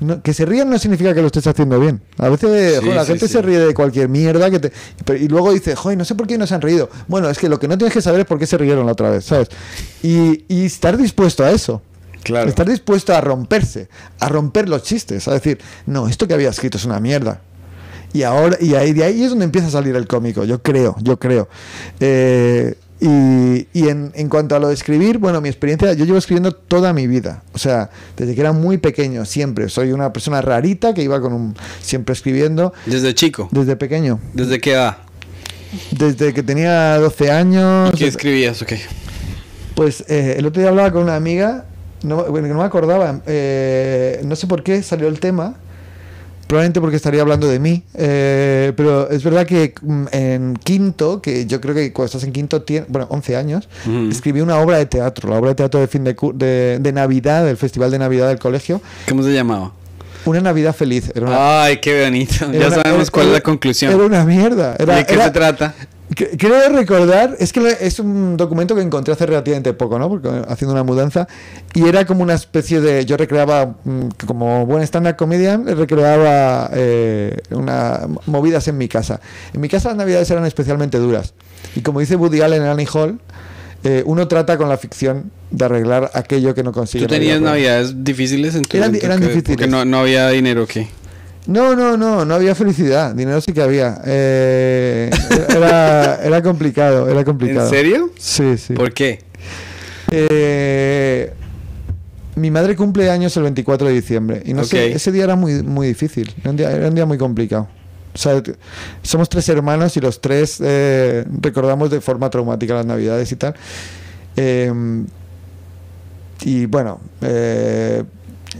[0.01, 2.01] no- que se rían no significa que lo estés haciendo bien.
[2.19, 3.33] A veces Sí, joder, la sí, gente sí.
[3.35, 4.73] se ríe de cualquier mierda que te,
[5.05, 6.89] pero- y luego dice, joder, no sé por qué no se han reído.
[7.09, 8.93] Bueno, es que lo que no tienes que saber es por qué se rieron la
[8.93, 9.49] otra vez, ¿sabes?
[10.03, 11.81] Y, y estar dispuesto a eso.
[12.25, 12.49] Claro.
[12.49, 16.79] Estar dispuesto a romperse, a romper los chistes, a decir, no, esto que había escrito
[16.79, 17.41] es una mierda.
[18.13, 20.97] Y ahora, y ahí, de ahí es donde empieza a salir el cómico, yo creo,
[21.03, 21.49] yo creo.
[22.01, 26.17] Eh, y, y en, en cuanto a lo de escribir, bueno, mi experiencia, yo llevo
[26.17, 27.43] escribiendo toda mi vida.
[27.53, 29.69] O sea, desde que era muy pequeño, siempre.
[29.69, 33.49] Soy una persona rarita que iba con un, siempre escribiendo Desde chico.
[33.51, 34.21] desde pequeño.
[34.33, 34.99] ¿Desde qué edad?
[35.91, 37.91] Desde que tenía 12 años.
[37.99, 38.63] ¿Qué escribías?
[38.63, 38.73] Ok.
[39.75, 41.65] Pues eh, el otro día hablaba con una amiga,
[42.05, 45.55] no, bueno, que no me acordaba, eh, no sé por qué salió el tema,
[46.47, 51.47] probablemente porque estaría hablando de mí, eh, pero es verdad que mm, en quinto, que
[51.47, 53.69] yo creo que cuando estás en quinto, tiene, bueno, 11 años,
[54.11, 57.45] escribí una obra de teatro, la obra de teatro de fin de, de, de Navidad,
[57.45, 59.73] del Festival de Navidad del colegio, ¿Cómo se llamaba?
[60.27, 61.11] una Navidad feliz.
[61.15, 62.35] Era una, Ay, qué bonito.
[62.53, 63.93] Ya una- sabemos era- cuál es la conclusión.
[63.93, 64.75] Era una mierda.
[64.79, 65.75] Era, ¿De qué se trata?
[66.15, 70.09] Creo recordar, es que es un documento que encontré hace relativamente poco, ¿no?
[70.09, 71.27] Porque haciendo una mudanza
[71.75, 77.37] y era como una especie de, yo recreaba mm, como buen stand-up comedian, recreaba eh,
[77.51, 79.21] una movidas en mi casa.
[79.53, 81.35] En mi casa las navidades eran especialmente duras
[81.75, 83.19] y como dice Woody Allen en Annie Hall,
[83.83, 87.07] eh, uno trata con la ficción de arreglar aquello que no consigue.
[87.07, 89.57] ¿Tú tenías navidades difíciles en tu Eran- eran que- difíciles.
[89.57, 90.89] Porque no, no había dinero, ¿qué?
[91.47, 93.15] No, no, no, no había felicidad.
[93.15, 94.01] Dinero sí que había.
[94.05, 95.11] Eh,
[95.51, 97.67] era, era complicado, era complicado.
[97.67, 98.11] ¿En serio?
[98.19, 98.73] Sí, sí.
[98.73, 99.21] ¿Por qué?
[100.11, 101.33] Eh,
[102.37, 105.63] mi madre cumple años el 24 de diciembre y no sé, ese día era muy,
[105.63, 107.69] muy difícil, era un día, era un día muy complicado.
[108.15, 108.41] O sea,
[109.03, 113.55] somos tres hermanos y los tres eh, recordamos de forma traumática las navidades y tal.
[114.37, 114.73] Eh,
[116.43, 117.01] y bueno,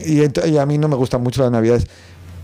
[0.05, 1.87] y a mí no me gustan mucho las navidades.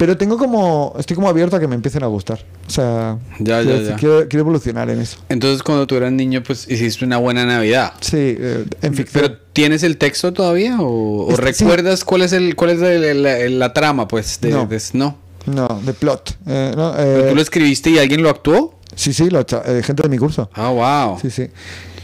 [0.01, 2.43] Pero tengo como, estoy como abierto a que me empiecen a gustar.
[2.67, 3.97] O sea, Ya, quiero, ya, decir, ya.
[3.97, 5.19] quiero- quiero evolucionar en eso.
[5.29, 7.93] Entonces, cuando tú eras niño, pues hiciste una buena Navidad.
[8.01, 9.23] Sí, eh, en ficción.
[9.25, 10.81] ¿Pero tienes el texto todavía?
[10.81, 11.65] ¿O, o Este, sí.
[11.65, 14.41] recuerdas cuál es el cuál es el- el- la trama, pues?
[14.41, 14.65] De, No.
[14.67, 15.19] de- no.
[15.45, 16.39] No, de plot.
[16.47, 18.79] Eh, no, ¿Pero eh, tú lo escribiste y alguien lo actuó?
[18.95, 20.49] Sí, sí, lo eh, gente de mi curso.
[20.55, 21.19] Ah, wow.
[21.21, 21.47] Sí, sí.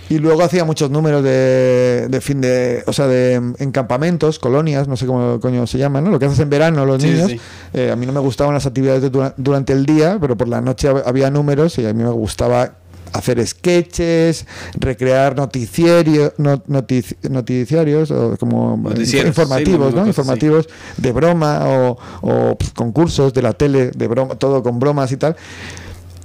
[0.08, 2.84] Y luego hacía muchos números de, de fin de.
[2.86, 6.10] O sea, de mm, en campamentos, colonias, no sé cómo coño se llaman, ¿no?
[6.10, 7.30] Lo que haces en verano los Sí, niños.
[7.32, 7.40] sí.
[7.74, 10.46] Eh, a mí no me gustaban las actividades de dura- durante el día, pero por
[10.48, 12.74] la noche hab- había números y a mí me gustaba
[13.12, 14.46] hacer sketches,
[14.78, 20.06] recrear noticiario, no- notici- noticiarios o como Noticieros, informativos, sí, ¿no?
[20.06, 25.10] Informativos de broma o, o, pf, concursos de la tele, de broma, todo con bromas
[25.12, 25.34] y tal.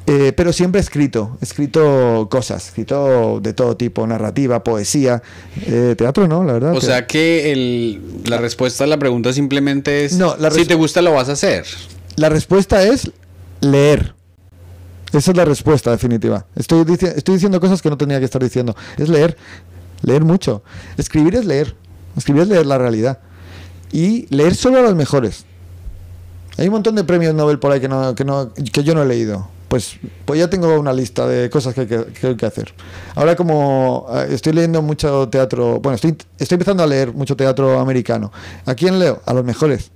[0.07, 5.21] Eh, pero siempre escrito, escrito cosas, escrito de todo tipo, narrativa, poesía,
[5.67, 6.43] eh, teatro, ¿no?
[6.43, 6.71] La verdad.
[6.75, 10.65] O que- sea que el, la respuesta a la pregunta simplemente es: No, la si
[10.65, 11.65] te gusta, lo vas a hacer.
[12.15, 13.11] la respuesta es
[13.61, 14.15] leer.
[15.13, 16.45] Esa es la respuesta definitiva.
[16.55, 18.75] Estoy, dici- estoy diciendo cosas que no tenía que estar diciendo.
[18.97, 19.37] Es leer,
[20.01, 20.63] leer mucho.
[20.97, 21.75] Escribir es leer.
[22.17, 23.19] Escribir es leer la realidad.
[23.91, 25.45] Y leer solo a los mejores.
[26.57, 29.03] Hay un montón de premios Nobel por ahí que, no, que, no, que yo no
[29.03, 29.49] he leído.
[29.71, 29.95] Pues,
[30.25, 32.73] pues ya tengo una lista de cosas que hay que, que hay que hacer.
[33.15, 37.79] Ahora como eh, estoy leyendo mucho teatro, bueno, estoy, estoy empezando a leer mucho teatro
[37.79, 38.33] americano.
[38.65, 39.21] ¿A quién leo?
[39.25, 39.89] A los mejores.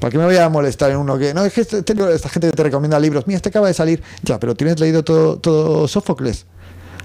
[0.00, 1.34] ¿Para qué me voy a molestar en uno que...
[1.34, 3.26] No, es que este- este esta gente que te recomienda libros.
[3.26, 4.02] Mira, este acaba de salir.
[4.22, 6.46] Ya, pero tienes leído todo, todo Sófocles.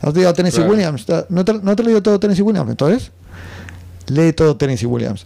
[0.01, 0.71] ¿Has leído a Tennessee Claro.
[0.71, 1.05] Williams?
[1.27, 2.69] ¿No te, ¿No te has leído todo Tennessee Williams?
[2.69, 3.11] Entonces,
[4.07, 5.25] lee todo Tennessee Williams.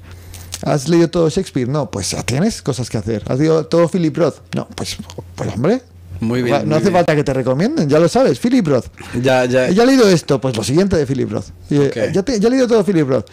[0.63, 1.69] ¿Has leído todo Shakespeare?
[1.69, 3.21] No, pues ya tienes cosas que hacer.
[3.27, 4.37] ¿Has leído todo Philip Roth?
[4.55, 4.97] No, pues,
[5.35, 5.83] pues hombre.
[6.19, 6.59] Muy bien.
[6.61, 6.93] No muy hace bien.
[6.93, 8.39] falta que te recomienden, ya lo sabes.
[8.39, 8.85] Philip Roth.
[9.21, 9.69] Ya, ya.
[9.69, 11.47] Ya he leído esto, pues lo siguiente de Philip Roth.
[11.69, 13.25] Eh, ya, te- ya he leído todo Philip Roth.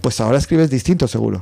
[0.00, 1.40] Pues ahora escribes distinto, seguro.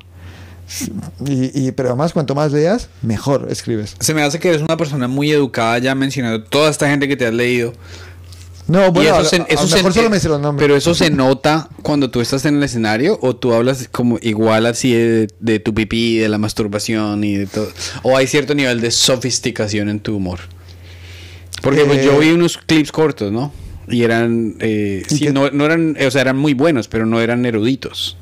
[1.27, 3.95] Y, y- pero además, cuanto más leas, mejor escribes.
[4.01, 7.17] Se me hace que eres una persona muy educada, ya mencionando toda esta gente que
[7.17, 7.73] te has leído.
[8.67, 10.65] No, bueno, a, se, a mejor solo me sé los nombres.
[10.65, 14.65] Pero eso se nota cuando tú estás en el escenario o tú hablas como igual
[14.65, 17.69] así de, de tu pipí, de la masturbación y de todo.
[18.03, 20.41] O hay cierto nivel de sofisticación en tu humor.
[21.65, 23.53] Porque pues, Eh, yo vi unos clips cortos, ¿no?
[23.89, 27.21] Y eran, eh, ¿Y sí, no, no eran, o sea, eran muy buenos, pero no
[27.21, 28.17] eran eruditos.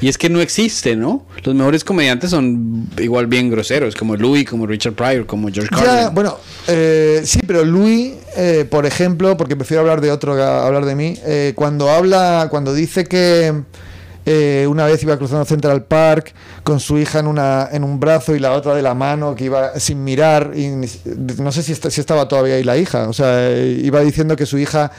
[0.00, 1.24] Y es que no existe, ¿no?
[1.42, 5.84] Los mejores comediantes son igual bien groseros, como Louis, como Richard Pryor, como George Ya,
[5.84, 6.14] Carlin.
[6.14, 6.36] bueno,
[6.68, 10.94] eh, sí, pero Louis, eh, por ejemplo, porque prefiero hablar de otro que hablar de
[10.96, 13.54] mí, eh, cuando habla, cuando dice que
[14.26, 16.34] eh, una vez iba cruzando Central Park
[16.64, 19.44] con su hija en una en un brazo y la otra de la mano, que
[19.44, 20.68] iba sin mirar, y
[21.38, 24.44] no sé si, si estaba todavía ahí la hija, o sea, eh, iba diciendo que
[24.44, 24.90] su hija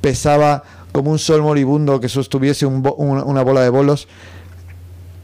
[0.00, 0.62] pesaba
[0.92, 4.08] como un sol moribundo que sostuviese un bo- una, una bola de bolos.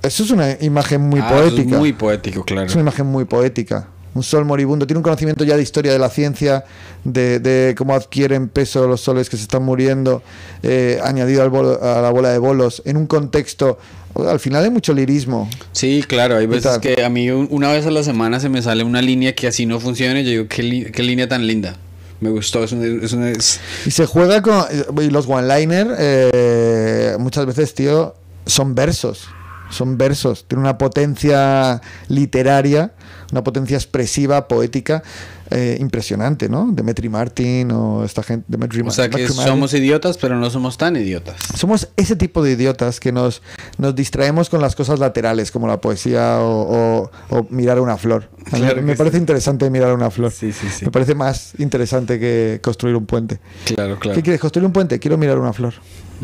[0.02, 1.78] Eso es una imagen muy Ah, es poética.
[1.78, 2.66] muy poético, claro.
[2.66, 3.86] Es una imagen muy poética.
[4.14, 6.64] Un sol moribundo, tiene un conocimiento ya de historia de la ciencia,
[7.04, 10.22] de, de cómo adquieren peso los soles que se están muriendo,
[10.62, 13.78] eh, añadido al bolo- a la bola de bolos, en un contexto,
[14.14, 15.48] al final hay mucho lirismo.
[15.72, 18.60] Sí, claro, hay veces que a mí un- una vez a la semana se me
[18.60, 21.46] sale una línea que así no funciona y yo digo, qué, li- qué línea tan
[21.46, 21.76] linda.
[22.20, 24.62] Me gustó, es una, es una- es- Y se juega con.
[25.00, 28.14] Y los one-liner, eh, muchas veces, tío,
[28.46, 29.26] son versos.
[29.72, 30.44] Son versos.
[30.46, 32.92] Tiene una potencia literaria,
[33.32, 35.02] una potencia expresiva, poética,
[35.50, 36.68] eh, impresionante, ¿no?
[36.72, 38.44] Demetri Martin o esta gente.
[38.48, 39.36] Demetri O sea que Martin.
[39.46, 41.36] somos idiotas, pero no somos tan idiotas.
[41.56, 43.42] Somos ese tipo de idiotas que nos,
[43.78, 48.28] nos distraemos con las cosas laterales, como la poesía o, o- o mirar una flor.
[48.50, 49.20] A mí Claro me parece sí.
[49.22, 50.30] interesante mirar una flor.
[50.32, 50.84] Sí, sí, sí.
[50.84, 53.40] Me parece más interesante que construir un puente.
[53.64, 54.16] Claro, claro.
[54.16, 54.40] ¿Qué quieres?
[54.40, 54.98] ¿Construir un puente?
[54.98, 55.74] Quiero mirar una flor.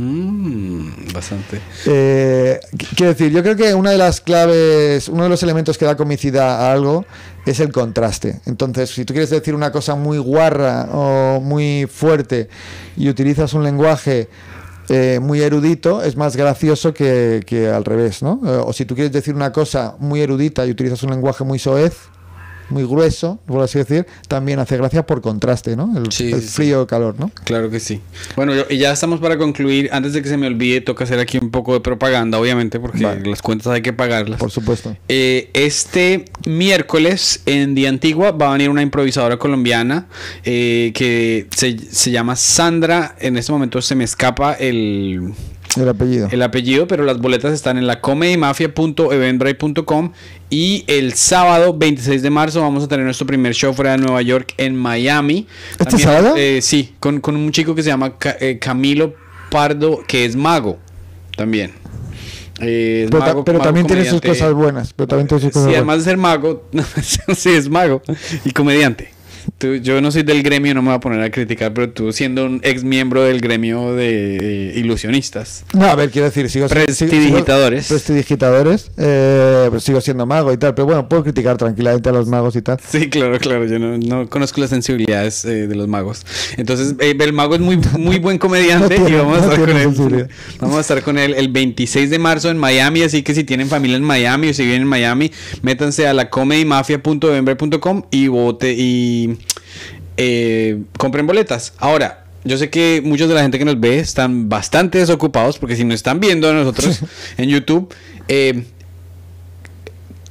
[0.00, 1.60] Mm, bastante.
[1.86, 5.76] Eh, qu- quiero decir, yo creo que una de las claves, uno de los elementos
[5.76, 7.04] que da comicidad a algo
[7.44, 8.40] es el contraste.
[8.46, 12.48] Entonces, si tú quieres decir una cosa muy guarra o muy fuerte
[12.96, 14.28] y utilizas un lenguaje
[14.88, 18.40] eh, muy erudito, es más gracioso que, que al revés, ¿no?
[18.46, 21.58] Eh, o si tú quieres decir una cosa muy erudita y utilizas un lenguaje muy
[21.58, 21.94] soez,
[22.70, 25.96] muy grueso, por así decir, también hace gracia por contraste, ¿no?
[25.96, 26.72] El, Sí, el sí.
[26.88, 27.30] calor, ¿no?
[27.44, 28.00] Claro que sí.
[28.36, 29.88] Bueno, y ya estamos para concluir.
[29.92, 33.02] Antes de que se me olvide, toca hacer aquí un poco de propaganda, obviamente, porque
[33.04, 33.28] Vale.
[33.28, 34.38] las cuentas hay que pagarlas.
[34.38, 34.96] Por supuesto.
[35.08, 40.06] Eh, este miércoles en Día Antigua va a venir una improvisadora colombiana
[40.44, 43.14] eh, que se, se llama Sandra.
[43.20, 45.32] En este momento se me escapa el,
[45.80, 46.28] El apellido.
[46.30, 50.12] el apellido, pero las boletas están en la comedymafia.eventbrite.com
[50.50, 54.22] y el sábado 26 de marzo vamos a tener nuestro primer show fuera de Nueva
[54.22, 55.46] York en Miami.
[55.78, 56.34] ¿Este sábado?
[56.36, 59.14] eh, sí, con, con un chico que se llama eh, Camilo
[59.50, 60.78] Pardo, que es mago
[61.36, 61.72] también.
[62.60, 64.92] Eh, Pero, ta- mago- pero mago también tiene sus cosas buenas.
[64.92, 65.76] Pero también tiene sus cosas Sí, buenas.
[65.78, 66.68] además de ser mago,
[67.36, 68.02] sí es mago
[68.44, 69.10] y comediante.
[69.56, 72.12] Tú- yo no soy del gremio, no me voy a poner a criticar, pero tú
[72.12, 75.64] siendo un ex miembro del gremio de ilusionistas.
[75.72, 77.86] No, a ver, quiero decir, sigo sigo- Prestidigitadores.
[77.86, 78.90] sigo- Prestidigitadores.
[78.96, 80.74] Eh, pero sigo siendo mago y tal.
[80.74, 82.78] Pero bueno, puedo criticar tranquilamente a los magos y tal.
[82.86, 86.24] Sí, claro, claro, yo no, no conozco las sensibilidades eh, de los magos.
[86.56, 89.52] Entonces, eh, el mago es muy, muy buen comediante No tiene- y vamos a, no
[89.52, 89.76] estar con
[90.14, 90.28] él,
[90.60, 93.68] vamos a estar con él el 26 de marzo en Miami, así que si tienen
[93.68, 99.37] familia en Miami o si viven en Miami, métanse a la comedymafia.eventbrite.com y vote y
[100.18, 101.72] eh, compren boletas.
[101.78, 105.76] Ahora, yo sé que muchos de la gente que nos ve están bastante desocupados porque
[105.76, 107.00] si nos están viendo a nosotros
[107.38, 107.94] en YouTube,
[108.26, 108.64] eh,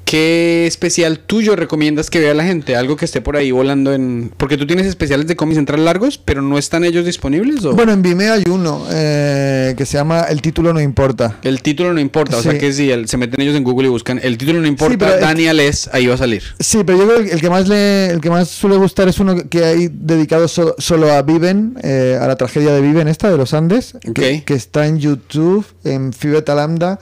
[0.07, 2.77] ¿qué especial tuyo recomiendas que vea la gente?
[2.77, 4.31] Algo que esté por ahí volando en...
[4.37, 7.65] Porque tú tienes especiales de Comedy Central largos, pero no están ellos disponibles.
[7.65, 7.73] ¿o?
[7.73, 11.35] Bueno, en Vimeo hay uno eh, que se llama El título no importa.
[11.43, 12.57] el título no importa, o sea Sí.
[12.57, 15.15] que si el- se meten ellos en Google y buscan el título no importa, pero
[15.15, 16.41] es- Dani Alés, ahí va a salir.
[16.57, 19.19] Sí, pero yo creo que el que más le, el que más suele gustar es
[19.19, 23.29] uno que hay dedicado so- solo a Viven, eh, a la tragedia de Viven esta
[23.29, 24.45] de los Andes, que, Ok.
[24.45, 26.97] que está en YouTube, en Fibeta Lambda.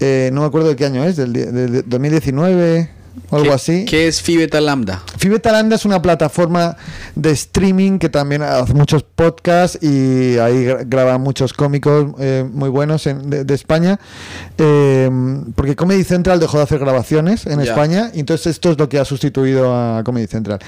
[0.00, 2.90] Eh, no me acuerdo de qué año es, del, di- del- del 2019
[3.28, 3.84] o algo ¿Qué- así.
[3.84, 5.02] ¿Qué es Fibeta Lambda?
[5.18, 6.76] Fibeta Lambda es una plataforma
[7.14, 12.68] de streaming que también hace muchos podcasts y ahí gra- graban muchos cómicos eh, muy
[12.70, 13.98] buenos en- de, de España.
[14.58, 15.10] Eh,
[15.54, 17.60] porque Comedy Central dejó de hacer grabaciones en.
[17.60, 20.60] España y entonces esto es lo que ha sustituido a Comedy Central.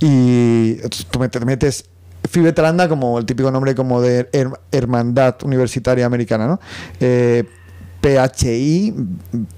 [0.00, 0.74] Y
[1.10, 1.84] tú te metes
[2.30, 6.60] Fibeta Lambda como el típico nombre como de her- hermandad universitaria americana, ¿no?
[7.00, 7.44] Eh,
[8.02, 8.92] PHI,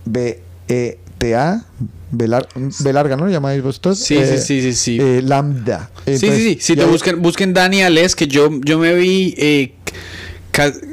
[0.05, 1.65] B-E-T-A,
[2.13, 2.47] B lar-
[2.81, 3.25] B larga, ¿no?
[3.27, 3.99] ¿Lo llamáis vosotros?
[3.99, 4.99] Sí, sí, sí, sí, sí.
[5.01, 5.91] eh, lambda.
[6.07, 6.59] Sí, sí, sí.
[6.61, 9.35] Si te buscan, busquen Dani Alés, que yo, yo me vi.
[9.37, 9.73] eh,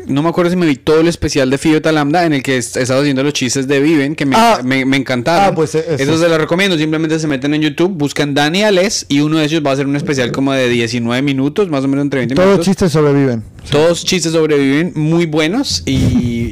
[0.07, 2.57] no me acuerdo si me vi todo el especial de Fibeta Lambda en el que
[2.57, 4.61] est- estaba haciendo los chistes de Viven, que me, Ah.
[4.64, 5.45] me, me encantaron.
[5.52, 6.18] Ah, pues, eh, Eso eso.
[6.18, 6.76] se lo recomiendo.
[6.80, 9.86] Simplemente se meten en YouTube, buscan Dani Alés y uno de ellos va a ser
[9.86, 12.65] un especial como de 19 minutos, más o menos entre 20 Todos los minutos.
[12.65, 13.44] chistes sobreviven.
[13.70, 15.94] Todos chistes sobreviven muy buenos y,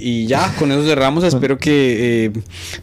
[0.01, 1.23] y ya, con eso cerramos.
[1.23, 2.31] Espero que eh,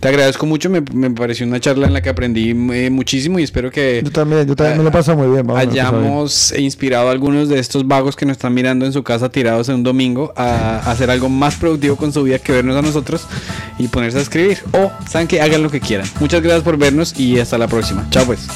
[0.00, 0.68] te agradezco mucho.
[0.68, 4.10] Me, me pareció una charla en la que aprendí eh, muchísimo y espero que Yo
[4.10, 5.46] también, yo también me lo paso muy bien.
[5.46, 5.70] vamos, bien.
[5.86, 9.68] hayamos inspirado a algunos de estos vagos que nos están mirando en su casa tirados
[9.68, 12.82] en un domingo a, a hacer algo más productivo con su vida que vernos a
[12.82, 13.26] nosotros
[13.78, 14.58] y ponerse a escribir.
[14.72, 16.06] O, saben que hagan lo que quieran.
[16.20, 18.06] Muchas gracias por vernos y hasta la próxima.
[18.10, 18.46] Chao pues.